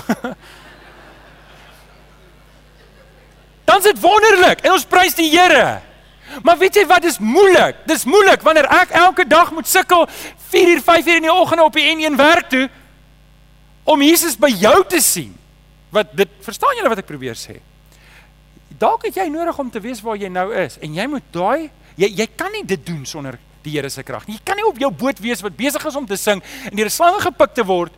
Dan 3.64 3.78
is 3.78 3.84
dit 3.84 4.00
wonderlik 4.00 4.60
en 4.64 4.72
ons 4.72 4.84
prys 4.84 5.14
die 5.14 5.30
Here. 5.30 5.91
Maar 6.42 6.58
weet 6.58 6.80
jy 6.80 6.86
wat 6.88 7.04
is 7.04 7.18
moeilik? 7.20 7.82
Dis 7.88 8.06
moeilik 8.08 8.42
wanneer 8.46 8.68
ek 8.72 8.94
elke 9.02 9.26
dag 9.28 9.52
moet 9.52 9.68
sukkel 9.68 10.06
4 10.52 10.72
uur 10.74 10.82
5 10.82 11.06
uur 11.06 11.20
in 11.20 11.28
die 11.28 11.32
oggend 11.32 11.60
op 11.60 11.76
die 11.76 11.84
N1 11.92 12.16
werk 12.16 12.48
toe 12.52 12.64
om 13.84 14.02
Jesus 14.02 14.38
by 14.38 14.50
jou 14.54 14.78
te 14.88 15.00
sien. 15.02 15.34
Wat 15.92 16.12
dit 16.16 16.28
verstaan 16.40 16.76
julle 16.78 16.88
wat 16.92 17.02
ek 17.02 17.08
probeer 17.10 17.36
sê? 17.36 17.58
Dalk 18.80 19.04
het 19.06 19.20
jy 19.20 19.28
nodig 19.28 19.58
om 19.58 19.70
te 19.70 19.80
weet 19.82 20.00
waar 20.00 20.16
jy 20.18 20.30
nou 20.32 20.48
is 20.56 20.78
en 20.80 20.94
jy 20.96 21.06
moet 21.10 21.26
daai 21.34 21.70
jy 22.00 22.08
jy 22.22 22.26
kan 22.36 22.52
nie 22.54 22.64
dit 22.64 22.80
doen 22.86 23.04
sonder 23.06 23.36
die 23.62 23.76
Here 23.76 23.90
se 23.92 24.02
krag 24.02 24.24
nie. 24.26 24.40
Jy 24.40 24.44
kan 24.48 24.58
nie 24.58 24.66
op 24.66 24.78
jou 24.80 24.90
boot 24.90 25.20
wees 25.22 25.42
wat 25.44 25.54
besig 25.56 25.84
is 25.86 25.98
om 25.98 26.06
te 26.08 26.16
sing 26.18 26.40
en 26.70 26.76
deur 26.76 26.90
slange 26.90 27.20
gepik 27.22 27.54
te 27.54 27.66
word 27.66 27.94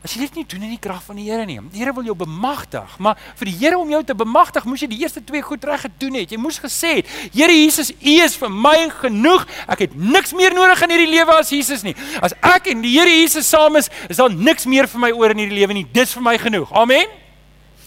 As 0.00 0.14
jy 0.14 0.22
dit 0.24 0.38
nie 0.38 0.46
doen 0.48 0.62
in 0.64 0.70
die 0.72 0.80
krag 0.80 1.02
van 1.04 1.18
die 1.20 1.26
Here 1.28 1.44
nie. 1.44 1.58
Die 1.74 1.82
Here 1.82 1.92
wil 1.92 2.06
jou 2.08 2.14
bemagtig, 2.16 2.94
maar 3.04 3.18
vir 3.36 3.50
die 3.50 3.56
Here 3.60 3.76
om 3.76 3.90
jou 3.92 4.00
te 4.08 4.14
bemagtig, 4.16 4.64
moes 4.64 4.80
jy 4.80 4.88
die 4.88 5.00
eerste 5.02 5.20
twee 5.24 5.42
goed 5.44 5.64
reg 5.68 5.82
gedoen 5.84 6.16
het. 6.22 6.32
Jy 6.32 6.38
moes 6.40 6.56
gesê 6.62 6.94
het: 7.00 7.10
"Here 7.34 7.52
Jesus, 7.52 7.92
U 7.92 8.14
is 8.24 8.36
vir 8.40 8.48
my 8.48 8.88
genoeg. 9.02 9.44
Ek 9.68 9.84
het 9.84 9.94
niks 9.94 10.32
meer 10.32 10.56
nodig 10.56 10.82
in 10.82 10.90
hierdie 10.90 11.10
lewe 11.10 11.36
as 11.36 11.52
Jesus 11.52 11.84
nie. 11.84 11.94
As 12.22 12.32
ek 12.40 12.72
en 12.72 12.80
die 12.80 12.96
Here 12.96 13.10
Jesus 13.10 13.46
saam 13.46 13.76
is, 13.76 13.90
is 14.08 14.16
daar 14.16 14.32
niks 14.32 14.64
meer 14.64 14.88
vir 14.88 15.00
my 15.00 15.12
oor 15.12 15.30
in 15.30 15.44
hierdie 15.44 15.60
lewe 15.60 15.74
nie. 15.74 15.86
Dis 15.92 16.14
vir 16.14 16.22
my 16.22 16.38
genoeg." 16.38 16.72
Amen. 16.72 17.06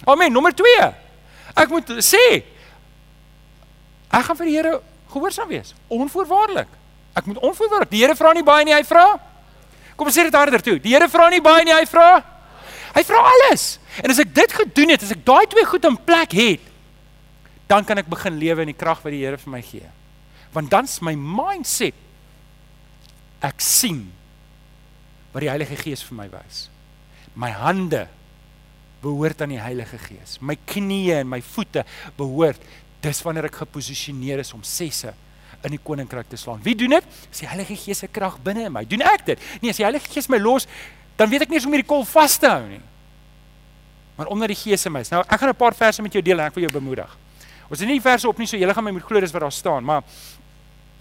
Amen. 0.06 0.32
Nommer 0.32 0.54
2. 0.54 0.94
Ek 1.56 1.70
moet 1.70 1.90
sê 1.98 2.44
ek 4.14 4.26
gaan 4.26 4.38
vir 4.38 4.46
die 4.46 4.56
Here 4.56 4.82
gehoorsaam 5.10 5.48
wees, 5.50 5.74
onvoorwaardelik. 5.90 6.68
Ek 7.16 7.26
moet 7.26 7.38
onvoorwaardelik. 7.38 7.90
Die 7.90 8.06
Here 8.06 8.16
vra 8.16 8.34
nie 8.34 8.44
baie 8.44 8.66
nie, 8.66 8.74
hy 8.74 8.84
vra 8.86 9.33
Kom 9.96 10.10
ons 10.10 10.16
sê 10.16 10.26
dit 10.26 10.36
harder 10.36 10.64
toe. 10.64 10.78
Die 10.82 10.94
Here 10.96 11.10
vra 11.12 11.30
nie 11.30 11.42
baie 11.44 11.66
nie, 11.66 11.76
hy 11.76 11.86
vra 11.90 12.24
hy 12.94 13.02
vra 13.08 13.24
alles. 13.26 13.64
En 14.04 14.14
as 14.14 14.22
ek 14.22 14.34
dit 14.36 14.54
gedoen 14.54 14.94
het, 14.94 15.04
as 15.06 15.14
ek 15.16 15.24
daai 15.26 15.48
twee 15.50 15.66
goed 15.66 15.86
in 15.90 15.98
plek 15.98 16.36
het, 16.38 16.72
dan 17.70 17.86
kan 17.88 17.98
ek 17.98 18.10
begin 18.12 18.38
lewe 18.38 18.66
in 18.66 18.70
die 18.70 18.78
krag 18.78 19.02
wat 19.02 19.14
die 19.16 19.24
Here 19.24 19.40
vir 19.42 19.54
my 19.54 19.62
gee. 19.66 19.88
Want 20.54 20.70
dan's 20.70 21.00
my 21.02 21.16
mindset 21.18 21.98
ek 23.44 23.64
sien 23.64 24.06
wat 25.34 25.42
die 25.44 25.50
Heilige 25.50 25.78
Gees 25.80 26.04
vir 26.06 26.20
my 26.20 26.28
wys. 26.32 26.68
My 27.34 27.50
hande 27.58 28.06
behoort 29.04 29.42
aan 29.42 29.56
die 29.56 29.62
Heilige 29.62 29.98
Gees. 30.00 30.38
My 30.40 30.56
knieë 30.70 31.24
en 31.24 31.32
my 31.34 31.42
voete 31.44 31.84
behoort 32.20 32.62
dis 33.04 33.20
wanneer 33.26 33.50
ek 33.50 33.64
geposisioneer 33.66 34.44
is 34.46 34.54
om 34.56 34.62
sesse 34.64 35.12
in 35.64 35.76
die 35.76 35.80
koninkryk 35.84 36.28
te 36.30 36.38
slaan. 36.40 36.62
Wie 36.64 36.76
doen 36.76 36.98
dit? 36.98 37.06
Dis 37.30 37.44
die 37.44 37.50
Heilige 37.50 37.76
Gees 37.80 38.04
se 38.04 38.10
krag 38.12 38.36
binne 38.44 38.68
in 38.68 38.74
my. 38.74 38.84
Doen 38.90 39.04
ek 39.08 39.26
dit? 39.26 39.46
Nee, 39.62 39.72
as 39.72 39.80
die 39.80 39.86
Heilige 39.88 40.12
Gees 40.12 40.28
my 40.32 40.40
los, 40.42 40.68
dan 41.20 41.32
weet 41.32 41.46
ek 41.46 41.54
nie 41.54 41.60
eens 41.60 41.68
hoe 41.68 41.72
om 41.72 41.78
hierdie 41.78 41.90
kol 41.90 42.06
vas 42.10 42.38
te 42.42 42.50
hou 42.52 42.64
nie. 42.68 42.82
Maar 44.18 44.30
omdat 44.34 44.54
die 44.54 44.60
Gees 44.60 44.84
in 44.86 44.94
my 44.94 45.04
is. 45.06 45.12
Nou, 45.14 45.24
ek 45.24 45.40
gaan 45.40 45.50
'n 45.50 45.56
paar 45.56 45.76
verse 45.76 46.02
met 46.02 46.14
jou 46.14 46.24
deel 46.24 46.40
en 46.40 46.46
ek 46.46 46.56
wil 46.56 46.64
jou 46.70 46.74
bemoedig. 46.74 47.18
Ons 47.70 47.80
het 47.80 47.88
nie 47.88 48.00
die 48.00 48.10
verse 48.10 48.28
op 48.28 48.38
nie, 48.38 48.48
so 48.48 48.58
julle 48.58 48.74
gaan 48.74 48.84
my 48.84 48.92
moet 48.92 49.04
glo 49.04 49.20
dis 49.20 49.32
wat 49.32 49.42
daar 49.42 49.52
staan, 49.52 49.84
maar 49.84 50.04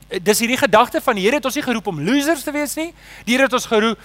eh, 0.08 0.20
dis 0.22 0.38
hierdie 0.38 0.56
gedagte 0.56 1.00
van 1.00 1.14
die 1.14 1.24
Here 1.24 1.36
het 1.36 1.44
ons 1.44 1.54
nie 1.54 1.62
geroep 1.62 1.86
om 1.86 2.00
losers 2.00 2.42
te 2.42 2.52
wees 2.52 2.74
nie. 2.76 2.94
Die 3.24 3.34
Here 3.34 3.44
het 3.44 3.52
ons 3.52 3.66
geroep 3.66 3.98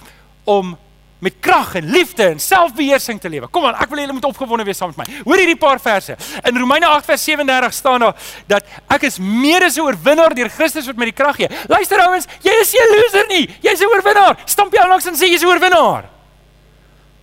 om 0.44 0.76
met 1.18 1.34
krag 1.40 1.74
en 1.74 1.90
liefde 1.90 2.26
en 2.26 2.40
selfbeheersing 2.40 3.20
te 3.20 3.28
lewe. 3.28 3.48
Kom 3.50 3.64
aan, 3.66 3.74
ek 3.82 3.90
wil 3.90 4.02
julle 4.02 4.14
moet 4.14 4.26
opgewonde 4.28 4.64
wees 4.66 4.78
saam 4.78 4.92
met 4.94 5.00
my. 5.02 5.22
Hoor 5.26 5.40
hierdie 5.40 5.58
paar 5.58 5.80
verse. 5.82 6.14
In 6.46 6.58
Romeine 6.58 6.86
8 6.86 7.08
vers 7.10 7.24
37 7.24 7.74
staan 7.74 8.04
daar 8.06 8.28
dat 8.46 8.76
ek 8.94 9.08
is 9.10 9.18
meer 9.18 9.66
as 9.66 9.76
'n 9.76 9.86
oorwinnaar 9.86 10.34
deur 10.34 10.48
Christus 10.48 10.86
wat 10.86 10.96
my 10.96 11.10
die 11.10 11.16
krag 11.16 11.36
gee. 11.36 11.48
Luister 11.68 11.98
ouens, 12.06 12.26
jy 12.42 12.54
is 12.60 12.72
nie 12.72 12.82
'n 12.82 12.94
loser 12.94 13.26
nie. 13.28 13.48
Jy's 13.62 13.80
'n 13.80 13.90
oorwinnaar. 13.90 14.36
Stamp 14.44 14.72
jou 14.72 14.88
langs 14.88 15.06
en 15.06 15.14
sê 15.14 15.26
jy's 15.26 15.42
'n 15.42 15.46
oorwinnaar. 15.46 16.04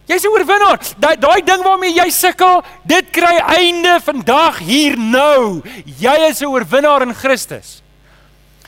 Jy's 0.08 0.24
'n 0.24 0.30
oorwinnaar. 0.30 0.80
Daai 1.00 1.18
daai 1.18 1.42
ding 1.42 1.64
waarmee 1.64 1.94
jy 1.94 2.10
sukkel, 2.10 2.64
dit 2.84 3.10
kry 3.12 3.42
einde 3.58 4.00
vandag 4.04 4.60
hier 4.60 4.98
nou. 4.98 5.62
Jy 5.86 6.30
is 6.30 6.42
'n 6.42 6.46
oorwinnaar 6.46 7.02
in 7.02 7.14
Christus. 7.14 7.82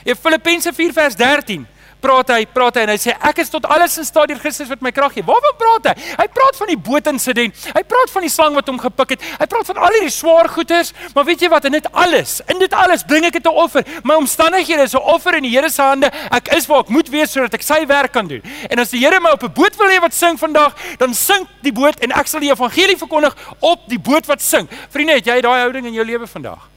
In 0.03 0.15
Filippense 0.15 0.73
4 0.73 0.93
vers 0.93 1.15
13 1.15 1.67
praat 2.01 2.29
hy, 2.29 2.45
praat 2.45 2.77
hy 2.77 2.83
en 2.85 2.91
hy 2.93 2.97
sê 3.01 3.13
ek 3.29 3.41
is 3.43 3.49
tot 3.49 3.65
alles 3.65 3.97
in 3.97 4.05
staat 4.07 4.29
deur 4.31 4.39
Christus 4.41 4.69
wat 4.69 4.81
my 4.85 4.91
krag 4.95 5.15
gee. 5.17 5.25
Waarvan 5.27 5.55
praat 5.59 5.89
hy? 5.89 5.93
Hy 6.21 6.27
praat 6.33 6.59
van 6.59 6.71
die 6.71 6.77
bootinsident. 6.77 7.65
Hy 7.75 7.83
praat 7.87 8.13
van 8.13 8.25
die 8.25 8.31
slang 8.31 8.57
wat 8.57 8.69
hom 8.69 8.79
gepik 8.81 9.15
het. 9.15 9.25
Hy 9.39 9.47
praat 9.49 9.69
van 9.71 9.81
al 9.87 9.97
hierdie 9.97 10.13
swaar 10.13 10.49
goeders, 10.53 10.93
maar 11.15 11.27
weet 11.27 11.45
jy 11.45 11.49
wat? 11.53 11.65
In 11.69 11.77
dit 11.77 11.89
alles, 11.91 12.39
in 12.53 12.61
dit 12.61 12.73
alles 12.73 13.05
bring 13.07 13.25
ek 13.25 13.39
dit 13.39 13.47
'n 13.47 13.53
offer. 13.53 13.83
My 14.03 14.15
omstandighede 14.15 14.83
is 14.83 14.93
'n 14.93 15.03
offer 15.03 15.35
in 15.35 15.43
die 15.43 15.53
Here 15.57 15.69
se 15.69 15.81
hande. 15.81 16.11
Ek 16.31 16.53
is 16.53 16.67
waar 16.67 16.79
ek 16.79 16.89
moet 16.89 17.09
wees 17.09 17.31
sodat 17.31 17.53
ek 17.53 17.63
sy 17.63 17.85
werk 17.85 18.11
kan 18.11 18.27
doen. 18.27 18.41
En 18.69 18.79
as 18.79 18.89
die 18.89 18.99
Here 18.99 19.19
my 19.19 19.31
op 19.31 19.43
'n 19.43 19.53
boot 19.53 19.75
wil 19.77 19.87
hê 19.87 19.99
wat 20.01 20.13
sing 20.13 20.37
vandag, 20.37 20.75
dan 20.97 21.13
sink 21.13 21.47
die 21.61 21.71
boot 21.71 21.99
en 21.99 22.11
ek 22.11 22.27
sal 22.27 22.39
die 22.39 22.51
evangelie 22.51 22.97
verkondig 22.97 23.35
op 23.59 23.87
die 23.87 23.99
boot 23.99 24.25
wat 24.27 24.41
sing. 24.41 24.67
Vriende, 24.89 25.13
het 25.13 25.25
jy 25.25 25.41
daai 25.41 25.59
houding 25.61 25.85
in 25.85 25.93
jou 25.93 26.05
lewe 26.05 26.27
vandag? 26.27 26.69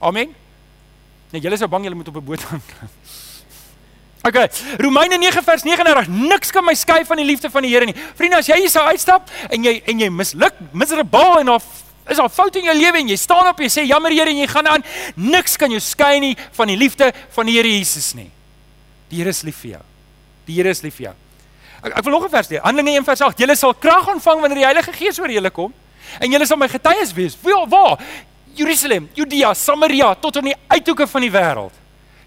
Amen. 0.00 0.34
Nee, 1.32 1.40
julle 1.40 1.54
is 1.54 1.60
so 1.60 1.68
bang 1.68 1.84
julle 1.84 1.96
moet 1.96 2.08
op 2.08 2.16
'n 2.16 2.24
boot 2.24 2.42
gaan. 2.42 2.62
Okay, 4.24 4.48
Romeine 4.78 5.18
9 5.18 5.42
vers 5.42 5.62
39. 5.62 6.06
Niks 6.08 6.52
kan 6.54 6.62
my 6.62 6.74
skei 6.78 7.00
van 7.04 7.18
die 7.18 7.26
liefde 7.26 7.50
van 7.50 7.64
die 7.66 7.72
Here 7.72 7.88
nie. 7.88 7.94
Vriende, 8.14 8.38
as 8.38 8.46
jy 8.46 8.60
hier 8.60 8.70
sou 8.70 8.84
uitstap 8.86 9.30
en 9.50 9.64
jy 9.66 9.80
en 9.90 10.02
jy 10.04 10.08
misluk, 10.14 10.60
miserable 10.70 11.40
en 11.40 11.50
of 11.56 11.66
is 12.06 12.20
daar 12.20 12.30
foute 12.30 12.60
in 12.60 12.68
jou 12.70 12.76
lewe 12.76 13.00
en 13.02 13.10
jy 13.10 13.16
staan 13.18 13.48
op 13.50 13.58
en 13.58 13.66
jy 13.66 13.72
sê 13.74 13.84
jammer 13.88 14.14
Here 14.14 14.30
en 14.30 14.38
jy 14.38 14.46
gaan 14.52 14.70
aan, 14.70 14.86
niks 15.18 15.58
kan 15.58 15.74
jou 15.74 15.82
skei 15.82 16.20
nie 16.22 16.36
van 16.54 16.70
die 16.70 16.78
liefde 16.78 17.10
van 17.34 17.50
die 17.50 17.56
Here 17.58 17.74
Jesus 17.74 18.12
nie. 18.14 18.28
Die 19.10 19.18
Here 19.18 19.34
is 19.34 19.42
lief 19.42 19.58
vir 19.64 19.74
jou. 19.74 19.82
Die 20.46 20.60
Here 20.60 20.70
is 20.70 20.84
lief 20.86 21.00
vir 21.00 21.08
jou. 21.08 21.16
Ek, 21.82 21.98
ek 21.98 22.06
wil 22.06 22.14
nog 22.14 22.30
'n 22.30 22.30
vers 22.30 22.48
lees. 22.48 22.62
Handelinge 22.62 23.02
1 23.02 23.04
vers 23.04 23.26
8. 23.26 23.38
Julle 23.42 23.56
sal 23.56 23.74
krag 23.74 24.06
ontvang 24.06 24.40
wanneer 24.40 24.58
die 24.62 24.70
Heilige 24.70 24.92
Gees 24.92 25.18
oor 25.18 25.30
julle 25.30 25.50
kom 25.50 25.74
en 26.20 26.30
julle 26.30 26.46
sal 26.46 26.56
my 26.56 26.68
getuies 26.68 27.12
wees. 27.12 27.36
Waar? 27.42 27.98
Jerusalem, 28.54 29.10
Judea, 29.14 29.54
Samaria 29.54 30.14
tot 30.14 30.36
aan 30.36 30.52
die 30.52 30.58
uithoeke 30.68 31.06
van 31.06 31.20
die 31.20 31.30
wêreld. 31.30 31.81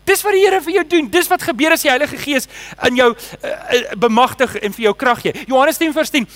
Dis 0.06 0.22
wat 0.22 0.36
die 0.38 0.44
Here 0.46 0.62
vir 0.62 0.76
jou 0.80 0.84
doen. 0.88 1.08
Dis 1.10 1.30
wat 1.32 1.42
gebeur 1.46 1.74
as 1.74 1.86
die 1.86 1.90
Heilige 1.90 2.18
Gees 2.22 2.46
in 2.86 3.00
jou 3.00 3.12
uh, 3.16 3.50
uh, 3.50 3.80
bemagtig 3.98 4.58
en 4.62 4.76
vir 4.76 4.90
jou 4.90 4.94
krag 4.98 5.24
gee. 5.26 5.46
Johannes 5.50 5.82
10 5.82 5.96
vers 5.96 6.14
10 6.14 6.28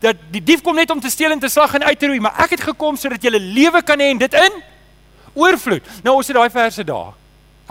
dat 0.00 0.18
die 0.32 0.42
dief 0.44 0.62
kom 0.64 0.76
net 0.76 0.90
om 0.92 1.00
te 1.00 1.10
steel 1.10 1.32
en 1.32 1.40
te 1.40 1.48
slag 1.48 1.74
en 1.74 1.84
uit 1.86 1.98
te 1.98 2.08
roei, 2.10 2.20
maar 2.20 2.36
ek 2.44 2.56
het 2.56 2.66
gekom 2.68 2.98
sodat 3.00 3.22
jy 3.24 3.32
lewe 3.40 3.80
kan 3.82 4.00
hê 4.00 4.10
en 4.12 4.20
dit 4.20 4.34
in 4.36 4.58
oorvloed. 5.36 5.88
Nou 6.04 6.18
ons 6.20 6.28
het 6.28 6.36
daai 6.36 6.52
verse 6.52 6.84
daar. 6.84 7.14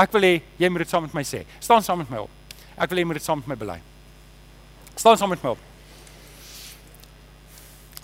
Ek 0.02 0.12
wil 0.16 0.26
hê 0.28 0.34
jy 0.62 0.70
moet 0.74 0.84
dit 0.84 0.92
saam 0.92 1.06
met 1.06 1.14
my 1.16 1.24
sê. 1.26 1.44
Staan 1.62 1.86
saam 1.86 2.02
met 2.02 2.10
my 2.12 2.26
op. 2.26 2.58
Ek 2.76 2.90
wil 2.90 2.98
hê 2.98 3.06
jy 3.06 3.10
moet 3.12 3.22
dit 3.22 3.28
saam 3.28 3.42
met 3.42 3.54
my 3.54 3.60
bely. 3.62 3.78
Staan 4.96 5.18
saam 5.22 5.32
met 5.34 5.44
my 5.46 5.54
op. 5.54 5.62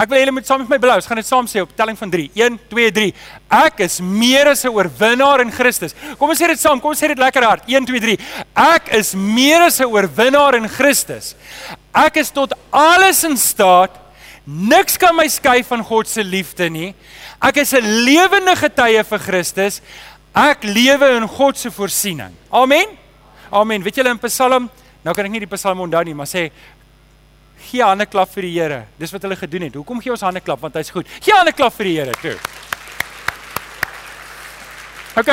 Ek 0.01 0.09
wil 0.09 0.17
julle 0.23 0.33
moet 0.33 0.47
saam 0.49 0.63
met 0.63 0.71
my 0.71 0.79
bely. 0.81 0.95
Ons 0.97 1.05
gaan 1.05 1.19
dit 1.19 1.27
saam 1.27 1.47
sê 1.49 1.61
op 1.61 1.73
telling 1.77 1.97
van 1.99 2.09
3. 2.09 2.29
1 2.33 2.55
2 2.71 2.91
3. 2.95 3.09
Ek 3.53 3.83
is 3.85 3.99
meer 4.01 4.49
as 4.49 4.63
'n 4.65 4.73
oorwinnaar 4.73 5.41
in 5.41 5.51
Christus. 5.51 5.93
Kom 6.17 6.29
ons 6.29 6.41
sê 6.41 6.47
dit 6.47 6.59
saam. 6.59 6.81
Kom 6.81 6.89
ons 6.89 7.01
sê 7.01 7.07
dit 7.07 7.17
lekker 7.17 7.43
hard. 7.43 7.63
1 7.67 7.85
2 7.85 7.99
3. 7.99 8.17
Ek 8.55 8.89
is 8.97 9.13
meer 9.13 9.61
as 9.61 9.79
'n 9.79 9.85
oorwinnaar 9.85 10.55
in 10.55 10.67
Christus. 10.67 11.35
Ek 11.93 12.17
is 12.17 12.31
tot 12.31 12.53
alles 12.71 13.23
in 13.23 13.37
staat. 13.37 13.91
Niks 14.45 14.97
kan 14.97 15.15
my 15.15 15.27
skei 15.27 15.63
van 15.63 15.83
God 15.83 16.07
se 16.07 16.23
liefde 16.23 16.69
nie. 16.69 16.95
Ek 17.39 17.57
is 17.57 17.73
'n 17.73 17.85
lewende 18.05 18.55
getuie 18.55 19.03
vir 19.03 19.19
Christus. 19.19 19.81
Ek 20.33 20.63
lewe 20.63 21.17
in 21.17 21.27
God 21.27 21.57
se 21.57 21.69
voorsiening. 21.69 22.33
Amen. 22.51 22.87
Amen. 23.51 23.83
Weet 23.83 23.95
julle 23.95 24.09
in 24.09 24.19
Psalm, 24.19 24.69
nou 25.03 25.13
kan 25.13 25.25
ek 25.25 25.31
nie 25.31 25.39
die 25.39 25.55
Psalm 25.55 25.79
onthou 25.79 26.03
nie, 26.03 26.13
maar 26.13 26.25
sê 26.25 26.51
gee 27.71 27.83
hande 27.83 28.05
klap 28.05 28.31
vir 28.35 28.47
die 28.47 28.53
Here. 28.57 28.83
Dis 28.99 29.13
wat 29.15 29.23
hulle 29.23 29.37
gedoen 29.39 29.69
het. 29.69 29.79
Hoekom 29.79 30.01
gee 30.03 30.11
ons 30.11 30.23
hande 30.25 30.43
klap? 30.43 30.59
Want 30.63 30.75
hy's 30.75 30.91
goed. 30.91 31.07
Gee 31.23 31.35
hande 31.35 31.53
klap 31.55 31.75
vir 31.77 31.87
die 31.87 31.95
Here 31.99 32.15
toe. 32.19 32.35
OK. 35.21 35.31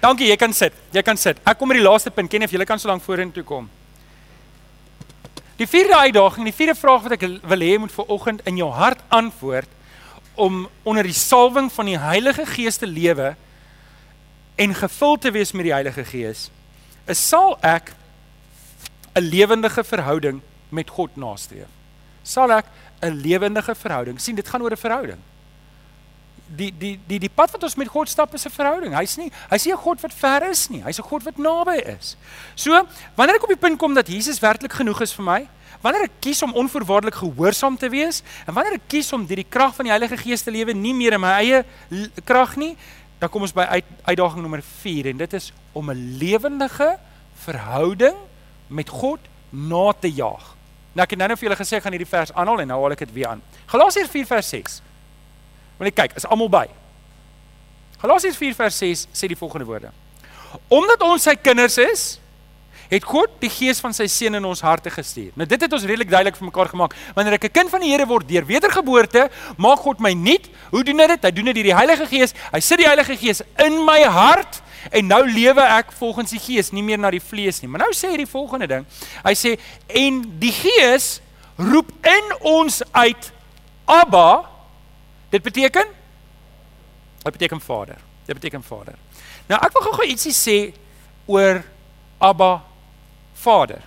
Dankie, 0.00 0.30
jy 0.30 0.36
kan 0.40 0.52
sit. 0.56 0.76
Jy 0.92 1.02
kan 1.04 1.18
sit. 1.20 1.40
Ek 1.48 1.58
kom 1.60 1.68
by 1.72 1.76
die 1.76 1.84
laaste 1.84 2.12
punt. 2.12 2.30
Ken 2.32 2.44
of 2.44 2.52
jy 2.52 2.68
kan 2.68 2.80
so 2.80 2.88
lank 2.88 3.04
vorentoe 3.04 3.44
kom. 3.44 3.68
Die 5.60 5.68
vierde 5.68 5.96
uitdaging, 5.96 6.46
die 6.48 6.56
vierde 6.56 6.76
vraag 6.78 7.04
wat 7.04 7.18
ek 7.18 7.26
wil 7.44 7.64
hê 7.64 7.74
moet 7.80 7.92
vir 7.92 8.12
oggend 8.12 8.40
in 8.48 8.56
jou 8.56 8.70
hart 8.72 9.02
antwoord 9.12 9.68
om 10.40 10.62
onder 10.88 11.04
die 11.04 11.16
salwing 11.16 11.68
van 11.72 11.90
die 11.90 11.98
Heilige 12.00 12.46
Gees 12.48 12.80
te 12.80 12.88
lewe 12.88 13.34
en 14.56 14.72
gevul 14.76 15.18
te 15.20 15.32
wees 15.34 15.52
met 15.52 15.68
die 15.68 15.74
Heilige 15.74 16.06
Gees, 16.08 16.46
is 17.04 17.20
sal 17.20 17.58
ek 17.60 17.92
'n 19.12 19.20
lewendige 19.20 19.84
verhouding 19.84 20.40
met 20.70 20.90
God 20.90 21.16
nastreef. 21.16 21.68
Sal 22.22 22.52
ek 22.52 22.66
'n 23.02 23.20
lewendige 23.20 23.74
verhouding 23.74 24.20
sien? 24.20 24.34
Dit 24.34 24.48
gaan 24.48 24.62
oor 24.62 24.72
'n 24.72 24.76
verhouding. 24.76 25.18
Die 26.56 26.74
die 26.78 26.98
die 27.06 27.18
die 27.18 27.30
pad 27.30 27.50
wat 27.50 27.62
ons 27.62 27.74
met 27.76 27.88
God 27.88 28.08
stap 28.08 28.34
is 28.34 28.46
'n 28.46 28.50
verhouding. 28.50 28.94
Hy's 28.94 29.16
nie 29.16 29.30
hy's 29.50 29.64
nie 29.64 29.72
'n 29.72 29.76
God 29.78 30.00
wat 30.00 30.14
ver 30.14 30.50
is 30.50 30.68
nie. 30.68 30.82
Hy's 30.82 30.98
'n 30.98 31.08
God 31.08 31.22
wat 31.22 31.36
naby 31.36 31.78
is. 31.98 32.16
So, 32.54 32.86
wanneer 33.14 33.36
ek 33.36 33.42
op 33.42 33.48
die 33.48 33.56
punt 33.56 33.78
kom 33.78 33.94
dat 33.94 34.08
Jesus 34.08 34.40
werklik 34.40 34.72
genoeg 34.72 35.00
is 35.00 35.12
vir 35.12 35.24
my, 35.24 35.48
wanneer 35.80 36.02
ek 36.02 36.20
kies 36.20 36.42
om 36.42 36.52
onvoorwaardelik 36.52 37.14
gehoorsaam 37.14 37.76
te 37.76 37.88
wees 37.88 38.22
en 38.46 38.54
wanneer 38.54 38.76
ek 38.76 38.88
kies 38.88 39.12
om 39.12 39.26
deur 39.26 39.36
die 39.36 39.48
krag 39.48 39.74
van 39.74 39.84
die 39.84 39.94
Heilige 39.94 40.16
Gees 40.16 40.42
te 40.42 40.50
lewe, 40.50 40.74
nie 40.74 40.94
meer 40.94 41.16
in 41.16 41.20
my 41.20 41.32
eie 41.40 41.64
krag 42.24 42.56
nie, 42.56 42.76
dan 43.20 43.28
kom 43.28 43.42
ons 43.42 43.54
by 43.56 43.66
uit, 43.76 43.84
uitdaging 44.04 44.42
nommer 44.42 44.62
4 44.62 45.10
en 45.12 45.16
dit 45.16 45.32
is 45.32 45.52
om 45.72 45.90
'n 45.90 46.18
lewendige 46.18 46.98
verhouding 47.44 48.16
met 48.68 48.88
God 48.88 49.20
na 49.50 49.92
te 49.92 50.10
jaag. 50.12 50.56
Nou 50.94 51.04
ek 51.04 51.14
het 51.14 51.20
nou-nou 51.20 51.36
vir 51.38 51.48
julle 51.48 51.58
gesê 51.60 51.76
ek 51.78 51.84
gaan 51.86 51.94
hierdie 51.94 52.10
vers 52.10 52.32
aanhaal 52.34 52.64
en 52.64 52.72
nou 52.72 52.78
haal 52.82 52.94
ek 52.96 53.04
dit 53.06 53.12
weer 53.20 53.28
aan. 53.32 53.42
Galasiërs 53.70 54.10
4 54.10 54.26
vers 54.26 54.48
6. 54.56 54.80
Wil 55.78 55.90
jy 55.90 55.94
kyk, 56.02 56.16
is 56.18 56.26
almal 56.26 56.50
by? 56.50 56.64
Galasiërs 58.02 58.38
4 58.40 58.56
vers 58.58 58.80
6 58.82 59.06
sê 59.14 59.30
die 59.30 59.38
volgende 59.38 59.68
woorde. 59.68 59.92
Omdat 60.68 61.04
ons 61.06 61.28
sy 61.28 61.36
kinders 61.38 61.78
is, 61.78 62.04
het 62.90 63.06
God 63.06 63.36
die 63.38 63.50
gees 63.52 63.78
van 63.78 63.94
sy 63.94 64.08
seun 64.10 64.34
in 64.40 64.46
ons 64.48 64.62
harte 64.66 64.90
gestuur. 64.90 65.30
Nou 65.38 65.46
dit 65.46 65.62
het 65.62 65.76
ons 65.76 65.84
redelik 65.86 66.10
duidelik 66.10 66.38
vir 66.40 66.48
mekaar 66.48 66.72
gemaak. 66.72 66.96
Wanneer 67.14 67.38
ek 67.38 67.44
'n 67.46 67.54
kind 67.54 67.70
van 67.70 67.80
die 67.80 67.90
Here 67.92 68.06
word 68.06 68.26
deur 68.26 68.44
wedergeboorte, 68.44 69.30
maak 69.56 69.78
God 69.78 70.00
my 70.00 70.12
nuut. 70.12 70.50
Hoe 70.70 70.82
doen 70.82 70.98
hy 70.98 71.06
dit? 71.06 71.22
Hy 71.22 71.30
doen 71.30 71.44
dit 71.44 71.54
deur 71.54 71.70
die 71.70 71.76
Heilige 71.76 72.06
Gees. 72.06 72.34
Hy 72.52 72.60
sit 72.60 72.78
die 72.78 72.86
Heilige 72.86 73.16
Gees 73.16 73.42
in 73.58 73.84
my 73.84 74.02
hart 74.02 74.62
en 74.88 75.06
nou 75.06 75.20
lewe 75.28 75.64
ek 75.76 75.92
volgens 75.92 76.32
die 76.32 76.40
Gees, 76.40 76.72
nie 76.72 76.84
meer 76.86 76.98
na 76.98 77.10
die 77.12 77.22
vlees 77.22 77.60
nie. 77.60 77.68
Maar 77.68 77.84
nou 77.86 77.92
sê 77.96 78.12
hy 78.12 78.22
die 78.22 78.30
volgende 78.30 78.68
ding. 78.70 78.86
Hy 79.24 79.34
sê 79.36 79.56
en 80.00 80.22
die 80.40 80.54
Gees 80.56 81.18
roep 81.60 81.92
in 82.06 82.34
ons 82.48 82.80
uit 82.96 83.32
Abba. 83.84 84.28
Dit 85.30 85.44
beteken 85.44 85.98
Dit 87.20 87.32
beteken 87.32 87.60
Vader. 87.60 87.98
Dit 88.24 88.34
beteken 88.34 88.62
Vader. 88.62 88.96
Nou 89.48 89.58
ek 89.60 89.74
wil 89.76 89.84
gou-gou 89.88 90.06
ietsie 90.08 90.32
sê 90.32 90.56
oor 91.28 91.60
Abba 92.18 92.62
Vader. 93.42 93.82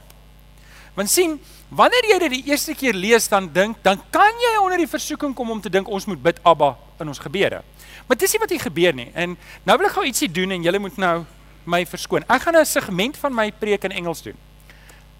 Want 0.94 1.10
sien, 1.10 1.40
wanneer 1.74 2.06
jy 2.12 2.18
dit 2.26 2.36
die 2.36 2.52
eerste 2.52 2.76
keer 2.78 2.94
lees 2.94 3.26
dan 3.32 3.50
dink, 3.54 3.80
dan 3.82 4.02
kan 4.14 4.38
jy 4.42 4.54
onder 4.62 4.78
die 4.78 4.90
versoeking 4.90 5.34
kom 5.34 5.50
om 5.50 5.62
te 5.62 5.72
dink 5.74 5.90
ons 5.90 6.06
moet 6.10 6.22
bid 6.22 6.42
Abba 6.46 6.76
in 7.02 7.10
ons 7.10 7.22
gebede. 7.22 7.64
Maar 8.08 8.18
dis 8.18 8.32
nie 8.32 8.40
wat 8.40 8.50
hier 8.50 8.60
gebeur 8.60 8.94
nie. 8.94 9.10
En 9.14 9.38
nou 9.64 9.78
wil 9.78 9.88
ek 9.88 9.96
gou 9.98 10.06
ietsie 10.06 10.32
doen 10.32 10.52
en 10.52 10.66
julle 10.66 10.80
moet 10.80 10.98
nou 10.98 11.24
my 11.64 11.86
verskoon. 11.88 12.26
Ek 12.28 12.42
gaan 12.42 12.58
'n 12.58 12.66
segment 12.66 13.18
van 13.18 13.34
my 13.34 13.52
preek 13.52 13.84
in 13.84 13.92
Engels 13.92 14.22
doen. 14.22 14.38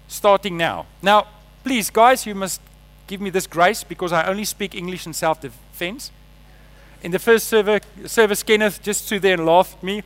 Starting 0.06 0.56
now. 0.56 0.84
Now, 1.00 1.26
please 1.62 1.90
guys, 1.92 2.24
you 2.24 2.34
must 2.36 2.60
give 3.06 3.22
me 3.22 3.30
this 3.30 3.46
grace 3.46 3.84
because 3.84 4.12
I 4.12 4.28
only 4.28 4.44
speak 4.44 4.74
English 4.74 5.06
in 5.06 5.14
self-defense. 5.14 6.10
In 7.02 7.10
the 7.10 7.18
first 7.18 7.48
server, 7.48 7.80
service 8.06 8.42
Kenneth 8.42 8.82
just 8.82 9.06
stood 9.06 9.22
there 9.22 9.34
and 9.34 9.44
laughed 9.44 9.74
at 9.76 9.82
me. 9.82 10.02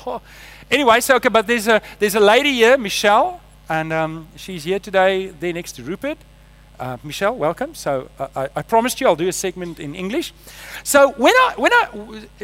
anyway, 0.70 1.00
so 1.00 1.16
okay, 1.16 1.28
but 1.28 1.46
there's 1.46 1.68
a 1.68 1.80
there's 1.98 2.16
a 2.16 2.20
lady 2.20 2.52
here, 2.52 2.76
Michelle, 2.76 3.40
and 3.68 3.92
um, 3.92 4.26
she's 4.36 4.64
here 4.64 4.80
today. 4.80 5.32
There 5.38 5.52
next 5.52 5.72
to 5.76 5.82
Rupert. 5.82 6.18
Uh, 6.82 6.96
Michelle, 7.04 7.36
welcome. 7.36 7.76
So 7.76 8.10
uh, 8.18 8.26
I, 8.34 8.48
I, 8.56 8.62
promised 8.62 9.00
you 9.00 9.06
I'll 9.06 9.14
do 9.14 9.28
a 9.28 9.32
segment 9.32 9.78
in 9.78 9.94
English. 9.94 10.34
So 10.82 11.12
when 11.12 11.32
I 11.32 11.54
when 11.56 11.72
I 11.72 11.88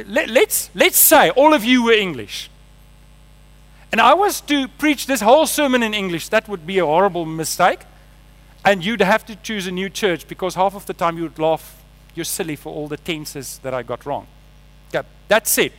let, 0.07 0.29
let's 0.29 0.71
let's 0.77 0.97
say 0.97 1.31
all 1.31 1.55
of 1.55 1.65
you 1.65 1.83
were 1.83 1.95
English, 1.95 2.49
and 3.91 4.01
I 4.01 4.15
was 4.15 4.41
to 4.43 4.69
preach 4.79 5.09
this 5.09 5.23
whole 5.23 5.49
sermon 5.49 5.83
in 5.83 5.93
English, 5.93 6.29
that 6.29 6.49
would 6.49 6.65
be 6.69 6.79
a 6.79 6.87
horrible 6.87 7.25
mistake, 7.25 7.81
and 8.65 8.85
you'd 8.85 9.01
have 9.01 9.27
to 9.27 9.35
choose 9.35 9.67
a 9.67 9.73
new 9.73 9.91
church 9.91 10.29
because 10.29 10.55
half 10.55 10.77
of 10.77 10.87
the 10.87 10.95
time 10.95 11.17
you 11.17 11.25
would 11.25 11.41
laugh, 11.41 11.83
you're 12.15 12.25
silly 12.25 12.55
for 12.55 12.73
all 12.73 12.87
the 12.87 12.97
tenses 12.97 13.59
that 13.65 13.75
I 13.75 13.83
got 13.83 14.07
wrong. 14.07 14.29
Okay, 14.95 15.05
that's 15.27 15.59
it. 15.59 15.73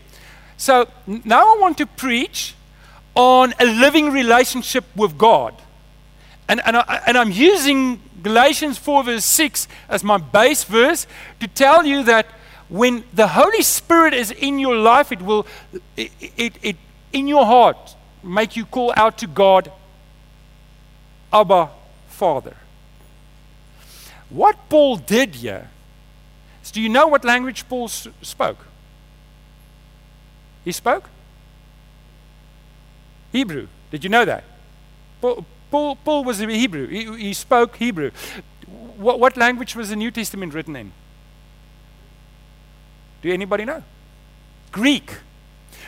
So 0.58 0.86
now 1.08 1.56
I 1.56 1.58
want 1.62 1.78
to 1.78 1.86
preach 1.86 2.56
on 3.16 3.54
a 3.58 3.66
living 3.66 4.12
relationship 4.12 4.84
with 4.98 5.18
God. 5.18 5.54
And, 6.50 6.60
and, 6.66 6.78
I, 6.78 7.02
and 7.06 7.16
I'm 7.16 7.32
using 7.32 8.02
Galatians 8.24 8.80
4, 8.80 9.04
verse 9.04 9.24
6 9.24 9.68
as 9.88 10.04
my 10.04 10.18
base 10.18 10.64
verse 10.64 11.06
to 11.40 11.48
tell 11.48 11.86
you 11.86 12.04
that 12.04 12.26
when 12.70 13.04
the 13.14 13.28
Holy 13.28 13.62
Spirit 13.62 14.16
is 14.16 14.32
in 14.32 14.58
your 14.58 14.76
life, 14.76 15.12
it 15.12 15.22
will, 15.22 15.46
it, 15.96 16.12
it, 16.36 16.54
it 16.62 16.76
in 17.14 17.28
your 17.28 17.46
heart, 17.46 17.96
make 18.24 18.56
you 18.56 18.66
call 18.66 18.92
out 18.96 19.20
to 19.20 19.28
God, 19.28 19.72
Abba, 21.32 21.70
Father. 22.08 22.58
What 24.30 24.58
Paul 24.70 24.98
did 24.98 25.36
here 25.36 25.70
is 26.64 26.72
do 26.72 26.82
you 26.82 26.90
know 26.90 27.08
what 27.08 27.24
language 27.24 27.70
Paul 27.70 27.88
spoke? 27.88 28.66
He 30.66 30.72
spoke? 30.72 31.10
Hebrew. 33.32 33.68
Did 33.92 34.04
you 34.04 34.10
know 34.10 34.26
that? 34.26 34.44
Paul, 35.22 35.46
Paul, 35.72 35.96
Paul 35.98 36.24
was 36.24 36.42
a 36.42 36.48
Hebrew. 36.48 36.88
He, 36.88 37.06
he 37.18 37.34
spoke 37.34 37.76
Hebrew. 37.78 38.12
What, 38.98 39.20
what 39.20 39.38
language 39.38 39.76
was 39.76 39.90
the 39.90 39.96
New 39.96 40.12
Testament 40.12 40.54
written 40.54 40.76
in? 40.76 40.92
Do 43.22 43.32
anybody 43.32 43.66
know? 43.66 43.84
Greek. 44.72 45.18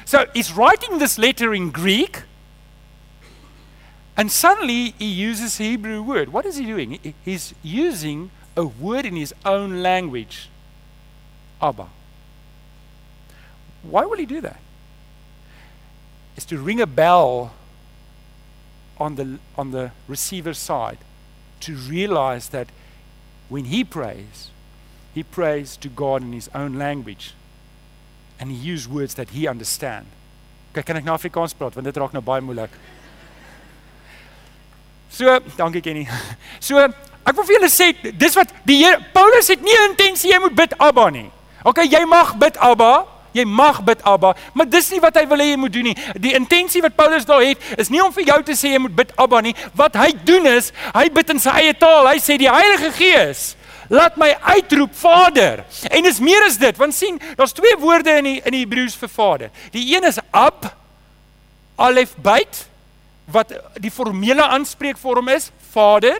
So 0.06 0.26
he's 0.34 0.52
writing 0.52 0.98
this 0.98 1.18
letter 1.18 1.54
in 1.54 1.72
Greek, 1.72 2.24
and 4.18 4.32
suddenly 4.32 4.94
he 4.98 5.06
uses 5.06 5.58
Hebrew 5.58 6.02
word. 6.02 6.30
What 6.30 6.46
is 6.46 6.58
he 6.58 6.66
doing? 6.66 7.14
He's 7.24 7.54
using 7.64 8.32
a 8.58 8.66
word 8.66 9.06
in 9.06 9.16
his 9.16 9.34
own 9.46 9.82
language 9.82 10.50
Abba. 11.62 11.88
Why 13.84 14.06
will 14.06 14.18
he 14.18 14.26
do 14.26 14.42
that? 14.42 14.60
It's 16.36 16.46
to 16.48 16.58
ring 16.58 16.82
a 16.82 16.88
bell 16.88 17.54
on 19.02 19.16
the, 19.16 19.40
on 19.58 19.72
the 19.72 19.92
receiver 20.08 20.54
side 20.54 21.00
to 21.62 21.76
realize 21.76 22.50
that 22.50 22.68
when 23.50 23.66
he 23.66 23.84
prays, 23.84 24.52
he 25.14 25.24
prays 25.24 25.76
to 25.78 25.90
God 25.90 26.22
in 26.22 26.34
his 26.34 26.50
own 26.54 26.78
language. 26.78 27.34
And 28.40 28.52
he 28.52 28.58
uses 28.58 28.88
words 28.88 29.16
that 29.16 29.32
he 29.32 29.48
understands. 29.48 30.08
Kyk, 30.72 30.86
kan 30.88 30.98
ek 31.02 31.04
nou 31.04 31.12
Afrikaans 31.18 31.52
praat 31.58 31.76
want 31.76 31.84
dit 31.84 31.98
raak 32.00 32.14
nou 32.16 32.22
baie 32.24 32.40
moeilik. 32.40 32.72
So, 35.12 35.28
dankie 35.58 35.82
Kenny. 35.84 36.06
So, 36.64 36.80
ek 36.80 37.36
wil 37.36 37.44
vir 37.44 37.58
julle 37.58 37.70
sê, 37.74 37.90
dis 38.16 38.38
wat 38.40 38.54
die 38.64 38.78
Here 38.86 39.02
Paulus 39.12 39.52
het 39.52 39.60
nie 39.66 39.76
intensie 39.90 40.32
jy 40.32 40.40
moet 40.40 40.56
bid 40.56 40.78
Abba 40.80 41.10
nie. 41.12 41.28
OK, 41.68 41.84
jy 41.84 42.06
mag 42.08 42.38
bid 42.40 42.56
Abba. 42.64 43.04
Jy 43.34 43.46
mag 43.48 43.80
bid 43.88 44.02
Abba, 44.08 44.34
maar 44.54 44.68
dis 44.68 44.90
nie 44.92 45.00
wat 45.04 45.16
hy 45.16 45.24
wil 45.30 45.40
hê 45.40 45.52
jy 45.54 45.60
moet 45.62 45.74
doen 45.74 45.88
nie. 45.92 45.96
Die 46.20 46.34
intensie 46.36 46.82
wat 46.84 46.98
Paulus 47.00 47.28
daar 47.28 47.44
het, 47.46 47.62
is 47.80 47.92
nie 47.94 48.02
om 48.04 48.12
vir 48.16 48.28
jou 48.28 48.40
te 48.48 48.58
sê 48.60 48.74
jy 48.74 48.82
moet 48.84 48.96
bid 48.96 49.14
Abba 49.22 49.40
nie. 49.46 49.56
Wat 49.78 49.96
hy 50.00 50.12
doen 50.28 50.50
is, 50.52 50.72
hy 50.96 51.08
bid 51.14 51.32
in 51.32 51.40
sy 51.40 51.54
eie 51.62 51.76
taal. 51.80 52.10
Hy 52.12 52.20
sê 52.20 52.36
die 52.42 52.52
Heilige 52.52 52.92
Gees, 52.98 53.46
laat 53.92 54.18
my 54.20 54.34
uitroep 54.56 54.92
Vader. 55.00 55.64
En 55.92 56.04
dis 56.04 56.20
meer 56.24 56.44
as 56.48 56.60
dit, 56.60 56.76
want 56.80 56.96
sien, 56.96 57.20
daar's 57.40 57.56
twee 57.56 57.78
woorde 57.80 58.18
in 58.20 58.28
die 58.30 58.38
in 58.44 58.58
die 58.58 58.66
Hebreëus 58.66 59.00
vir 59.00 59.12
Vader. 59.16 59.56
Die 59.76 59.86
een 59.94 60.08
is 60.08 60.20
Ab, 60.32 60.68
Alef 61.80 62.16
Bait 62.20 62.66
wat 63.32 63.54
die 63.80 63.92
formele 63.92 64.44
aanspreekvorm 64.44 65.32
is, 65.32 65.52
Vader. 65.72 66.20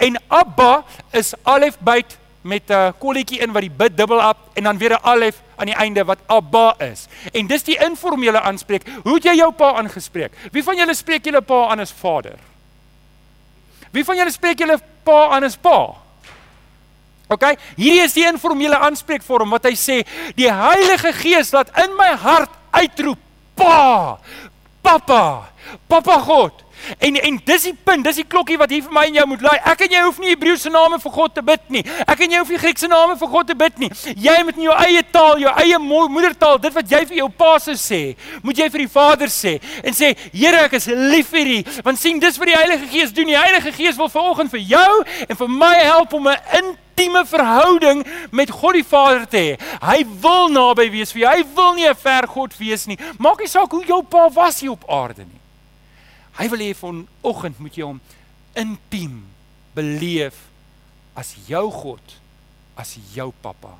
En 0.00 0.16
Abba 0.28 0.84
is 1.16 1.34
Alef 1.42 1.76
Bait 1.84 2.16
met 2.42 2.70
'n 2.70 2.92
kolletjie 2.98 3.38
in 3.38 3.52
wat 3.52 3.62
die 3.62 3.70
bid 3.70 3.96
dubbel 3.96 4.28
op 4.28 4.36
en 4.54 4.62
dan 4.62 4.78
weer 4.78 4.92
'n 4.92 5.02
alef 5.02 5.42
aan 5.56 5.66
die 5.66 5.74
einde 5.74 6.04
wat 6.04 6.18
Abba 6.26 6.74
is. 6.78 7.06
En 7.32 7.46
dis 7.46 7.62
die 7.62 7.78
informele 7.78 8.40
aanspreek. 8.40 8.82
Hoe 9.02 9.14
het 9.14 9.24
jy 9.24 9.34
jou 9.34 9.52
pa 9.52 9.72
aangespreek? 9.72 10.32
Wie 10.52 10.62
van 10.62 10.76
julle 10.76 10.94
spreek 10.94 11.24
julle 11.24 11.40
pa 11.40 11.68
aan 11.68 11.80
as 11.80 11.92
vader? 11.92 12.38
Wie 13.90 14.04
van 14.04 14.16
julle 14.16 14.30
spreek 14.30 14.58
julle 14.58 14.80
pa 15.02 15.28
aan 15.28 15.44
as 15.44 15.56
pa? 15.56 15.94
OK, 17.28 17.44
hierdie 17.76 18.02
is 18.02 18.12
die 18.12 18.26
informele 18.26 18.78
aanspreekvorm 18.78 19.50
wat 19.50 19.64
hy 19.64 19.74
sê, 19.78 20.06
die 20.34 20.50
Heilige 20.52 21.12
Gees 21.12 21.52
laat 21.52 21.70
in 21.78 21.94
my 21.96 22.16
hart 22.16 22.50
uitroep, 22.70 23.18
Pa, 23.54 24.18
Papa, 24.82 25.52
Papa 25.88 26.18
God. 26.24 26.64
En 26.98 27.16
en 27.16 27.40
dis 27.44 27.62
die 27.62 27.74
punt, 27.74 28.04
dis 28.04 28.16
die 28.16 28.24
klokkie 28.24 28.58
wat 28.58 28.70
hier 28.70 28.82
vir 28.82 28.92
my 28.92 29.06
en 29.08 29.14
jou 29.20 29.26
moet 29.26 29.42
lui. 29.42 29.56
Ek 29.72 29.84
en 29.86 29.94
jy 29.94 30.02
hoef 30.06 30.18
nie 30.22 30.32
Hebreëse 30.34 30.72
name 30.72 30.98
vir 31.02 31.12
God 31.12 31.34
te 31.34 31.42
bid 31.42 31.68
nie. 31.68 31.84
Ek 32.06 32.20
en 32.24 32.30
jy 32.30 32.42
hoef 32.42 32.52
nie 32.52 32.60
Griekse 32.60 32.88
name 32.90 33.16
vir 33.20 33.32
God 33.34 33.50
te 33.50 33.56
bid 33.58 33.78
nie. 33.78 33.90
Jy 34.16 34.36
moet 34.44 34.58
in 34.58 34.68
jou 34.68 34.76
eie 34.86 35.02
taal, 35.12 35.40
jou 35.42 35.54
eie 35.62 35.78
moedertaal, 35.80 36.58
dit 36.62 36.74
wat 36.74 36.90
jy 36.90 37.04
vir 37.10 37.16
jou 37.22 37.28
pa 37.40 37.56
sê, 37.60 38.00
moet 38.42 38.58
jy 38.58 38.68
vir 38.72 38.84
die 38.84 38.90
Vader 38.90 39.30
sê 39.32 39.56
en 39.84 39.96
sê, 39.96 40.14
Here, 40.32 40.64
ek 40.66 40.76
is 40.78 40.86
lief 40.86 41.32
vir 41.34 41.50
U. 41.56 41.58
Want 41.86 42.00
sien, 42.00 42.20
dis 42.22 42.38
wat 42.40 42.50
die 42.50 42.56
Heilige 42.56 42.88
Gees 42.90 43.14
doen. 43.14 43.30
Die 43.30 43.38
Heilige 43.38 43.72
Gees 43.74 43.98
wil 43.98 44.10
vanoggend 44.12 44.52
vir 44.52 44.62
jou 44.72 44.92
en 45.26 45.40
vir 45.42 45.50
my 45.52 45.74
help 45.80 46.14
om 46.16 46.28
'n 46.28 46.38
intieme 46.60 47.24
verhouding 47.26 48.04
met 48.30 48.50
God 48.50 48.74
die 48.74 48.84
Vader 48.84 49.26
te 49.28 49.36
hê. 49.36 49.58
Hy 49.80 50.04
wil 50.20 50.48
naby 50.48 50.90
wees 50.90 51.12
vir 51.12 51.22
jou. 51.22 51.30
Hy 51.30 51.44
wil 51.54 51.72
nie 51.74 51.88
'n 51.88 51.94
ver 51.94 52.26
God 52.26 52.56
wees 52.58 52.86
nie. 52.86 52.98
Maak 53.18 53.38
nie 53.38 53.48
saak 53.48 53.70
hoe 53.70 53.84
jou 53.84 54.02
pa 54.02 54.28
was 54.30 54.60
hier 54.60 54.70
op 54.70 54.84
aarde 54.88 55.24
nie. 55.24 55.39
Hy 56.40 56.48
wil 56.48 56.62
hê 56.64 56.72
vanoggend 56.72 57.58
moet 57.60 57.76
jy 57.76 57.84
hom 57.84 57.98
intiem 58.56 59.20
beleef 59.76 60.38
as 61.18 61.34
jou 61.44 61.66
God, 61.74 62.14
as 62.80 62.94
jou 63.12 63.28
pappa. 63.44 63.74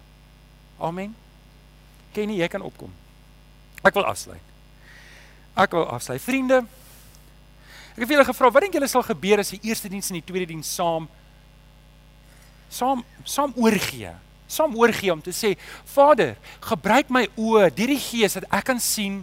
Amen. 0.76 1.14
Kenny, 2.12 2.36
jy 2.40 2.48
kan 2.52 2.64
opkom. 2.64 2.92
Ek 3.80 3.96
wil 3.96 4.04
afsluit. 4.04 4.44
Ek 5.56 5.72
wil 5.72 5.88
afsluit. 5.88 6.20
Vriende, 6.20 6.60
ek 7.94 8.04
het 8.04 8.12
julle 8.12 8.28
gevra, 8.28 8.52
wat 8.52 8.66
dink 8.66 8.76
julle 8.76 8.90
sal 8.92 9.06
gebeur 9.08 9.40
as 9.40 9.54
die 9.54 9.62
eerste 9.70 9.88
diens 9.88 10.12
en 10.12 10.20
die 10.20 10.26
tweede 10.26 10.50
diens 10.52 10.68
saam 10.68 11.08
saam 12.70 13.00
saam 13.24 13.56
oorgee? 13.58 14.12
Saam 14.50 14.76
oorgee 14.78 15.12
om 15.14 15.22
te 15.22 15.32
sê, 15.34 15.54
Vader, 15.94 16.36
gebruik 16.62 17.10
my 17.10 17.24
oë, 17.38 17.70
deur 17.74 17.92
die 17.94 18.02
Gees 18.02 18.36
dat 18.36 18.46
ek 18.50 18.68
kan 18.68 18.82
sien 18.82 19.22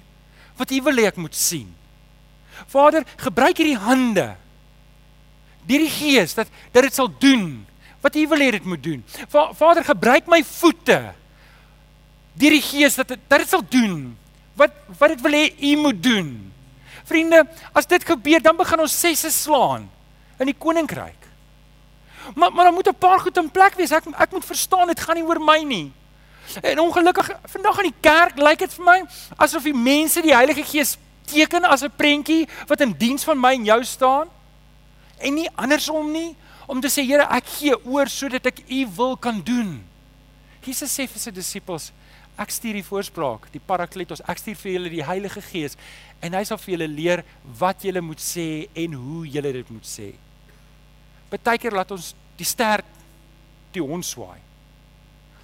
wat 0.57 0.71
U 0.73 0.79
wil 0.87 0.99
hê 0.99 1.11
ek 1.11 1.19
moet 1.21 1.35
sien. 1.37 1.69
Vader, 2.65 3.05
gebruik 3.17 3.57
hierdie 3.57 3.77
hande. 3.77 4.35
Deur 5.67 5.83
die 5.83 5.91
Gees 5.91 6.33
dat 6.33 6.47
dat 6.71 6.87
dit 6.87 6.93
sal 6.93 7.09
doen 7.19 7.65
wat 8.01 8.15
U 8.15 8.27
wil 8.27 8.39
hê 8.39 8.51
dit 8.55 8.65
moet 8.65 8.83
doen. 8.83 9.03
Va, 9.29 9.53
Vader, 9.53 9.83
gebruik 9.83 10.27
my 10.27 10.43
voete. 10.43 10.99
Deur 12.33 12.55
die 12.55 12.63
Gees 12.63 12.95
dat 12.95 13.07
dit 13.07 13.19
dat 13.27 13.43
dit 13.43 13.49
sal 13.49 13.63
doen 13.69 14.17
wat 14.57 14.73
wat 14.97 15.13
dit 15.13 15.21
wil 15.21 15.35
hê 15.37 15.45
U 15.71 15.75
moet 15.87 16.03
doen. 16.03 16.29
Vriende, 17.07 17.43
as 17.73 17.87
dit 17.87 18.03
gebeur, 18.03 18.41
dan 18.43 18.57
begin 18.57 18.83
ons 18.83 18.99
sesse 18.99 19.31
slaan 19.31 19.85
in 20.39 20.49
die 20.49 20.57
koninkryk. 20.57 21.27
Maar 22.35 22.51
maar 22.51 22.65
dan 22.65 22.73
moet 22.73 22.87
'n 22.87 22.99
paar 22.99 23.19
goed 23.19 23.37
in 23.37 23.51
plek 23.51 23.73
wees. 23.75 23.91
Ek 23.91 24.03
ek 24.17 24.31
moet 24.31 24.45
verstaan 24.45 24.87
dit 24.87 24.99
gaan 24.99 25.15
nie 25.15 25.23
oor 25.23 25.39
my 25.39 25.63
nie. 25.63 25.91
En 26.61 26.79
ongelukkig 26.79 27.31
vandag 27.43 27.77
in 27.77 27.91
die 27.91 27.99
kerk 28.01 28.37
lyk 28.37 28.59
dit 28.59 28.73
vir 28.73 28.85
my 28.85 29.03
asof 29.35 29.63
die 29.63 29.73
mense 29.73 30.21
die 30.21 30.35
Heilige 30.35 30.63
Gees 30.63 30.97
teken 31.27 31.67
as 31.67 31.83
'n 31.83 31.91
prentjie 31.91 32.47
wat 32.67 32.81
in 32.81 32.95
diens 32.97 33.23
van 33.23 33.39
my 33.39 33.53
en 33.53 33.65
jou 33.65 33.83
staan 33.83 34.27
en 35.19 35.33
nie 35.33 35.49
andersom 35.55 36.11
nie 36.11 36.35
om 36.67 36.81
te 36.81 36.87
sê 36.87 37.05
Here 37.05 37.27
ek 37.29 37.45
gee 37.45 37.75
oor 37.85 38.07
sodat 38.07 38.45
ek 38.45 38.63
u 38.69 38.87
wil 38.95 39.17
kan 39.17 39.41
doen. 39.41 39.83
Jesus 40.65 40.91
sê 40.91 41.07
vir 41.07 41.19
sy 41.19 41.31
disippels 41.31 41.91
ek 42.37 42.51
stuur 42.53 42.77
die 42.77 42.85
voorspraak, 42.85 43.47
die 43.51 43.61
parakletos, 43.63 44.21
ek 44.29 44.37
stuur 44.37 44.57
vir 44.61 44.71
julle 44.75 44.89
die 44.93 45.05
Heilige 45.05 45.41
Gees 45.41 45.77
en 46.21 46.35
hy 46.37 46.43
sal 46.45 46.59
vir 46.61 46.75
julle 46.75 46.87
leer 46.87 47.23
wat 47.59 47.81
julle 47.81 48.01
moet 48.01 48.21
sê 48.21 48.67
en 48.77 48.93
hoe 48.93 49.23
julle 49.27 49.53
dit 49.53 49.71
moet 49.73 49.87
sê. 49.87 50.11
Partykeer 51.31 51.73
laat 51.73 51.91
ons 51.91 52.13
die 52.37 52.45
ster 52.45 52.83
die 53.73 53.81
hond 53.83 54.05
swaai. 54.05 54.46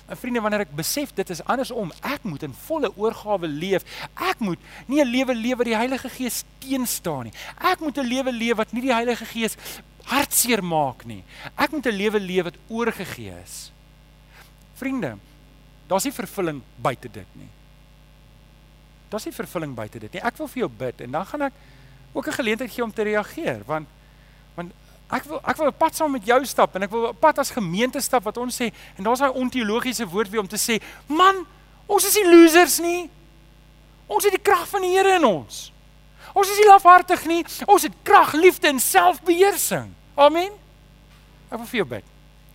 En 0.05 0.17
vriende, 0.17 0.41
wanneer 0.43 0.65
ek 0.65 0.75
besef 0.75 1.13
dit 1.15 1.29
is 1.29 1.43
andersom, 1.47 1.91
ek 2.01 2.25
moet 2.27 2.43
in 2.43 2.53
volle 2.65 2.91
oorgawe 2.99 3.47
leef. 3.47 3.85
Ek 4.19 4.39
moet 4.43 4.59
nie 4.87 5.01
'n 5.01 5.07
lewe 5.07 5.35
leef 5.35 5.57
wat 5.57 5.65
die 5.65 5.79
Heilige 5.79 6.09
Gees 6.09 6.43
teenstaan 6.59 7.23
nie. 7.23 7.33
Ek 7.57 7.79
moet 7.79 7.97
'n 7.97 8.07
lewe 8.07 8.31
leef 8.31 8.57
wat 8.57 8.73
nie 8.73 8.81
die 8.81 8.93
Heilige 8.93 9.25
Gees 9.25 9.55
hartseer 10.03 10.63
maak 10.63 11.05
nie. 11.05 11.23
Ek 11.55 11.71
moet 11.71 11.85
'n 11.87 11.95
lewe 11.95 12.19
leef 12.19 12.43
wat 12.43 12.57
oorgegee 12.67 13.33
is. 13.43 13.71
Vriende, 14.75 15.17
daar's 15.87 16.03
nie 16.03 16.11
vervulling 16.11 16.61
buite 16.75 17.11
dit 17.11 17.27
nie. 17.35 17.49
Daar's 19.09 19.25
nie 19.25 19.33
vervulling 19.33 19.75
buite 19.75 19.99
dit 19.99 20.13
nie. 20.13 20.21
Ek 20.21 20.37
wil 20.37 20.47
vir 20.47 20.59
jou 20.59 20.69
bid 20.69 21.01
en 21.01 21.11
dan 21.11 21.25
gaan 21.25 21.41
ek 21.41 21.53
ook 22.13 22.27
'n 22.27 22.39
geleentheid 22.39 22.71
gee 22.71 22.83
om 22.83 22.93
te 22.93 23.03
reageer 23.03 23.63
want 23.65 23.87
want 24.55 24.71
Ek 25.13 25.27
wil 25.29 25.39
ek 25.45 25.57
wil 25.57 25.67
'n 25.67 25.77
pad 25.77 25.95
saam 25.95 26.11
met 26.11 26.25
jou 26.25 26.39
stap 26.45 26.75
en 26.75 26.83
ek 26.83 26.91
wil 26.91 27.09
'n 27.09 27.19
pad 27.19 27.39
as 27.39 27.51
gemeente 27.51 28.01
stap 28.01 28.23
wat 28.23 28.37
ons 28.37 28.55
sê 28.55 28.71
en 28.97 29.03
daar's 29.03 29.19
daai 29.19 29.31
onteologiese 29.31 30.07
woord 30.07 30.29
weer 30.29 30.41
om 30.41 30.47
te 30.47 30.57
sê, 30.57 30.81
man, 31.07 31.45
ons 31.85 32.05
is 32.05 32.15
nie 32.15 32.29
losers 32.29 32.79
nie. 32.79 33.09
Ons 34.07 34.23
het 34.23 34.33
die 34.33 34.41
krag 34.41 34.67
van 34.67 34.81
die 34.81 34.97
Here 34.97 35.15
in 35.15 35.25
ons. 35.25 35.71
Ons 36.33 36.49
is 36.49 36.57
nie 36.57 36.67
lafhartig 36.67 37.25
nie. 37.25 37.45
Ons 37.65 37.83
het 37.83 37.93
krag, 38.03 38.33
liefde 38.33 38.67
en 38.67 38.79
selfbeheersing. 38.79 39.93
Amen. 40.15 40.51
Ek 41.51 41.57
wil 41.57 41.67
vir 41.67 41.77
jou 41.77 41.85
bid. 41.85 42.03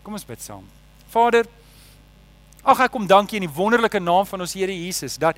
Kom 0.03 0.13
ons 0.13 0.27
bid 0.27 0.43
saam. 0.43 0.65
Vader, 1.09 1.47
ag 2.65 2.81
ek 2.81 2.91
kom 2.91 3.07
dankie 3.07 3.37
in 3.37 3.47
die 3.47 3.55
wonderlike 3.55 4.01
naam 4.01 4.27
van 4.27 4.41
ons 4.41 4.55
Here 4.59 4.75
Jesus 4.75 5.17
dat 5.17 5.37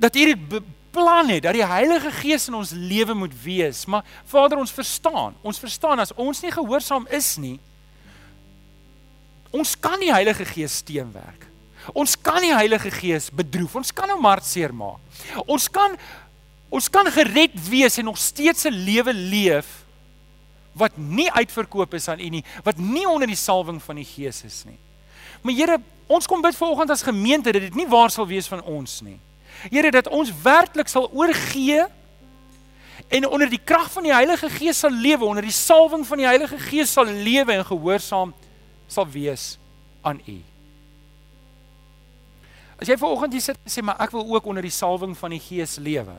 dat 0.00 0.16
U 0.16 0.24
dit 0.24 0.62
plan 0.90 1.28
het 1.28 1.42
dat 1.42 1.56
die 1.56 1.66
Heilige 1.66 2.10
Gees 2.10 2.48
in 2.48 2.54
ons 2.58 2.72
lewe 2.74 3.14
moet 3.14 3.34
wees. 3.42 3.84
Maar 3.86 4.04
Vader, 4.24 4.58
ons 4.58 4.72
verstaan. 4.72 5.36
Ons 5.42 5.58
verstaan 5.58 6.02
as 6.02 6.14
ons 6.14 6.42
nie 6.42 6.52
gehoorsaam 6.52 7.06
is 7.10 7.36
nie, 7.40 7.58
ons 9.50 9.74
kan 9.78 9.98
nie 9.98 10.12
Heilige 10.12 10.44
Gees 10.44 10.80
teenwerk. 10.86 11.46
Ons 11.96 12.14
kan 12.18 12.40
nie 12.42 12.52
Heilige 12.54 12.90
Gees 12.94 13.30
bedroef. 13.34 13.74
Ons 13.80 13.92
kan 13.94 14.10
hom 14.12 14.26
hartseer 14.28 14.74
maak. 14.74 15.00
Ons 15.46 15.68
kan 15.68 15.96
ons 16.70 16.86
kan 16.86 17.08
gered 17.10 17.56
wees 17.66 17.98
en 17.98 18.06
nog 18.06 18.18
steeds 18.18 18.64
'n 18.64 18.84
lewe 18.86 19.12
leef 19.12 19.84
wat 20.72 20.96
nie 20.96 21.30
uitverkoop 21.30 21.94
is 21.94 22.08
aan 22.08 22.20
U 22.20 22.28
nie, 22.28 22.44
wat 22.62 22.78
nie 22.78 23.08
onder 23.08 23.26
die 23.26 23.36
salwing 23.36 23.82
van 23.82 23.96
die 23.96 24.04
Gees 24.04 24.44
is 24.44 24.62
nie. 24.64 24.78
Maar 25.42 25.54
Here, 25.54 25.78
ons 26.06 26.26
kom 26.26 26.42
bid 26.42 26.56
vanoggend 26.56 26.90
as 26.90 27.02
gemeente 27.02 27.52
dat 27.52 27.62
dit 27.62 27.74
nie 27.74 27.88
waar 27.88 28.10
sal 28.10 28.26
wees 28.26 28.46
van 28.46 28.62
ons 28.62 29.00
nie. 29.00 29.18
Here 29.68 29.90
dat 29.92 30.08
ons 30.08 30.32
werklik 30.42 30.88
sal 30.88 31.10
oorgee 31.12 31.84
en 33.08 33.26
onder 33.28 33.50
die 33.50 33.60
krag 33.64 33.90
van 33.92 34.06
die 34.06 34.14
Heilige 34.14 34.48
Gees 34.50 34.78
sal 34.78 34.94
lewe, 34.94 35.24
onder 35.24 35.44
die 35.44 35.54
salwing 35.54 36.06
van 36.06 36.22
die 36.22 36.28
Heilige 36.28 36.58
Gees 36.58 36.92
sal 36.92 37.04
lewe 37.04 37.52
en 37.52 37.64
gehoorsaam 37.66 38.34
sal 38.86 39.08
wees 39.10 39.58
aan 40.06 40.20
U. 40.26 40.38
As 42.80 42.88
jy 42.88 42.96
vanoggend 42.96 43.34
hier 43.36 43.44
sit 43.44 43.58
en 43.60 43.72
sê 43.72 43.84
maar 43.84 44.00
ek 44.00 44.14
wil 44.14 44.24
ook 44.24 44.46
onder 44.48 44.64
die 44.64 44.72
salwing 44.72 45.12
van 45.18 45.34
die 45.34 45.42
Gees 45.42 45.76
lewe. 45.82 46.16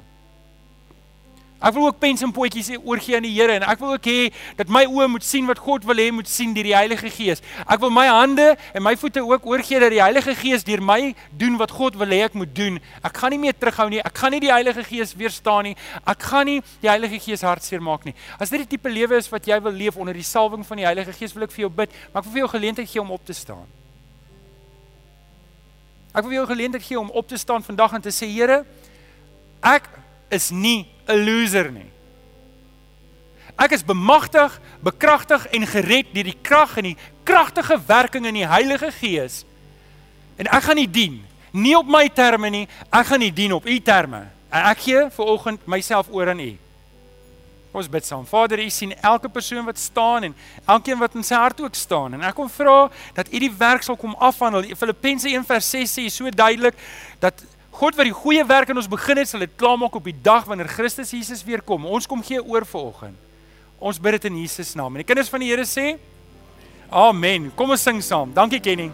Ek 1.61 1.75
wil 1.75 1.85
ook 1.91 1.99
pens 2.01 2.23
en 2.25 2.31
potjies 2.33 2.71
oorgee 2.79 3.19
aan 3.19 3.25
die 3.27 3.33
Here 3.35 3.53
en 3.59 3.65
ek 3.69 3.79
wil 3.79 3.93
ook 3.93 4.07
hê 4.09 4.31
dat 4.57 4.69
my 4.73 4.81
oë 4.89 5.07
moet 5.13 5.25
sien 5.25 5.45
wat 5.45 5.59
God 5.61 5.85
wil 5.85 5.99
hê 6.01 6.07
moet 6.11 6.29
sien 6.29 6.55
deur 6.55 6.65
die 6.65 6.73
Heilige 6.73 7.11
Gees. 7.13 7.43
Ek 7.67 7.81
wil 7.83 7.93
my 7.93 8.07
hande 8.09 8.47
en 8.73 8.81
my 8.81 8.95
voete 8.97 9.21
ook 9.21 9.45
oorgee 9.45 9.79
dat 9.83 9.93
die 9.93 10.01
Heilige 10.01 10.33
Gees 10.39 10.65
deur 10.65 10.81
my 10.81 11.13
doen 11.37 11.59
wat 11.61 11.73
God 11.77 11.99
wil 12.01 12.09
hê 12.09 12.23
ek 12.25 12.37
moet 12.37 12.49
doen. 12.57 12.79
Ek 13.05 13.21
gaan 13.21 13.35
nie 13.35 13.41
meer 13.43 13.53
terughou 13.53 13.87
nie. 13.93 14.01
Ek 14.01 14.17
gaan 14.17 14.33
nie 14.33 14.41
die 14.41 14.51
Heilige 14.53 14.83
Gees 14.87 15.13
weerstaan 15.17 15.69
nie. 15.69 15.75
Ek 16.01 16.25
gaan 16.31 16.49
nie 16.49 16.57
die 16.81 16.89
Heilige 16.89 17.21
Gees 17.21 17.45
hartseer 17.45 17.83
maak 17.83 18.09
nie. 18.09 18.15
As 18.41 18.49
dit 18.49 18.63
die 18.63 18.71
tipe 18.73 18.89
lewe 18.89 19.21
is 19.21 19.29
wat 19.29 19.45
jy 19.45 19.59
wil 19.61 19.75
leef 19.75 19.99
onder 20.01 20.17
die 20.17 20.25
salwing 20.25 20.65
van 20.65 20.81
die 20.81 20.87
Heilige 20.89 21.13
Gees, 21.13 21.35
wil 21.37 21.45
ek 21.45 21.53
vir 21.53 21.67
jou 21.67 21.71
bid, 21.81 21.93
maar 22.11 22.23
ek 22.23 22.29
wil 22.29 22.39
vir 22.39 22.43
jou 22.45 22.51
geleentheid 22.55 22.89
gee 22.89 23.01
om 23.03 23.13
op 23.13 23.25
te 23.27 23.37
staan. 23.37 23.67
Ek 26.11 26.23
wil 26.23 26.31
vir 26.33 26.39
jou 26.41 26.47
geleentheid 26.49 26.83
gee 26.83 26.99
om 26.99 27.13
op 27.21 27.27
te 27.29 27.37
staan 27.39 27.63
vandag 27.63 27.93
en 27.99 28.03
te 28.03 28.11
sê 28.11 28.27
Here, 28.31 28.63
ek 29.61 29.87
is 30.33 30.49
nie 30.51 30.87
'n 31.11 31.25
loser 31.25 31.71
nie. 31.71 31.89
Ek 33.57 33.71
is 33.71 33.83
bemagtig, 33.85 34.59
bekragtig 34.81 35.47
en 35.47 35.67
gered 35.67 36.13
deur 36.13 36.23
die 36.23 36.37
krag 36.41 36.77
en 36.77 36.83
die 36.83 36.97
kragtige 37.23 37.77
werking 37.85 38.25
in 38.25 38.33
die 38.33 38.47
Heilige 38.47 38.91
Gees. 38.91 39.43
En 40.37 40.47
ek 40.47 40.63
gaan 40.63 40.75
nie 40.75 40.89
dien 40.89 41.21
nie 41.51 41.75
op 41.75 41.87
my 41.87 42.07
terme 42.09 42.49
nie, 42.49 42.67
ek 42.89 43.05
gaan 43.11 43.19
nie 43.19 43.33
dien 43.33 43.53
op 43.53 43.67
u 43.67 43.79
terme. 43.83 44.25
En 44.51 44.67
ek 44.71 44.83
gee 44.85 45.07
vir 45.15 45.31
oggend 45.33 45.67
myself 45.67 46.07
oor 46.11 46.31
aan 46.31 46.39
u. 46.39 46.51
Ons 47.71 47.87
bid 47.87 48.03
saam. 48.03 48.25
Vader, 48.27 48.59
U 48.59 48.69
sien 48.69 48.91
elke 48.99 49.29
persoon 49.31 49.63
wat 49.65 49.79
staan 49.79 50.23
en 50.27 50.33
elkeen 50.65 50.99
wat 50.99 51.13
in 51.15 51.23
sy 51.23 51.37
hart 51.39 51.61
ook 51.63 51.75
staan. 51.75 52.17
En 52.17 52.25
ek 52.27 52.35
kom 52.35 52.49
vra 52.51 52.89
dat 53.15 53.31
U 53.31 53.39
die 53.39 53.51
werk 53.57 53.85
sal 53.87 53.95
kom 53.99 54.15
afhandel. 54.19 54.67
Filippense 54.75 55.31
1:6 55.31 55.93
sê 55.95 56.07
so 56.11 56.29
duidelik 56.29 56.75
dat 57.19 57.43
God 57.71 57.95
wat 57.95 58.07
die 58.07 58.15
goeie 58.15 58.43
werk 58.45 58.69
in 58.69 58.77
ons 58.77 58.89
begin 58.91 59.21
het, 59.21 59.29
sal 59.31 59.43
dit 59.45 59.53
klaarmaak 59.57 59.95
op 59.95 60.07
die 60.07 60.17
dag 60.23 60.45
wanneer 60.49 60.69
Christus 60.71 61.13
Jesus 61.15 61.43
weer 61.47 61.63
kom. 61.63 61.87
Ons 61.87 62.07
kom 62.09 62.23
gee 62.23 62.41
oor 62.43 62.67
vanoggend. 62.67 63.15
Ons 63.81 63.97
bid 63.97 64.19
dit 64.19 64.27
in 64.29 64.41
Jesus 64.43 64.75
naam. 64.77 64.93
En 64.93 65.01
die 65.01 65.07
kinders 65.07 65.31
van 65.31 65.41
die 65.41 65.49
Here 65.49 65.65
sê: 65.65 65.95
Amen. 66.91 67.49
Kom 67.55 67.71
ons 67.71 67.81
sing 67.81 68.03
saam. 68.03 68.35
Dankie 68.35 68.61
Kenny. 68.61 68.91